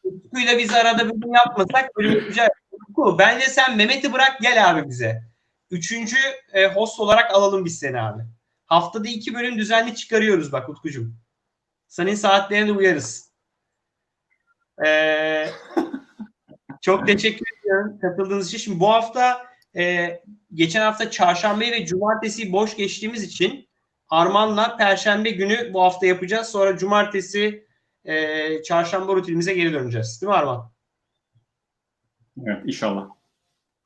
Utku'yla 0.05 0.59
biz 0.59 0.75
arada 0.75 1.05
bölüm 1.05 1.35
yapmasak 1.35 1.97
bölüm 1.97 2.13
yapacağız. 2.13 2.51
Utku 2.71 3.19
bence 3.19 3.47
sen 3.47 3.77
Mehmet'i 3.77 4.13
bırak 4.13 4.41
gel 4.41 4.71
abi 4.71 4.89
bize. 4.89 5.23
Üçüncü 5.71 6.17
e, 6.53 6.67
host 6.67 7.01
olarak 7.01 7.35
alalım 7.35 7.65
biz 7.65 7.79
seni 7.79 8.01
abi. 8.01 8.23
Haftada 8.71 9.09
iki 9.09 9.35
bölüm 9.35 9.59
düzenli 9.59 9.95
çıkarıyoruz 9.95 10.53
bak 10.53 10.69
Utkucuğum. 10.69 11.13
Senin 11.89 12.15
saatlerine 12.15 12.69
de 12.69 12.73
uyarız. 12.73 13.33
Ee, 14.87 15.47
çok 16.81 17.07
teşekkür 17.07 17.47
ediyorum 17.59 17.99
katıldığınız 18.01 18.49
için. 18.49 18.59
Şimdi 18.59 18.81
bu 18.81 18.89
hafta 18.89 19.47
e, 19.77 20.09
geçen 20.55 20.81
hafta 20.81 21.11
çarşambayı 21.11 21.73
ve 21.73 21.87
cumartesi 21.87 22.53
boş 22.53 22.77
geçtiğimiz 22.77 23.23
için 23.23 23.69
Arman'la 24.09 24.77
perşembe 24.77 25.31
günü 25.31 25.75
bu 25.75 25.83
hafta 25.83 26.07
yapacağız. 26.07 26.49
Sonra 26.49 26.79
cumartesi 26.79 27.67
e, 28.05 28.63
çarşamba 28.63 29.15
rutinimize 29.15 29.55
geri 29.55 29.73
döneceğiz. 29.73 30.23
Değil 30.23 30.29
mi 30.31 30.37
Arman? 30.37 30.73
Evet 32.47 32.63
inşallah. 32.67 33.09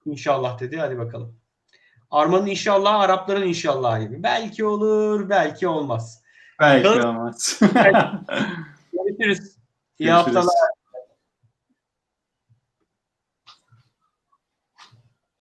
İnşallah 0.06 0.60
dedi. 0.60 0.76
Hadi 0.76 0.98
bakalım. 0.98 1.43
Arman'ın 2.14 2.46
inşallah 2.46 3.00
Arapların 3.00 3.48
inşallah 3.48 4.00
gibi. 4.00 4.22
Belki 4.22 4.64
olur, 4.64 5.28
belki 5.28 5.68
olmaz. 5.68 6.22
Belki 6.60 6.82
Kalın- 6.82 7.02
olmaz. 7.02 7.60
Görüşürüz. 8.92 9.56
İyi 9.98 10.06
Görüşürüz. 10.08 10.36
haftalar. 10.36 10.54